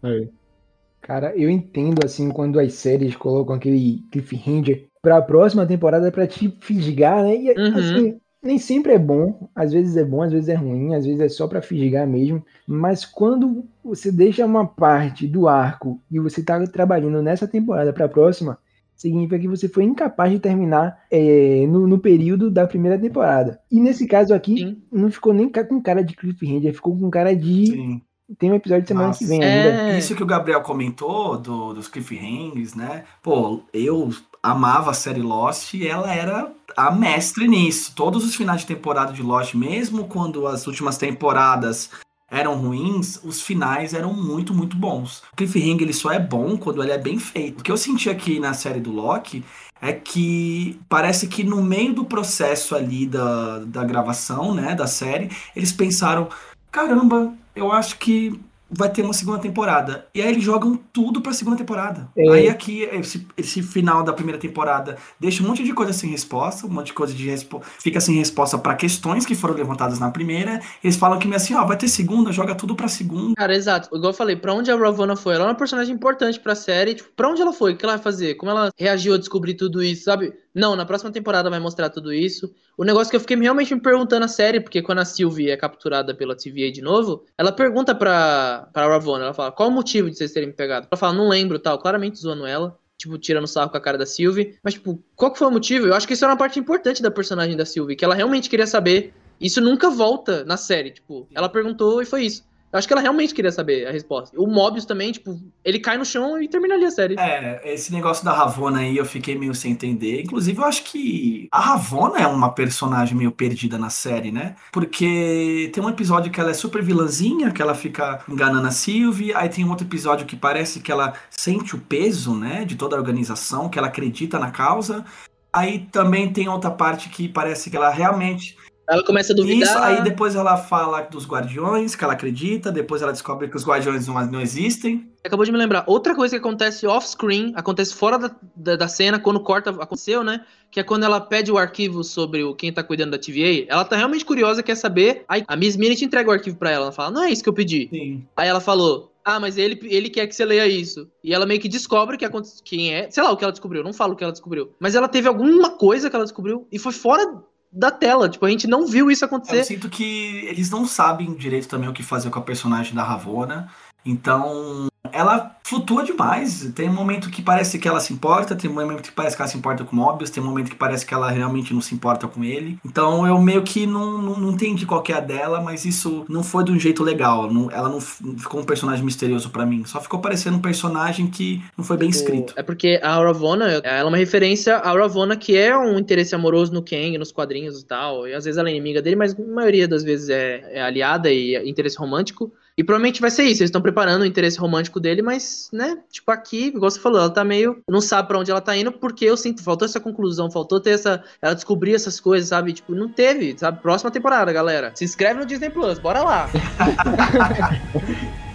Cara, 1.02 1.36
eu 1.36 1.50
entendo 1.50 2.06
assim 2.06 2.30
quando 2.30 2.60
as 2.60 2.74
séries 2.74 3.16
colocam 3.16 3.56
aquele 3.56 4.04
cliffhanger 4.12 4.88
pra 5.02 5.22
próxima 5.22 5.66
temporada 5.66 6.12
pra 6.12 6.28
te 6.28 6.54
fisgar, 6.60 7.24
né? 7.24 7.36
E 7.36 7.52
Uhum. 7.52 7.78
assim, 7.78 8.20
nem 8.42 8.58
sempre 8.58 8.94
é 8.94 9.00
bom, 9.00 9.50
às 9.54 9.72
vezes 9.74 9.98
é 9.98 10.04
bom, 10.04 10.22
às 10.22 10.32
vezes 10.32 10.50
é 10.50 10.56
ruim, 10.56 10.96
às 10.96 11.06
vezes 11.06 11.20
é 11.20 11.30
só 11.30 11.48
pra 11.48 11.62
fisgar 11.62 12.08
mesmo, 12.08 12.44
mas 12.66 13.06
quando 13.06 13.66
você 13.84 14.12
deixa 14.12 14.46
uma 14.46 14.66
parte 14.66 15.28
do 15.28 15.48
arco 15.48 16.00
e 16.10 16.20
você 16.20 16.42
tá 16.42 16.66
trabalhando 16.68 17.22
nessa 17.22 17.48
temporada 17.48 17.92
pra 17.92 18.08
próxima, 18.08 18.58
significa 18.96 19.40
que 19.40 19.48
você 19.48 19.68
foi 19.70 19.84
incapaz 19.84 20.32
de 20.32 20.40
terminar 20.40 21.00
é, 21.10 21.66
no, 21.68 21.88
no 21.88 22.00
período 22.00 22.52
da 22.52 22.68
primeira 22.68 23.00
temporada. 23.00 23.60
E 23.72 23.80
nesse 23.80 24.06
caso 24.06 24.34
aqui, 24.34 24.58
Sim. 24.58 24.82
não 24.92 25.10
ficou 25.10 25.34
nem 25.34 25.50
com 25.50 25.82
cara 25.82 26.04
de 26.04 26.16
cliffhanger, 26.16 26.74
ficou 26.74 26.98
com 26.98 27.10
cara 27.10 27.34
de 27.34 27.68
Sim. 27.68 28.02
tem 28.38 28.52
um 28.52 28.56
episódio 28.56 28.84
de 28.84 28.90
semana 28.90 29.08
Nossa. 29.08 29.20
que 29.20 29.26
vem 29.26 29.42
ainda. 29.42 29.92
É. 29.94 29.98
Isso 29.98 30.16
que 30.16 30.24
o 30.24 30.26
Gabriel 30.26 30.62
comentou 30.62 31.38
do, 31.38 31.74
dos 31.74 31.88
cliffhangers, 31.88 32.76
né? 32.76 33.06
Pô, 33.24 33.62
eu 33.74 34.10
amava 34.42 34.92
a 34.92 34.94
série 34.94 35.22
Lost 35.22 35.74
e 35.74 35.88
ela 35.88 36.14
era 36.14 36.52
a 36.76 36.92
mestre 36.92 37.48
nisso. 37.48 37.94
Todos 37.96 38.24
os 38.26 38.36
finais 38.36 38.62
de 38.62 38.68
temporada 38.68 39.14
de 39.14 39.22
Lost, 39.22 39.54
mesmo 39.54 40.06
quando 40.06 40.48
as 40.48 40.66
últimas 40.68 40.98
temporadas 40.98 41.90
eram 42.32 42.56
ruins, 42.56 43.20
os 43.24 43.42
finais 43.42 43.94
eram 43.94 44.14
muito, 44.14 44.54
muito 44.54 44.78
bons. 44.78 45.24
O 45.34 45.36
cliffhanger 45.36 45.82
ele 45.82 45.94
só 45.94 46.12
é 46.12 46.20
bom 46.20 46.58
quando 46.58 46.82
ele 46.84 46.92
é 46.92 46.98
bem 46.98 47.18
feito. 47.18 47.62
O 47.62 47.64
que 47.64 47.72
eu 47.72 47.78
senti 47.78 48.10
aqui 48.10 48.40
na 48.40 48.54
série 48.54 48.80
do 48.80 48.92
Loki 48.92 49.44
é 49.82 49.94
que 49.94 50.80
parece 50.88 51.28
que 51.28 51.44
no 51.44 51.64
meio 51.64 51.94
do 51.94 52.06
processo 52.06 52.76
ali 52.76 53.06
da, 53.06 53.60
da 53.60 53.84
gravação, 53.84 54.54
né, 54.54 54.76
da 54.76 54.88
série, 54.88 55.32
eles 55.56 55.72
pensaram, 55.72 56.30
caramba, 56.72 57.34
eu 57.56 57.72
acho 57.72 57.98
que 57.98 58.40
vai 58.70 58.90
ter 58.90 59.02
uma 59.02 59.14
segunda 59.14 59.40
temporada. 59.40 60.08
E 60.14 60.22
aí 60.22 60.30
eles 60.30 60.44
jogam 60.44 60.80
tudo 60.94 61.22
pra 61.22 61.34
segunda 61.34 61.58
temporada. 61.58 62.08
É. 62.16 62.30
Aí 62.30 62.50
aqui, 62.50 62.84
esse, 62.84 63.26
esse 63.38 63.62
final 63.64 64.04
da 64.04 64.14
primeira 64.14 64.40
temporada 64.40 64.98
deixa 65.20 65.44
um 65.44 65.48
monte 65.48 65.64
de 65.64 65.74
coisa 65.74 65.94
sem 65.94 66.10
resposta, 66.10 66.68
um 66.68 66.70
monte 66.70 66.88
de 66.88 66.94
coisa 66.94 67.14
de 67.14 67.28
resposta. 67.30 67.68
Fica 67.80 68.00
sem 68.00 68.16
resposta 68.16 68.58
pra 68.58 68.76
questões 68.76 69.26
que 69.26 69.36
foram 69.36 69.56
levantadas 69.56 70.00
na 70.00 70.12
primeira. 70.12 70.60
Eles 70.84 70.96
falam 70.96 71.18
que 71.18 71.34
assim, 71.34 71.56
ó, 71.56 71.66
vai 71.66 71.78
ter 71.78 71.88
segunda, 71.88 72.32
joga 72.32 72.56
tudo 72.56 72.76
pra 72.76 72.88
segunda. 72.88 73.34
Cara, 73.36 73.56
exato. 73.56 73.90
Igual 73.96 74.12
eu 74.12 74.18
falei, 74.18 74.36
pra 74.36 74.54
onde 74.54 74.72
a 74.72 74.76
Ravonna 74.76 75.16
foi? 75.16 75.36
Ela 75.36 75.46
é 75.46 75.48
uma 75.48 75.56
personagem 75.56 75.96
importante 75.96 76.40
pra 76.40 76.56
série. 76.56 76.96
Tipo, 76.96 77.10
pra 77.16 77.30
onde 77.30 77.42
ela 77.42 77.54
foi? 77.54 77.74
O 77.74 77.78
que 77.78 77.86
ela 77.86 77.96
vai 77.96 78.04
fazer? 78.04 78.36
Como 78.36 78.52
ela 78.52 78.72
reagiu 78.78 79.14
a 79.14 79.18
descobrir 79.18 79.56
tudo 79.56 79.82
isso, 79.82 80.04
sabe? 80.04 80.34
Não, 80.54 80.76
na 80.76 80.86
próxima 80.86 81.12
temporada 81.12 81.50
vai 81.50 81.60
mostrar 81.60 81.90
tudo 81.90 82.12
isso. 82.12 82.54
O 82.78 82.84
negócio 82.84 83.10
que 83.10 83.16
eu 83.16 83.20
fiquei 83.20 83.38
realmente 83.38 83.74
me 83.74 83.82
perguntando 83.82 84.26
a 84.26 84.28
série, 84.28 84.60
porque 84.60 84.82
quando 84.82 85.00
a 85.00 85.06
Sylvie 85.06 85.52
é 85.52 85.58
capturada 85.58 86.14
pela 86.14 86.36
TVA 86.36 86.72
de 86.72 86.82
novo, 86.82 87.26
ela 87.38 87.52
pergunta 87.52 87.94
pra, 87.94 88.68
pra 88.74 88.88
Ravonna, 88.88 89.26
ela 89.26 89.34
fala, 89.34 89.52
qual 89.52 89.70
o 89.70 89.72
motivo 89.72 90.10
de 90.10 90.18
vocês 90.18 90.32
terem 90.32 90.50
me 90.50 90.56
pegado? 90.56 90.88
Ela 90.90 91.00
fala, 91.00 91.14
não 91.14 91.30
lembro, 91.30 91.60
tal, 91.60 91.78
claramente 91.78 92.20
zoando 92.20 92.46
ela. 92.46 92.78
Tipo, 92.98 93.18
tirando 93.18 93.48
sarro 93.48 93.70
com 93.70 93.78
a 93.78 93.82
cara 93.82 93.98
da 93.98 94.06
Sylvie. 94.06 94.58
Mas, 94.62 94.74
tipo, 94.74 95.02
qual 95.16 95.32
que 95.32 95.40
foi 95.40 95.48
o 95.48 95.52
motivo? 95.52 95.88
Eu 95.88 95.94
acho 95.94 96.06
que 96.06 96.14
isso 96.14 96.26
era 96.26 96.34
uma 96.34 96.38
parte 96.38 96.60
importante 96.60 97.02
da 97.02 97.10
personagem 97.10 97.56
da 97.56 97.64
Sylvie, 97.66 97.96
que 97.96 98.04
ela 98.04 98.14
realmente 98.14 98.50
queria 98.50 98.68
saber. 98.68 99.14
Isso 99.40 99.62
nunca 99.62 99.90
volta 99.90 100.44
na 100.44 100.58
série, 100.58 100.92
tipo, 100.92 101.26
ela 101.34 101.48
perguntou 101.48 102.02
e 102.02 102.06
foi 102.06 102.26
isso. 102.26 102.44
Eu 102.72 102.78
acho 102.78 102.88
que 102.88 102.94
ela 102.94 103.02
realmente 103.02 103.34
queria 103.34 103.52
saber 103.52 103.88
a 103.88 103.92
resposta. 103.92 104.40
O 104.40 104.46
Mobius 104.46 104.86
também, 104.86 105.12
tipo, 105.12 105.40
ele 105.66 105.80
cai 105.80 105.98
no 105.98 106.06
chão 106.06 106.42
e 106.42 106.48
termina 106.48 106.76
ali 106.76 106.86
a 106.86 106.92
série. 106.92 107.16
É, 107.20 107.62
esse 107.66 107.92
negócio 107.92 108.24
da 108.24 108.32
Ravonna 108.32 108.80
aí 108.80 108.96
eu 108.96 109.06
fiquei 109.06 109.36
meio 109.36 109.56
sem 109.56 109.72
entender. 109.72 110.22
Inclusive, 110.22 110.60
eu 110.60 110.66
acho 110.66 110.84
que 110.84 111.48
a 111.52 111.60
Ravonna 111.60 112.20
é 112.20 112.28
uma 112.28 112.54
personagem 112.54 113.18
meio 113.18 113.32
perdida 113.32 113.78
na 113.78 113.90
série, 113.90 114.32
né? 114.32 114.56
Porque 114.72 115.72
tem 115.74 115.84
um 115.84 115.90
episódio 115.90 116.32
que 116.32 116.40
ela 116.40 116.52
é 116.52 116.54
super 116.54 116.84
vilãzinha, 116.84 117.52
que 117.52 117.62
ela 117.62 117.74
fica 117.74 118.24
enganando 118.30 118.68
a 118.68 118.72
Sylvie. 118.72 119.34
Aí 119.34 119.50
tem 119.50 119.66
um 119.66 119.70
outro 119.70 119.88
episódio 119.88 120.28
que 120.28 120.36
parece 120.36 120.80
que 120.80 120.92
ela 120.92 121.14
sente 121.30 121.76
o 121.76 121.80
peso, 121.80 122.36
né, 122.36 122.66
de 122.66 122.76
toda 122.76 122.96
a 122.96 123.00
organização, 123.00 123.68
que 123.68 123.80
ela 123.80 123.88
acredita 123.88 124.38
na 124.38 124.52
causa. 124.52 125.04
Aí 125.52 125.88
também 125.92 126.32
tem 126.32 126.48
outra 126.48 126.70
parte 126.70 127.10
que 127.10 127.28
parece 127.28 127.70
que 127.72 127.76
ela 127.76 127.90
realmente 127.90 128.56
Ela 128.90 129.04
começa 129.04 129.34
a 129.34 129.36
duvidar. 129.36 129.70
Isso, 129.70 129.78
aí 129.78 130.04
depois 130.04 130.36
ela 130.36 130.58
fala 130.58 131.02
dos 131.02 131.28
guardiões, 131.28 131.96
que 131.96 132.04
ela 132.04 132.14
acredita, 132.14 132.72
depois 132.72 133.04
ela 133.04 133.12
descobre 133.12 133.48
que 133.48 133.56
os 133.56 133.64
guardiões 133.64 134.08
não, 134.08 134.26
não 134.26 134.42
existem. 134.42 135.08
Acabou 135.24 135.46
de 135.46 135.52
me 135.52 135.58
lembrar. 135.58 135.84
Outra 135.86 136.16
coisa 136.16 136.36
que 136.36 136.40
acontece 136.40 136.88
off-screen, 136.88 137.54
acontece 137.56 137.94
fora 137.94 138.18
da, 138.18 138.32
da, 138.56 138.76
da 138.76 138.88
cena, 138.88 139.20
quando 139.20 139.40
corta, 139.42 139.70
aconteceu, 139.70 140.24
né? 140.24 140.44
Que 140.72 140.80
é 140.80 140.84
quando 140.84 141.04
ela 141.04 141.22
pede 141.22 141.52
o 141.52 141.58
arquivo 141.58 142.04
sobre 142.04 142.44
o, 142.44 142.56
quem 142.56 142.74
tá 142.74 142.82
cuidando 142.82 143.12
da 143.12 143.20
TVA. 143.20 143.66
Ela 143.68 143.86
tá 143.86 143.96
realmente 143.96 144.26
curiosa, 144.26 144.64
quer 144.64 144.76
saber. 144.76 145.24
Aí 145.28 145.44
a 145.48 145.56
Miss 145.56 145.76
Minute 145.76 146.04
entrega 146.04 146.30
o 146.30 146.34
arquivo 146.34 146.58
pra 146.58 146.72
ela. 146.72 146.86
Ela 146.86 146.92
fala, 146.92 147.12
não 147.12 147.24
é 147.24 147.30
isso 147.30 147.44
que 147.44 147.50
eu 147.50 147.54
pedi. 147.54 147.90
Sim. 147.92 148.26
Aí 148.36 148.48
ela 148.48 148.60
falou, 148.60 149.12
ah, 149.24 149.40
mas 149.40 149.58
ele, 149.58 149.80
ele 149.84 150.10
quer 150.10 150.26
que 150.26 150.36
você 150.36 150.44
leia 150.44 150.66
isso. 150.66 151.08
E 151.24 151.34
ela 151.34 151.46
meio 151.46 151.60
que 151.60 151.70
descobre 151.70 152.18
que 152.18 152.26
quem 152.64 152.96
é. 152.96 153.12
Sei 153.12 153.22
lá 153.22 153.32
o 153.32 153.38
que 153.38 153.44
ela 153.44 153.52
descobriu, 153.52 153.84
não 153.84 153.94
falo 153.94 154.14
o 154.14 154.16
que 154.16 154.24
ela 154.24 154.32
descobriu. 154.32 154.74
Mas 154.80 154.96
ela 154.96 155.08
teve 155.08 155.28
alguma 155.28 155.70
coisa 155.70 156.10
que 156.10 156.16
ela 156.16 156.26
descobriu 156.26 156.68
e 156.72 156.80
foi 156.80 156.92
fora 156.92 157.44
da 157.72 157.92
tela. 157.92 158.30
Tipo, 158.30 158.46
a 158.46 158.50
gente 158.50 158.68
não 158.68 158.88
viu 158.88 159.10
isso 159.12 159.24
Eu 159.24 159.28
acontecer. 159.28 159.64
sinto 159.64 159.90
que 159.90 160.46
eles 160.48 160.70
não 160.70 160.86
sabem 160.86 161.34
direito 161.34 161.68
também 161.68 161.90
o 161.90 161.94
que 161.94 162.04
fazer 162.04 162.30
com 162.30 162.40
a 162.40 162.44
personagem 162.44 162.94
da 162.94 163.04
Ravonna. 163.04 163.70
Então, 164.06 164.88
ela 165.12 165.56
flutua 165.64 166.04
demais. 166.04 166.72
Tem 166.76 166.90
um 166.90 166.94
momento 166.94 167.30
que 167.30 167.42
parece 167.42 167.78
que 167.78 167.88
ela 167.88 168.00
se 168.00 168.12
importa, 168.12 168.56
tem 168.56 168.70
um 168.70 168.74
momento 168.74 169.04
que 169.04 169.12
parece 169.12 169.36
que 169.36 169.42
ela 169.42 169.50
se 169.50 169.58
importa 169.58 169.84
com 169.84 169.96
o 169.96 170.00
Mobius, 170.00 170.30
tem 170.30 170.42
um 170.42 170.46
momento 170.46 170.70
que 170.70 170.76
parece 170.76 171.06
que 171.06 171.14
ela 171.14 171.30
realmente 171.30 171.74
não 171.74 171.82
se 171.82 171.94
importa 171.94 172.28
com 172.28 172.44
ele. 172.44 172.78
Então, 172.84 173.26
eu 173.26 173.40
meio 173.40 173.62
que 173.64 173.86
não, 173.86 174.22
não, 174.22 174.38
não 174.40 174.52
entendi 174.52 174.86
qual 174.86 175.02
que 175.02 175.12
é 175.12 175.18
a 175.18 175.20
dela, 175.20 175.62
mas 175.62 175.86
isso 175.86 176.26
não 176.28 176.44
foi 176.44 176.64
de 176.64 176.72
um 176.72 176.80
jeito 176.80 177.04
legal. 177.04 177.52
Não- 177.52 177.70
ela 177.72 177.88
não 177.90 178.02
ficou 178.02 178.62
um 178.62 178.64
personagem 178.64 179.06
misterioso 179.06 179.50
pra 179.52 179.66
mim. 179.66 179.84
Só 179.86 180.02
ficou 180.02 180.20
parecendo 180.20 180.58
um 180.58 180.62
personagem 180.62 181.28
que 181.28 181.62
não 181.78 181.84
foi 181.84 181.98
bem 181.98 182.10
escrito. 182.10 182.54
É 182.56 182.64
porque 182.64 183.00
a 183.04 183.16
Ravonna, 183.22 183.66
ela 183.84 184.00
é 184.00 184.04
uma 184.04 184.18
referência 184.18 184.78
à 184.78 184.92
Ravonna, 184.92 185.38
que 185.38 185.56
é 185.56 185.78
um 185.78 186.00
interesse 186.00 186.34
amoroso 186.34 186.74
no 186.74 186.82
Kang, 186.82 187.18
nos 187.18 187.32
quadrinhos 187.32 187.80
e 187.80 187.86
tal. 187.86 188.28
E 188.28 188.34
às 188.34 188.46
vezes 188.46 188.58
ela 188.58 188.70
é 188.70 188.72
inimiga 188.72 189.02
dele, 189.02 189.16
mas 189.16 189.38
a 189.38 189.42
maioria 189.42 189.88
das 189.88 190.04
vezes 190.04 190.30
é, 190.30 190.64
é 190.74 190.82
aliada 190.82 191.32
e 191.32 191.56
é 191.56 191.68
interesse 191.68 191.98
romântico. 191.98 192.52
E 192.80 192.84
provavelmente 192.84 193.20
vai 193.20 193.30
ser 193.30 193.44
isso, 193.44 193.62
eles 193.62 193.68
estão 193.68 193.82
preparando 193.82 194.22
o 194.22 194.26
interesse 194.26 194.58
romântico 194.58 195.02
dele, 195.02 195.22
mas, 195.22 195.70
né, 195.74 195.98
tipo 196.10 196.32
aqui, 196.32 196.68
igual 196.68 196.90
você 196.90 196.98
falou, 196.98 197.20
ela 197.20 197.30
tá 197.30 197.44
meio. 197.44 197.84
Não 197.90 198.00
sabe 198.00 198.30
pra 198.30 198.40
onde 198.40 198.50
ela 198.50 198.62
tá 198.62 198.74
indo, 198.74 198.90
porque 198.90 199.26
eu 199.26 199.36
sinto, 199.36 199.62
faltou 199.62 199.86
essa 199.86 200.00
conclusão, 200.00 200.50
faltou 200.50 200.80
ter 200.80 200.92
essa. 200.92 201.22
Ela 201.42 201.54
descobrir 201.54 201.94
essas 201.94 202.22
coisas, 202.22 202.48
sabe? 202.48 202.72
Tipo, 202.72 202.96
não 202.96 203.10
teve, 203.10 203.54
sabe? 203.60 203.82
Próxima 203.82 204.10
temporada, 204.10 204.54
galera. 204.54 204.94
Se 204.96 205.04
inscreve 205.04 205.42
no 205.42 205.46
Disney 205.46 205.70
Plus, 205.70 206.00
bora 206.00 206.24
lá. 206.24 206.50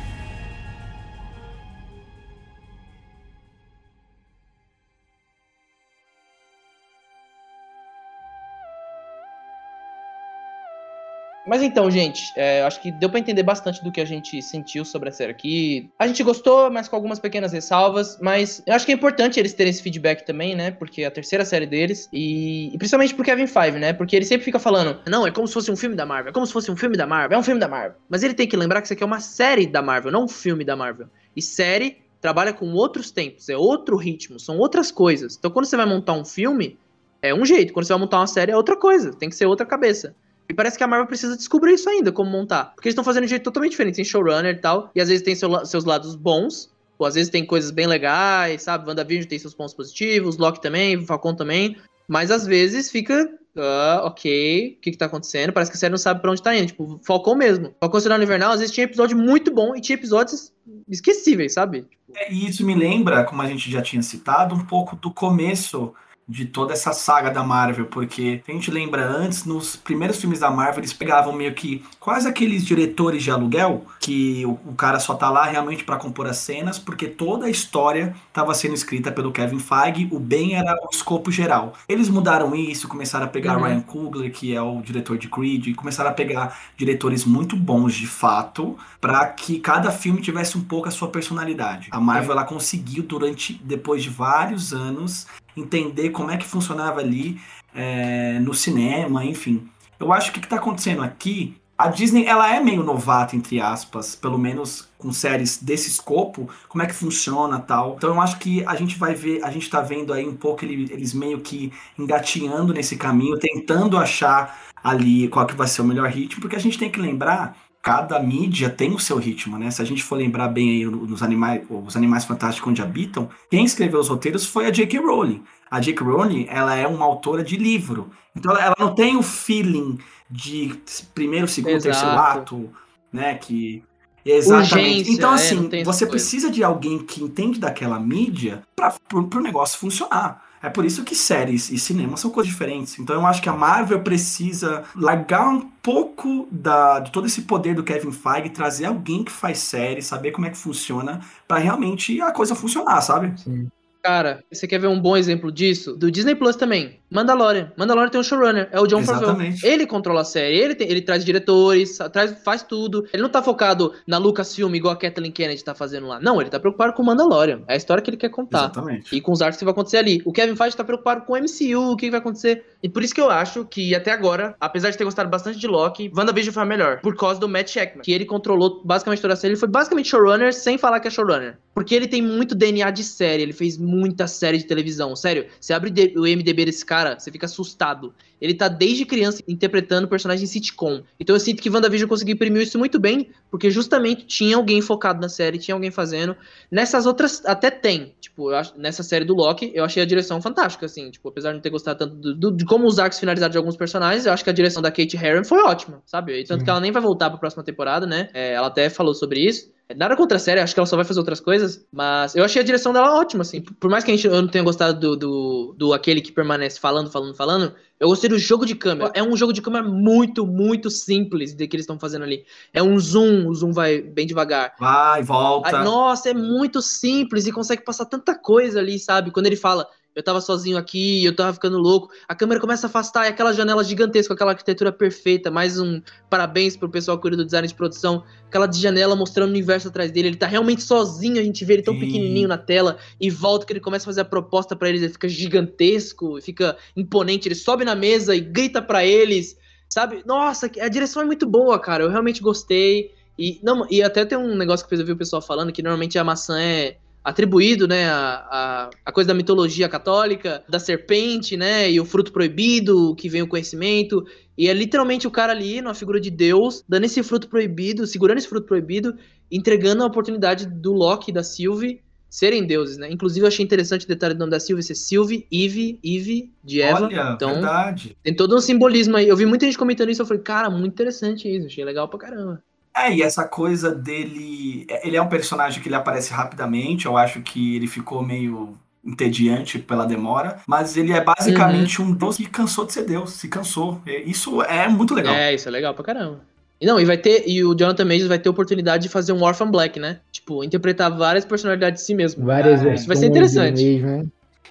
Mas 11.47 11.63
então, 11.63 11.91
gente, 11.91 12.33
é, 12.37 12.63
acho 12.63 12.81
que 12.81 12.91
deu 12.91 13.11
pra 13.11 13.21
entender 13.21 13.43
bastante 13.43 13.85
do 13.85 13.93
que 13.93 14.01
a 14.01 14.05
gente 14.05 14.41
sentiu 14.41 14.85
sobre 14.85 15.11
a 15.11 15.13
série 15.13 15.31
aqui. 15.31 15.91
A 15.99 16.07
gente 16.07 16.23
gostou, 16.23 16.71
mas 16.71 16.89
com 16.89 16.97
algumas 16.97 17.19
pequenas 17.19 17.53
ressalvas. 17.53 18.19
Mas 18.21 18.63
eu 18.67 18.75
acho 18.75 18.87
que 18.87 18.93
é 18.93 18.95
importante 18.95 19.39
eles 19.39 19.53
terem 19.53 19.71
esse 19.71 19.83
feedback 19.83 20.25
também, 20.25 20.55
né? 20.55 20.71
Porque 20.71 21.03
é 21.03 21.07
a 21.07 21.11
terceira 21.11 21.45
série 21.45 21.67
deles. 21.67 22.09
E, 22.13 22.75
e 22.75 22.79
principalmente 22.79 23.15
pro 23.15 23.25
Kevin 23.25 23.47
Feige, 23.47 23.79
né? 23.79 23.93
Porque 23.93 24.17
ele 24.17 24.25
sempre 24.25 24.45
fica 24.45 24.59
falando: 24.59 25.01
não, 25.07 25.27
é 25.27 25.31
como 25.31 25.47
se 25.47 25.55
fosse 25.55 25.71
um 25.71 25.77
filme 25.77 25.95
da 25.95 26.07
Marvel, 26.07 26.31
é 26.31 26.33
como 26.33 26.47
se 26.47 26.53
fosse 26.53 26.71
um 26.71 26.77
filme 26.77 26.97
da 26.97 27.07
Marvel, 27.07 27.37
é 27.37 27.41
um 27.41 27.45
filme 27.45 27.61
da 27.61 27.69
Marvel. 27.69 27.99
Mas 28.09 28.23
ele 28.23 28.35
tem 28.35 28.49
que 28.49 28.57
lembrar 28.57 28.81
que 28.81 28.87
isso 28.87 28.95
aqui 28.95 29.03
é 29.03 29.07
uma 29.07 29.21
série 29.21 29.67
da 29.67 29.83
Marvel, 29.83 30.11
não 30.11 30.25
um 30.25 30.29
filme 30.29 30.65
da 30.65 30.75
Marvel. 30.75 31.09
E 31.37 31.43
série 31.43 31.99
trabalha 32.21 32.55
com 32.55 32.73
outros 32.73 33.11
tempos, 33.11 33.51
é 33.51 33.57
outro 33.57 33.97
ritmo, 33.97 34.41
são 34.41 34.57
outras 34.57 34.91
coisas. 34.91 35.37
Então 35.37 35.51
quando 35.51 35.67
você 35.67 35.77
vai 35.77 35.85
montar 35.85 36.15
um 36.15 36.25
filme, 36.25 36.79
é 37.21 37.35
um 37.35 37.45
jeito. 37.45 37.73
Quando 37.73 37.87
você 37.87 37.93
vai 37.93 38.01
montar 38.01 38.19
uma 38.19 38.27
série, 38.27 38.53
é 38.53 38.57
outra 38.57 38.77
coisa. 38.77 39.13
Tem 39.13 39.29
que 39.29 39.35
ser 39.35 39.47
outra 39.47 39.67
cabeça. 39.67 40.15
E 40.49 40.55
parece 40.55 40.77
que 40.77 40.85
a 40.85 40.87
Marvel 40.87 41.07
precisa 41.07 41.37
descobrir 41.37 41.75
isso 41.75 41.89
ainda, 41.89 42.13
como 42.13 42.31
montar. 42.31 42.73
Porque 42.75 42.89
eles 42.89 42.93
estão 42.93 43.05
fazendo 43.05 43.25
de 43.25 43.31
jeito 43.31 43.45
totalmente 43.45 43.73
diferente. 43.73 43.97
Tem 43.97 44.05
showrunner 44.05 44.55
e 44.55 44.59
tal. 44.59 44.91
E 44.95 45.01
às 45.01 45.09
vezes 45.09 45.25
tem 45.25 45.35
seu 45.35 45.65
seus 45.65 45.85
lados 45.85 46.15
bons. 46.15 46.71
Ou 46.99 47.07
às 47.07 47.15
vezes 47.15 47.31
tem 47.31 47.45
coisas 47.45 47.71
bem 47.71 47.87
legais, 47.87 48.63
sabe? 48.63 48.89
WandaVision 48.89 49.27
tem 49.27 49.39
seus 49.39 49.55
pontos 49.55 49.75
positivos. 49.75 50.37
Loki 50.37 50.61
também, 50.61 51.05
Falcon 51.05 51.35
também. 51.35 51.77
Mas 52.07 52.31
às 52.31 52.47
vezes 52.47 52.91
fica. 52.91 53.29
Ah, 53.57 54.03
ok. 54.05 54.77
O 54.77 54.81
que, 54.81 54.91
que 54.91 54.99
tá 54.99 55.07
acontecendo? 55.07 55.53
Parece 55.53 55.71
que 55.71 55.77
a 55.77 55.81
série 55.81 55.91
não 55.93 55.99
sabe 55.99 56.21
pra 56.21 56.31
onde 56.31 56.43
tá 56.43 56.55
indo. 56.55 56.67
Tipo, 56.67 57.01
Falcon 57.05 57.37
mesmo. 57.37 57.75
Falcon 57.81 58.01
Cidadão 58.01 58.25
Invernal, 58.25 58.53
às 58.53 58.61
vezes 58.61 58.75
tinha 58.75 58.85
episódio 58.85 59.17
muito 59.17 59.53
bom 59.53 59.75
e 59.75 59.81
tinha 59.81 59.97
episódios 59.97 60.53
esquecíveis, 60.89 61.55
sabe? 61.55 61.87
É, 62.15 62.33
E 62.33 62.49
isso 62.49 62.65
me 62.67 62.75
lembra, 62.75 63.25
como 63.25 63.43
a 63.43 63.47
gente 63.47 63.71
já 63.71 63.81
tinha 63.81 64.03
citado, 64.03 64.55
um 64.55 64.65
pouco 64.67 64.97
do 64.97 65.11
começo 65.11 65.95
de 66.29 66.47
toda 66.47 66.73
essa 66.73 66.93
saga 66.93 67.31
da 67.31 67.43
Marvel, 67.43 67.87
porque 67.87 68.43
a 68.47 68.53
gente 68.53 68.71
lembra 68.71 69.07
antes, 69.07 69.45
nos 69.45 69.77
primeiros 69.77 70.19
filmes 70.19 70.41
da 70.41 70.51
Marvel, 70.51 70.81
eles 70.81 70.93
pegavam 70.93 71.33
meio 71.33 71.55
que 71.55 71.85
quase 72.01 72.27
aqueles 72.27 72.65
diretores 72.65 73.23
de 73.23 73.31
aluguel, 73.31 73.85
que 74.01 74.45
o, 74.47 74.53
o 74.67 74.75
cara 74.75 74.99
só 74.99 75.15
tá 75.15 75.31
lá 75.31 75.45
realmente 75.45 75.85
para 75.85 75.97
compor 75.97 76.27
as 76.27 76.39
cenas, 76.39 76.79
porque 76.79 77.07
toda 77.07 77.47
a 77.47 77.51
história 77.51 78.15
estava 78.29 78.55
sendo 78.55 78.75
escrita 78.75 79.13
pelo 79.13 79.33
Kevin 79.33 79.59
Feige, 79.59 80.09
o 80.11 80.19
bem 80.19 80.55
era 80.57 80.75
o 80.75 80.89
escopo 80.93 81.31
geral. 81.31 81.75
Eles 81.89 82.09
mudaram 82.09 82.55
isso, 82.55 82.89
começaram 82.89 83.27
a 83.27 83.29
pegar 83.29 83.55
Uhum. 83.57 83.65
Ryan 83.65 83.81
Coogler, 83.81 84.33
que 84.33 84.55
é 84.55 84.61
o 84.61 84.81
diretor 84.81 85.19
de 85.19 85.29
Creed, 85.29 85.69
e 85.69 85.75
começaram 85.75 86.11
a 86.11 86.13
pegar 86.13 86.59
diretores 86.77 87.25
muito 87.25 87.57
bons 87.57 87.95
de 87.95 88.07
fato, 88.07 88.77
para 89.01 89.27
que 89.27 89.59
cada 89.59 89.91
filme 89.91 90.21
tivesse 90.21 90.57
um 90.57 90.63
pouco 90.63 90.89
a 90.89 90.91
sua 90.91 91.09
personalidade. 91.09 91.89
A 91.91 92.01
Marvel 92.01 92.33
ela 92.33 92.45
conseguiu 92.45 93.03
durante 93.03 93.55
depois 93.65 94.03
de 94.03 94.09
vários 94.09 94.73
anos 94.73 95.27
entender 95.57 96.11
como 96.11 96.31
é 96.31 96.37
que 96.37 96.45
funcionava 96.45 97.01
ali 97.01 97.41
é, 97.75 98.39
no 98.41 98.55
cinema, 98.55 99.25
enfim. 99.25 99.69
Eu 99.99 100.13
acho 100.13 100.33
que 100.33 100.39
o 100.39 100.41
que 100.41 100.47
está 100.47 100.57
acontecendo 100.57 101.03
aqui, 101.03 101.57
a 101.77 101.89
Disney 101.89 102.25
ela 102.27 102.55
é 102.55 102.61
meio 102.61 102.83
novata 102.83 103.35
entre 103.35 103.61
aspas, 103.61 104.15
pelo 104.15 104.39
menos 104.39 104.89
com 104.99 105.13
séries 105.13 105.59
desse 105.63 105.89
escopo, 105.89 106.49
como 106.69 106.83
é 106.83 106.87
que 106.87 106.95
funciona 106.95 107.59
tal. 107.59 107.95
Então 107.97 108.11
eu 108.15 108.21
acho 108.21 108.39
que 108.39 108.65
a 108.65 108.75
gente 108.75 108.97
vai 108.99 109.15
ver, 109.15 109.43
a 109.45 109.51
gente 109.51 109.69
tá 109.69 109.81
vendo 109.81 110.13
aí 110.13 110.27
um 110.27 110.37
pouco 110.37 110.65
ele- 110.65 110.93
eles 110.93 111.13
meio 111.13 111.41
que 111.41 111.73
engatinhando 111.99 112.73
nesse 112.73 112.97
caminho, 112.97 113.39
tentando 113.39 113.99
achar 113.99 114.59
ali 114.83 115.29
qual 115.29 115.47
que 115.47 115.55
vai 115.55 115.67
ser 115.67 115.81
o 115.81 115.85
melhor 115.85 116.09
ritmo, 116.11 116.41
porque 116.43 116.57
a 116.57 116.61
gente 116.61 116.79
tem 116.79 116.91
que 116.91 117.01
lembrar 117.01 117.57
cada 117.85 118.19
mídia 118.19 118.71
tem 118.71 118.95
o 118.95 118.99
seu 118.99 119.19
ritmo, 119.19 119.59
né? 119.59 119.71
Se 119.71 119.83
a 119.83 119.85
gente 119.85 120.03
for 120.03 120.17
lembrar 120.17 120.49
bem 120.49 120.71
aí 120.71 120.87
nos 120.87 121.23
animais, 121.23 121.61
os 121.69 121.95
animais 121.95 122.25
fantásticos 122.25 122.71
onde 122.71 122.81
habitam, 122.81 123.29
quem 123.51 123.63
escreveu 123.63 124.01
os 124.01 124.09
roteiros 124.09 124.47
foi 124.47 124.65
a 124.65 124.71
J.K. 124.71 124.99
Rowling. 125.01 125.45
A 125.71 125.79
J.K. 125.81 126.03
Rowling, 126.03 126.47
ela 126.49 126.75
é 126.75 126.87
uma 126.87 127.05
autora 127.05 127.45
de 127.45 127.59
livro. 127.59 128.11
Então 128.35 128.57
ela, 128.57 128.75
não 128.79 128.95
tem 128.95 129.19
o 129.19 129.23
feeling 129.23 129.99
de 130.31 130.75
primeiro, 131.15 131.47
segundo, 131.47 131.73
Exato. 131.73 131.85
terceiro 131.85 132.19
ato, 132.19 132.71
né? 133.13 133.35
Que 133.35 133.83
Exatamente. 134.25 134.73
Urgência, 134.73 135.13
então, 135.13 135.33
é, 135.33 135.35
assim, 135.35 135.69
essa 135.71 135.85
você 135.85 136.07
coisa. 136.07 136.07
precisa 136.07 136.51
de 136.51 136.65
alguém 136.65 137.01
que 137.01 137.23
entende 137.23 137.61
daquela 137.61 138.01
mídia 138.01 138.63
para 138.75 138.95
o 139.13 139.41
negócio 139.41 139.79
funcionar. 139.79 140.43
É 140.65 140.71
por 140.71 140.83
isso 140.87 141.05
que 141.05 141.15
séries 141.15 141.71
e 141.71 141.79
cinema 141.79 142.17
são 142.17 142.31
coisas 142.31 142.51
diferentes. 142.51 142.99
Então 142.99 143.15
eu 143.15 143.27
acho 143.27 143.43
que 143.43 143.51
a 143.51 143.53
Marvel 143.53 144.01
precisa 144.01 144.83
largar 144.97 145.47
um 145.47 145.61
pouco 145.61 146.49
da, 146.51 147.01
de 147.01 147.13
todo 147.13 147.27
esse 147.27 147.43
poder 147.43 147.75
do 147.75 147.85
Kevin 147.85 148.11
Feige, 148.11 148.49
trazer 148.49 148.87
alguém 148.87 149.23
que 149.23 149.31
faz 149.31 149.59
série, 149.59 150.01
saber 150.01 150.31
como 150.33 150.47
é 150.47 150.51
que 150.51 150.57
funciona, 150.57 151.21
para 151.47 151.59
realmente 151.59 152.19
a 152.23 152.33
coisa 152.33 152.55
funcionar, 152.55 153.03
sabe? 153.03 153.39
Sim. 153.39 153.69
Cara, 154.05 154.45
você 154.53 154.67
quer 154.67 154.79
ver 154.79 154.87
um 154.89 155.01
bom 155.01 155.17
exemplo 155.17 155.51
disso? 155.51 155.97
Do 155.97 156.11
Disney 156.11 156.35
Plus 156.35 156.57
também. 156.57 157.01
Mandalorian. 157.11 157.73
Mandalorian 157.75 158.11
tem 158.11 158.21
um 158.21 158.25
showrunner, 158.25 158.69
é 158.71 158.79
o 158.79 158.87
John 158.87 158.99
Favreau. 159.07 159.31
Ele 159.65 159.87
controla 159.87 160.21
a 160.21 160.25
série, 160.25 160.59
ele, 160.59 160.75
tem- 160.75 160.91
ele 160.91 161.01
traz 161.01 161.25
diretores, 161.25 161.97
traz, 162.13 162.37
faz 162.45 162.63
tudo. 162.63 163.07
Ele 163.15 163.23
não 163.23 163.31
tá 163.31 163.43
focado 163.43 163.95
na 164.07 164.19
Lucasfilm 164.19 164.75
igual 164.75 164.93
a 164.93 164.97
Kathleen 164.97 165.33
Kennedy 165.33 165.65
tá 165.65 165.75
fazendo 165.75 166.07
lá. 166.07 166.21
Não, 166.21 166.39
ele 166.39 166.51
tá 166.51 166.61
preocupado 166.61 166.93
com 166.93 167.03
o 167.03 167.07
Mandalorian. 167.07 167.63
É 167.67 167.73
a 167.73 167.77
história 167.77 168.03
que 168.03 168.11
ele 168.11 168.19
quer 168.19 168.29
contar. 168.29 168.59
Exatamente. 168.65 169.17
E 169.17 169.23
com 169.23 169.33
os 169.33 169.41
arcos 169.41 169.59
que 169.59 169.65
vai 169.65 169.73
acontecer 169.73 169.97
ali. 169.97 170.21
O 170.27 170.33
Kevin 170.33 170.55
Feige 170.55 170.77
tá 170.77 170.85
preocupado 170.85 171.23
com 171.25 171.33
o 171.33 171.37
MCU, 171.39 171.93
o 171.93 171.97
que 171.97 172.11
vai 172.11 172.21
acontecer. 172.21 172.63
E 172.83 172.91
por 172.91 173.03
isso 173.03 173.15
que 173.15 173.21
eu 173.23 173.31
acho 173.31 173.65
que 173.65 173.95
até 173.95 174.13
agora, 174.13 174.55
apesar 174.61 174.91
de 174.91 174.99
ter 174.99 175.05
gostado 175.05 175.31
bastante 175.31 175.59
de 175.59 175.67
Loki, 175.67 176.13
WandaVision 176.15 176.53
foi 176.53 176.63
a 176.63 176.67
melhor. 176.67 177.01
Por 177.01 177.17
causa 177.17 177.41
do 177.41 177.49
Matt 177.49 177.71
Sheckman. 177.71 178.03
Que 178.03 178.13
ele 178.13 178.27
controlou 178.27 178.83
basicamente 178.85 179.23
toda 179.23 179.33
a 179.33 179.37
série. 179.37 179.53
Ele 179.55 179.61
foi 179.61 179.69
basicamente 179.69 180.11
showrunner 180.11 180.53
sem 180.53 180.77
falar 180.77 181.01
que 181.01 181.09
é 181.09 181.11
showrunner. 181.11 181.57
Porque 181.75 181.95
ele 181.95 182.07
tem 182.07 182.23
muito 182.23 182.55
DNA 182.55 182.89
de 182.93 183.03
série. 183.03 183.43
Ele 183.43 183.53
fez 183.53 183.77
muita 183.77 184.29
série 184.29 184.59
de 184.59 184.65
televisão. 184.65 185.17
Sério, 185.17 185.47
você 185.61 185.73
abre 185.73 185.93
o 186.17 186.23
MDB 186.25 186.67
desse 186.67 186.85
cara, 186.87 187.19
você 187.19 187.33
fica 187.33 187.47
assustado. 187.47 188.15
Ele 188.41 188.55
tá 188.55 188.69
desde 188.69 189.05
criança 189.05 189.43
interpretando 189.49 190.07
personagem 190.07 190.47
sitcom. 190.47 191.03
Então 191.19 191.35
eu 191.35 191.41
sinto 191.41 191.61
que 191.63 191.71
WandaVision 191.71 192.09
conseguiu 192.09 192.35
imprimir 192.35 192.63
isso 192.63 192.79
muito 192.79 192.99
bem, 193.01 193.31
porque 193.51 193.71
justamente 193.71 194.27
tinha 194.27 194.57
alguém 194.57 194.81
focado 194.83 195.21
na 195.21 195.29
série, 195.29 195.59
tinha 195.59 195.75
alguém 195.75 195.91
fazendo. 195.91 196.37
Nessas 196.71 197.07
outras 197.07 197.43
até 197.47 197.71
tem. 197.71 198.15
Tipo, 198.21 198.51
acho, 198.51 198.75
nessa 198.79 199.03
série 199.03 199.25
do 199.25 199.35
Loki, 199.35 199.73
eu 199.75 199.83
achei 199.85 200.03
a 200.03 200.07
direção 200.07 200.41
fantástica, 200.41 200.87
assim. 200.87 201.11
Tipo, 201.11 201.29
apesar 201.31 201.51
de 201.51 201.55
não 201.57 201.63
ter 201.63 201.71
gostado 201.71 201.99
tanto 201.99 202.15
do, 202.17 202.35
do- 202.35 202.53
de 202.53 202.65
como 202.65 202.87
os 202.87 202.99
arcos 202.99 203.19
finalizaram 203.19 203.51
de 203.51 203.59
alguns 203.59 203.77
personagens, 203.77 204.27
eu 204.27 204.33
acho 204.33 204.45
que 204.45 204.51
a 204.51 204.53
direção 204.55 204.83
da 204.83 204.91
Kate 204.93 205.17
Herron 205.17 205.43
foi 205.45 205.61
ótima, 205.63 206.03
sabe? 206.07 206.39
E 206.39 206.45
tanto 206.45 206.61
Sim. 206.61 206.65
que 206.65 206.71
ela 206.71 206.81
nem 206.81 206.93
vai 206.93 207.03
voltar 207.03 207.31
pra 207.31 207.39
próxima 207.39 207.65
temporada, 207.65 208.07
né? 208.07 208.29
É, 208.35 208.53
ela 208.53 208.67
até 208.69 208.89
falou 208.91 209.15
sobre 209.15 209.41
isso. 209.41 209.73
Nada 209.95 210.17
contra 210.17 210.39
a 210.39 210.41
série, 210.41 210.61
acho 210.61 210.73
que 210.73 210.81
ela 210.81 210.87
só 210.87 210.97
vai 210.97 211.05
fazer 211.05 211.21
outras 211.21 211.41
coisas, 211.41 211.87
mas 211.93 212.35
eu 212.35 212.43
achei 212.43 212.63
a 212.63 212.65
direção 212.65 212.91
dela 212.91 213.19
ótima, 213.19 213.43
assim. 213.43 213.61
Por 213.61 213.91
mais 213.91 214.03
que 214.03 214.11
a 214.11 214.15
gente, 214.17 214.27
eu 214.27 214.41
não 214.41 214.49
tenha 214.49 214.65
gostado 214.65 214.99
do, 214.99 215.17
do, 215.17 215.75
do 215.77 215.93
aquele 215.93 216.23
que 216.23 216.33
permanece 216.33 216.81
falando, 216.81 217.11
falando, 217.11 217.35
falando, 217.35 217.75
eu 218.01 218.09
gostei 218.09 218.31
do 218.31 218.39
jogo 218.39 218.65
de 218.65 218.75
câmera. 218.75 219.13
É 219.15 219.23
um 219.23 219.37
jogo 219.37 219.53
de 219.53 219.61
câmera 219.61 219.87
muito, 219.87 220.47
muito 220.47 220.91
simples 220.91 221.53
de 221.53 221.69
que 221.69 221.77
eles 221.77 221.85
estão 221.85 221.99
fazendo 221.99 222.23
ali. 222.23 222.47
É 222.73 222.83
um 222.83 222.99
zoom, 222.99 223.47
o 223.47 223.55
zoom 223.55 223.73
vai 223.73 224.01
bem 224.01 224.27
devagar. 224.27 224.75
Vai, 224.81 225.23
volta. 225.23 225.69
Nossa, 225.85 226.31
é 226.31 226.35
muito 226.35 226.81
simples 226.81 227.47
e 227.47 227.53
consegue 227.53 227.85
passar 227.85 228.07
tanta 228.07 228.35
coisa 228.35 228.81
ali, 228.81 228.99
sabe? 228.99 229.31
Quando 229.31 229.47
ele 229.47 229.57
fala, 229.57 229.87
eu 230.15 230.23
tava 230.23 230.41
sozinho 230.41 230.77
aqui, 230.77 231.25
eu 231.25 231.35
tava 231.35 231.53
ficando 231.53 231.79
louco, 231.79 232.09
a 232.29 232.35
câmera 232.35 232.61
começa 232.61 232.87
a 232.87 232.89
afastar, 232.89 233.27
e 233.27 233.29
aquela 233.29 233.53
janela 233.53 233.83
gigantesca, 233.83 234.33
aquela 234.33 234.53
arquitetura 234.53 234.93
perfeita, 234.93 235.51
mais 235.51 235.79
um 235.79 236.01
parabéns 236.31 236.77
pro 236.77 236.89
pessoal 236.89 237.17
que 237.17 237.23
cuida 237.23 237.37
do 237.37 237.45
design 237.45 237.67
de 237.67 237.75
produção, 237.75 238.23
aquela 238.47 238.67
de 238.67 238.81
janela 238.81 239.17
mostrando 239.17 239.49
o 239.49 239.53
universo 239.53 239.89
atrás 239.89 240.11
dele, 240.11 240.29
ele 240.29 240.37
tá 240.37 240.47
realmente 240.47 240.83
sozinho, 240.83 241.41
a 241.41 241.45
gente 241.45 241.65
vê 241.65 241.75
ele 241.75 241.83
tão 241.83 241.95
Sim. 241.95 242.01
pequenininho 242.01 242.49
na 242.49 242.59
tela, 242.59 242.99
e 243.21 243.29
volta 243.29 243.67
que 243.67 243.73
ele 243.73 243.81
começa 243.81 244.05
a 244.05 244.07
fazer 244.07 244.21
a 244.21 244.25
proposta 244.25 244.77
pra 244.77 244.89
eles, 244.89 245.03
ele 245.03 245.13
fica 245.13 245.29
gigantesco, 245.29 246.41
fica 246.41 246.77
imponente, 246.97 247.49
ele 247.49 247.55
sobe 247.55 247.85
na 247.85 247.95
mesa 247.95 248.37
e 248.37 248.41
grita 248.41 248.81
pra 248.81 249.05
eles, 249.05 249.57
sabe? 249.89 250.23
Nossa, 250.25 250.71
a 250.81 250.89
direção 250.89 251.23
é 251.23 251.25
muito 251.25 251.47
boa, 251.47 251.79
cara, 251.79 252.05
eu 252.05 252.11
realmente 252.11 252.41
gostei, 252.41 253.11
e, 253.39 253.59
não, 253.65 253.85
e 253.91 254.01
até 254.01 254.25
tem 254.25 254.39
um 254.39 254.55
negócio 254.55 254.87
que 254.87 254.95
eu 254.95 255.05
vi 255.05 255.13
o 255.13 255.17
pessoal 255.17 255.43
falando 255.43 255.73
que 255.73 255.83
normalmente 255.83 256.17
a 256.19 256.23
maçã 256.23 256.61
é 256.61 256.99
atribuído, 257.25 257.89
né, 257.89 258.07
a, 258.11 258.47
a, 258.51 258.91
a 259.07 259.13
coisa 259.13 259.29
da 259.29 259.35
mitologia 259.35 259.89
católica, 259.89 260.63
da 260.69 260.79
serpente, 260.79 261.57
né, 261.57 261.91
e 261.91 261.99
o 261.99 262.05
fruto 262.05 262.31
proibido, 262.31 263.15
que 263.17 263.31
vem 263.31 263.41
o 263.41 263.49
conhecimento, 263.49 264.25
e 264.59 264.69
é 264.69 264.75
literalmente 264.75 265.27
o 265.27 265.31
cara 265.31 265.53
ali, 265.53 265.81
numa 265.81 265.95
figura 265.95 266.21
de 266.21 266.31
Deus, 266.31 266.85
dando 266.87 267.05
esse 267.05 267.23
fruto 267.23 267.49
proibido, 267.49 268.07
segurando 268.07 268.39
esse 268.39 268.49
fruto 268.49 268.67
proibido, 268.67 269.17
entregando 269.51 270.03
a 270.03 270.07
oportunidade 270.07 270.67
do 270.67 270.93
Loki 270.93 271.31
e 271.31 271.35
da 271.35 271.43
Sylvie 271.43 272.03
serem 272.29 272.67
deuses, 272.67 272.99
né? 272.99 273.09
Inclusive 273.11 273.45
eu 273.45 273.49
achei 273.49 273.65
interessante 273.65 274.05
o 274.05 274.09
detalhe 274.09 274.35
do 274.35 274.41
nome 274.41 274.51
da 274.51 274.59
Sylvie 274.59 274.83
ser 274.83 274.97
Sylvie, 274.97 275.47
Eve, 275.53 276.01
Eve, 276.03 276.53
de 276.65 276.83
Eva. 276.83 277.05
Olha, 277.05 277.33
então, 277.33 277.53
verdade. 277.53 278.17
tem 278.25 278.35
todo 278.35 278.57
um 278.57 278.61
simbolismo 278.61 279.17
aí. 279.17 279.29
Eu 279.29 279.37
vi 279.37 279.47
muita 279.47 279.65
gente 279.65 279.79
comentando 279.79 280.11
isso, 280.11 280.21
eu 280.21 280.27
falei, 280.27 280.43
cara, 280.43 280.69
muito 280.69 280.93
interessante 280.93 281.49
isso, 281.49 281.67
achei 281.67 281.85
legal 281.85 282.09
pra 282.09 282.19
caramba. 282.19 282.61
É, 282.97 283.13
e 283.13 283.23
essa 283.23 283.45
coisa 283.45 283.93
dele. 283.95 284.87
Ele 285.03 285.17
é 285.17 285.23
um 285.23 285.29
personagem 285.29 285.83
que 285.83 285.89
ele 285.89 285.97
aparece 285.97 286.33
rapidamente. 286.33 287.07
Eu 287.07 287.17
acho 287.17 287.41
que 287.41 287.77
ele 287.77 287.87
ficou 287.87 288.23
meio 288.23 288.75
entediante 289.05 289.79
pela 289.79 290.07
demora. 290.07 290.61
Mas 290.67 290.97
ele 290.97 291.13
é 291.13 291.21
basicamente 291.21 292.01
um 292.01 292.13
deus 292.13 292.37
que 292.37 292.47
cansou 292.47 292.87
de 292.87 292.93
ser 292.93 293.05
deus. 293.05 293.33
Se 293.33 293.49
cansou. 293.49 294.01
É, 294.07 294.23
Isso 294.23 294.63
é 294.63 294.89
muito 294.89 295.15
legal. 295.15 295.35
É, 295.35 295.55
isso 295.55 295.69
é 295.69 295.73
legal 295.73 295.93
pra 295.93 296.05
caramba. 296.05 296.41
E 296.81 296.87
não, 296.87 296.99
e 297.01 297.05
vai 297.05 297.17
ter. 297.17 297.45
E 297.47 297.65
o 297.65 297.75
Jonathan 297.75 298.05
Majors 298.05 298.29
vai 298.29 298.39
ter 298.39 298.49
a 298.49 298.53
oportunidade 298.53 299.05
de 299.05 299.09
fazer 299.09 299.33
um 299.33 299.43
Orphan 299.43 299.71
Black, 299.71 299.99
né? 299.99 300.19
Tipo, 300.31 300.63
interpretar 300.65 301.11
várias 301.17 301.45
personalidades 301.45 302.01
de 302.01 302.07
si 302.07 302.15
mesmo. 302.15 302.45
Várias 302.45 302.85
Ah, 302.85 302.95
isso 302.95 303.07
vai 303.07 303.17
ser 303.17 303.27
interessante. 303.27 303.83
Mesmo, 303.83 304.07
né? 304.07 304.27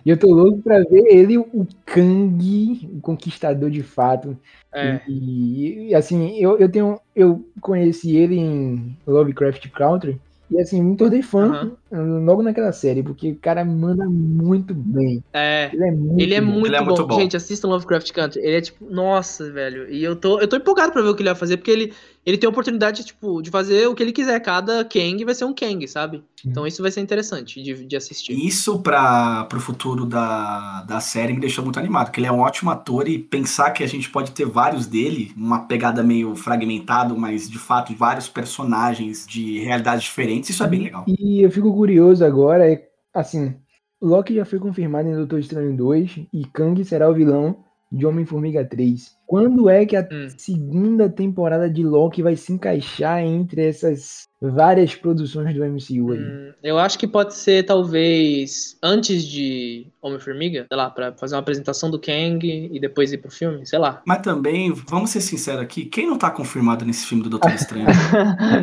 E 0.06 0.10
eu 0.10 0.18
tô 0.18 0.28
louco 0.28 0.62
pra 0.62 0.80
ver 0.80 1.06
ele, 1.08 1.38
o 1.38 1.68
Kang, 1.86 2.90
o 2.98 3.00
conquistador 3.02 3.70
de 3.70 3.82
fato. 3.84 4.38
É. 4.74 5.00
E, 5.08 5.90
e, 5.90 5.96
assim, 5.96 6.38
eu, 6.40 6.58
eu 6.58 6.70
tenho. 6.70 7.00
Eu 7.16 7.46
conheci 7.62 8.16
ele 8.16 8.38
em 8.38 8.98
Lovecraft 9.08 9.70
Country. 9.70 10.20
E 10.52 10.60
assim, 10.60 10.84
me 10.84 10.96
tornei 10.96 11.24
fã 11.24 11.72
logo 11.92 12.44
naquela 12.44 12.72
série, 12.72 13.02
porque 13.02 13.32
o 13.32 13.36
cara 13.38 13.66
manda 13.66 14.06
muito 14.06 14.74
bem. 14.76 15.24
É. 15.34 15.72
Ele 15.74 15.84
é 15.88 15.92
muito 15.92 16.20
Ele 16.22 16.34
é 16.36 16.42
bom. 16.42 16.48
muito, 16.52 16.68
Ele 16.68 16.76
é 16.76 16.80
bom. 16.80 16.86
muito 16.86 17.08
bom. 17.08 17.20
Gente, 17.20 17.38
assistam 17.38 17.70
Lovecraft 17.70 18.12
Country. 18.12 18.42
Ele 18.44 18.58
é 18.58 18.62
tipo, 18.62 18.86
nossa, 18.86 19.50
velho. 19.52 19.90
E 19.90 20.04
eu 20.04 20.16
tô, 20.16 20.40
eu 20.40 20.48
tô 20.48 20.56
empolgado 20.58 20.92
pra 20.92 21.02
ver 21.02 21.08
o 21.10 21.16
que 21.16 21.24
ele 21.24 21.30
vai 21.30 21.40
fazer, 21.40 21.58
porque 21.58 21.72
ele, 21.72 21.94
ele 22.26 22.38
tem 22.38 22.48
a 22.48 22.50
oportunidade, 22.50 23.04
tipo, 23.04 23.42
de 23.42 23.50
fazer 23.50 23.88
o 23.88 23.96
que 23.96 24.02
ele 24.02 24.12
quiser. 24.12 24.40
Cada 24.40 24.86
Kang 24.86 25.24
vai 25.26 25.36
ser 25.36 25.46
um 25.46 25.54
Kang, 25.54 25.86
sabe? 25.88 26.24
Então 26.46 26.66
isso 26.66 26.82
vai 26.82 26.92
ser 26.92 27.02
interessante 27.02 27.62
de, 27.62 27.86
de 27.86 27.96
assistir. 27.96 28.34
Isso 28.34 28.80
para 28.80 29.46
pro 29.46 29.60
futuro 29.60 30.06
da, 30.06 30.84
da 30.84 31.00
série 31.00 31.34
me 31.34 31.40
deixou 31.40 31.64
muito 31.64 31.80
animado, 31.80 32.06
porque 32.06 32.20
ele 32.20 32.28
é 32.28 32.32
um 32.32 32.40
ótimo 32.40 32.72
ator 32.72 33.08
e 33.08 33.20
pensar 33.20 33.72
que 33.72 33.84
a 33.84 33.88
gente 33.88 34.10
pode 34.10 34.32
ter 34.32 34.46
vários 34.46 34.86
dele, 34.86 35.34
uma 35.36 35.68
pegada 35.68 36.04
meio 36.04 36.36
fragmentado, 36.36 37.18
mas 37.18 37.50
de 37.50 37.60
fato 37.60 37.94
vários 37.96 38.28
personagens 38.28 39.26
de 39.28 39.60
realidades 39.60 40.04
diferentes, 40.04 40.50
isso 40.50 40.64
é 40.64 40.68
bem 40.68 40.84
legal. 40.84 41.06
E 41.08 41.42
eu 41.42 41.52
fico 41.52 41.74
curioso 41.74 42.26
agora, 42.26 42.72
é 42.72 42.88
assim, 43.14 43.56
Loki 44.02 44.36
já 44.36 44.46
foi 44.46 44.60
confirmado 44.60 45.08
em 45.08 45.16
Doutor 45.16 45.40
Estranho 45.40 45.76
2 45.76 46.28
e 46.34 46.46
Kang 46.46 46.84
será 46.84 47.10
o 47.10 47.14
vilão 47.14 47.64
de 47.92 48.06
Homem-Formiga 48.06 48.66
3. 48.66 49.12
Quando 49.34 49.68
é 49.68 49.84
que 49.84 49.96
a 49.96 50.08
Hum. 50.12 50.28
segunda 50.38 51.10
temporada 51.10 51.68
de 51.68 51.84
Loki 51.84 52.22
vai 52.22 52.36
se 52.36 52.54
encaixar 52.54 53.20
entre 53.24 53.66
essas 53.66 54.28
várias 54.40 54.94
produções 54.94 55.56
do 55.56 55.64
MCU 55.66 56.12
aí? 56.12 56.20
Hum, 56.20 56.52
eu 56.62 56.78
acho 56.78 57.00
que 57.00 57.08
pode 57.08 57.34
ser, 57.34 57.64
talvez, 57.64 58.78
antes 58.84 59.24
de 59.24 59.88
Homem-Formiga, 60.00 60.68
sei 60.70 60.78
lá, 60.78 60.88
pra 60.92 61.14
fazer 61.14 61.34
uma 61.34 61.42
apresentação 61.42 61.90
do 61.90 62.00
Kang 62.00 62.46
e 62.72 62.80
depois 62.80 63.12
ir 63.12 63.18
pro 63.18 63.32
filme, 63.32 63.66
sei 63.66 63.80
lá. 63.80 64.04
Mas 64.06 64.22
também, 64.22 64.72
vamos 64.88 65.10
ser 65.10 65.22
sinceros 65.22 65.62
aqui, 65.62 65.86
quem 65.86 66.06
não 66.06 66.18
tá 66.18 66.30
confirmado 66.30 66.86
nesse 66.86 67.08
filme 67.08 67.24
do 67.24 67.30
Doutor 67.32 67.54
Estranho? 67.56 67.88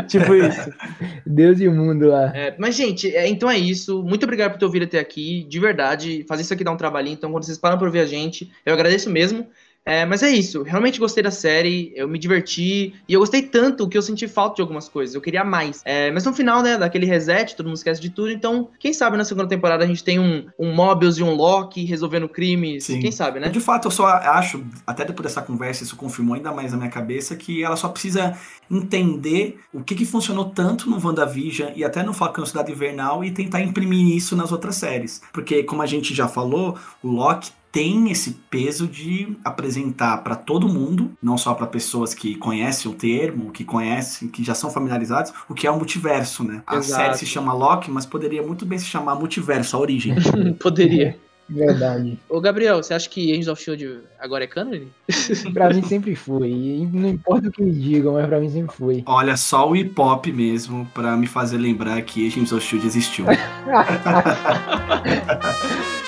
tipo 0.06 0.32
isso. 0.36 0.70
Deus 1.26 1.58
e 1.58 1.66
o 1.66 1.74
mundo 1.74 2.06
lá. 2.06 2.30
É, 2.36 2.54
mas, 2.60 2.76
gente, 2.76 3.08
é, 3.16 3.26
então 3.28 3.50
é 3.50 3.58
isso. 3.58 4.04
Muito 4.04 4.22
obrigado 4.22 4.52
por 4.52 4.58
ter 4.58 4.66
ouvido 4.66 4.84
até 4.84 5.00
aqui. 5.00 5.44
De 5.48 5.58
verdade, 5.58 6.24
fazer 6.28 6.42
isso 6.42 6.54
aqui 6.54 6.62
dá 6.62 6.70
um 6.70 6.76
trabalhinho. 6.76 7.14
Então, 7.14 7.32
quando 7.32 7.42
vocês 7.44 7.58
param 7.58 7.76
por 7.76 7.88
ouvir 7.88 7.98
a 8.00 8.06
gente, 8.06 8.52
eu 8.64 8.72
agradeço 8.72 9.10
mesmo. 9.10 9.48
É, 9.90 10.06
mas 10.06 10.22
é 10.22 10.30
isso. 10.30 10.62
Realmente 10.62 11.00
gostei 11.00 11.20
da 11.20 11.32
série. 11.32 11.92
Eu 11.96 12.06
me 12.06 12.16
diverti. 12.16 12.94
E 13.08 13.12
eu 13.12 13.18
gostei 13.18 13.42
tanto 13.42 13.88
que 13.88 13.98
eu 13.98 14.02
senti 14.02 14.28
falta 14.28 14.54
de 14.54 14.62
algumas 14.62 14.88
coisas. 14.88 15.16
Eu 15.16 15.20
queria 15.20 15.42
mais. 15.42 15.82
É, 15.84 16.12
mas 16.12 16.24
no 16.24 16.32
final, 16.32 16.62
né, 16.62 16.78
daquele 16.78 17.06
reset, 17.06 17.56
todo 17.56 17.66
mundo 17.66 17.76
esquece 17.76 18.00
de 18.00 18.08
tudo. 18.08 18.30
Então, 18.30 18.68
quem 18.78 18.92
sabe 18.92 19.16
na 19.16 19.24
segunda 19.24 19.48
temporada 19.48 19.82
a 19.82 19.86
gente 19.88 20.04
tem 20.04 20.20
um, 20.20 20.46
um 20.56 20.72
Mobius 20.72 21.18
e 21.18 21.24
um 21.24 21.34
Loki 21.34 21.84
resolvendo 21.84 22.28
crimes. 22.28 22.84
Sim. 22.84 23.00
Quem 23.00 23.10
sabe, 23.10 23.40
né? 23.40 23.48
De 23.48 23.58
fato, 23.58 23.88
eu 23.88 23.90
só 23.90 24.06
acho, 24.06 24.64
até 24.86 25.04
depois 25.04 25.24
dessa 25.24 25.42
conversa, 25.42 25.82
isso 25.82 25.96
confirmou 25.96 26.36
ainda 26.36 26.52
mais 26.52 26.70
na 26.70 26.78
minha 26.78 26.90
cabeça, 26.90 27.34
que 27.34 27.64
ela 27.64 27.74
só 27.74 27.88
precisa 27.88 28.38
entender 28.70 29.58
o 29.74 29.82
que, 29.82 29.96
que 29.96 30.04
funcionou 30.04 30.44
tanto 30.44 30.88
no 30.88 31.04
WandaVision 31.04 31.72
e 31.74 31.82
até 31.82 32.04
no 32.04 32.14
Falcão 32.14 32.46
Cidade 32.46 32.70
Invernal 32.70 33.24
e 33.24 33.32
tentar 33.32 33.60
imprimir 33.60 34.16
isso 34.16 34.36
nas 34.36 34.52
outras 34.52 34.76
séries. 34.76 35.20
Porque, 35.32 35.64
como 35.64 35.82
a 35.82 35.86
gente 35.86 36.14
já 36.14 36.28
falou, 36.28 36.78
o 37.02 37.08
Loki 37.08 37.50
tem 37.72 38.10
esse 38.10 38.32
peso 38.50 38.86
de 38.86 39.36
apresentar 39.44 40.18
para 40.18 40.34
todo 40.34 40.68
mundo, 40.68 41.12
não 41.22 41.38
só 41.38 41.54
para 41.54 41.66
pessoas 41.66 42.14
que 42.14 42.34
conhecem 42.34 42.90
o 42.90 42.94
termo, 42.94 43.50
que 43.50 43.64
conhecem, 43.64 44.28
que 44.28 44.42
já 44.42 44.54
são 44.54 44.70
familiarizados, 44.70 45.32
o 45.48 45.54
que 45.54 45.66
é 45.66 45.70
o 45.70 45.76
multiverso, 45.76 46.42
né? 46.42 46.62
A 46.66 46.76
Exato. 46.76 47.02
série 47.02 47.18
se 47.18 47.26
chama 47.26 47.52
Loki, 47.52 47.90
mas 47.90 48.06
poderia 48.06 48.42
muito 48.42 48.66
bem 48.66 48.78
se 48.78 48.86
chamar 48.86 49.14
Multiverso, 49.14 49.76
a 49.76 49.80
origem. 49.80 50.14
Poderia. 50.60 51.16
Verdade. 51.48 52.18
Ô, 52.28 52.40
Gabriel, 52.40 52.80
você 52.80 52.94
acha 52.94 53.08
que 53.08 53.32
Angels 53.32 53.48
of 53.48 53.60
Shield 53.60 54.02
agora 54.20 54.44
é 54.44 54.46
canon? 54.46 54.82
Pra 55.52 55.68
mim 55.68 55.82
sempre 55.82 56.14
foi. 56.14 56.48
E 56.48 56.86
não 56.86 57.08
importa 57.08 57.48
o 57.48 57.50
que 57.50 57.60
me 57.60 57.72
digam, 57.72 58.12
mas 58.12 58.28
pra 58.28 58.38
mim 58.38 58.48
sempre 58.48 58.76
foi. 58.76 59.02
Olha, 59.04 59.36
só 59.36 59.68
o 59.68 59.74
hip 59.74 60.00
hop 60.00 60.26
mesmo 60.26 60.88
pra 60.94 61.16
me 61.16 61.26
fazer 61.26 61.58
lembrar 61.58 62.00
que 62.02 62.26
Agents 62.26 62.52
of 62.52 62.64
Shield 62.64 62.86
existiu. 62.86 63.24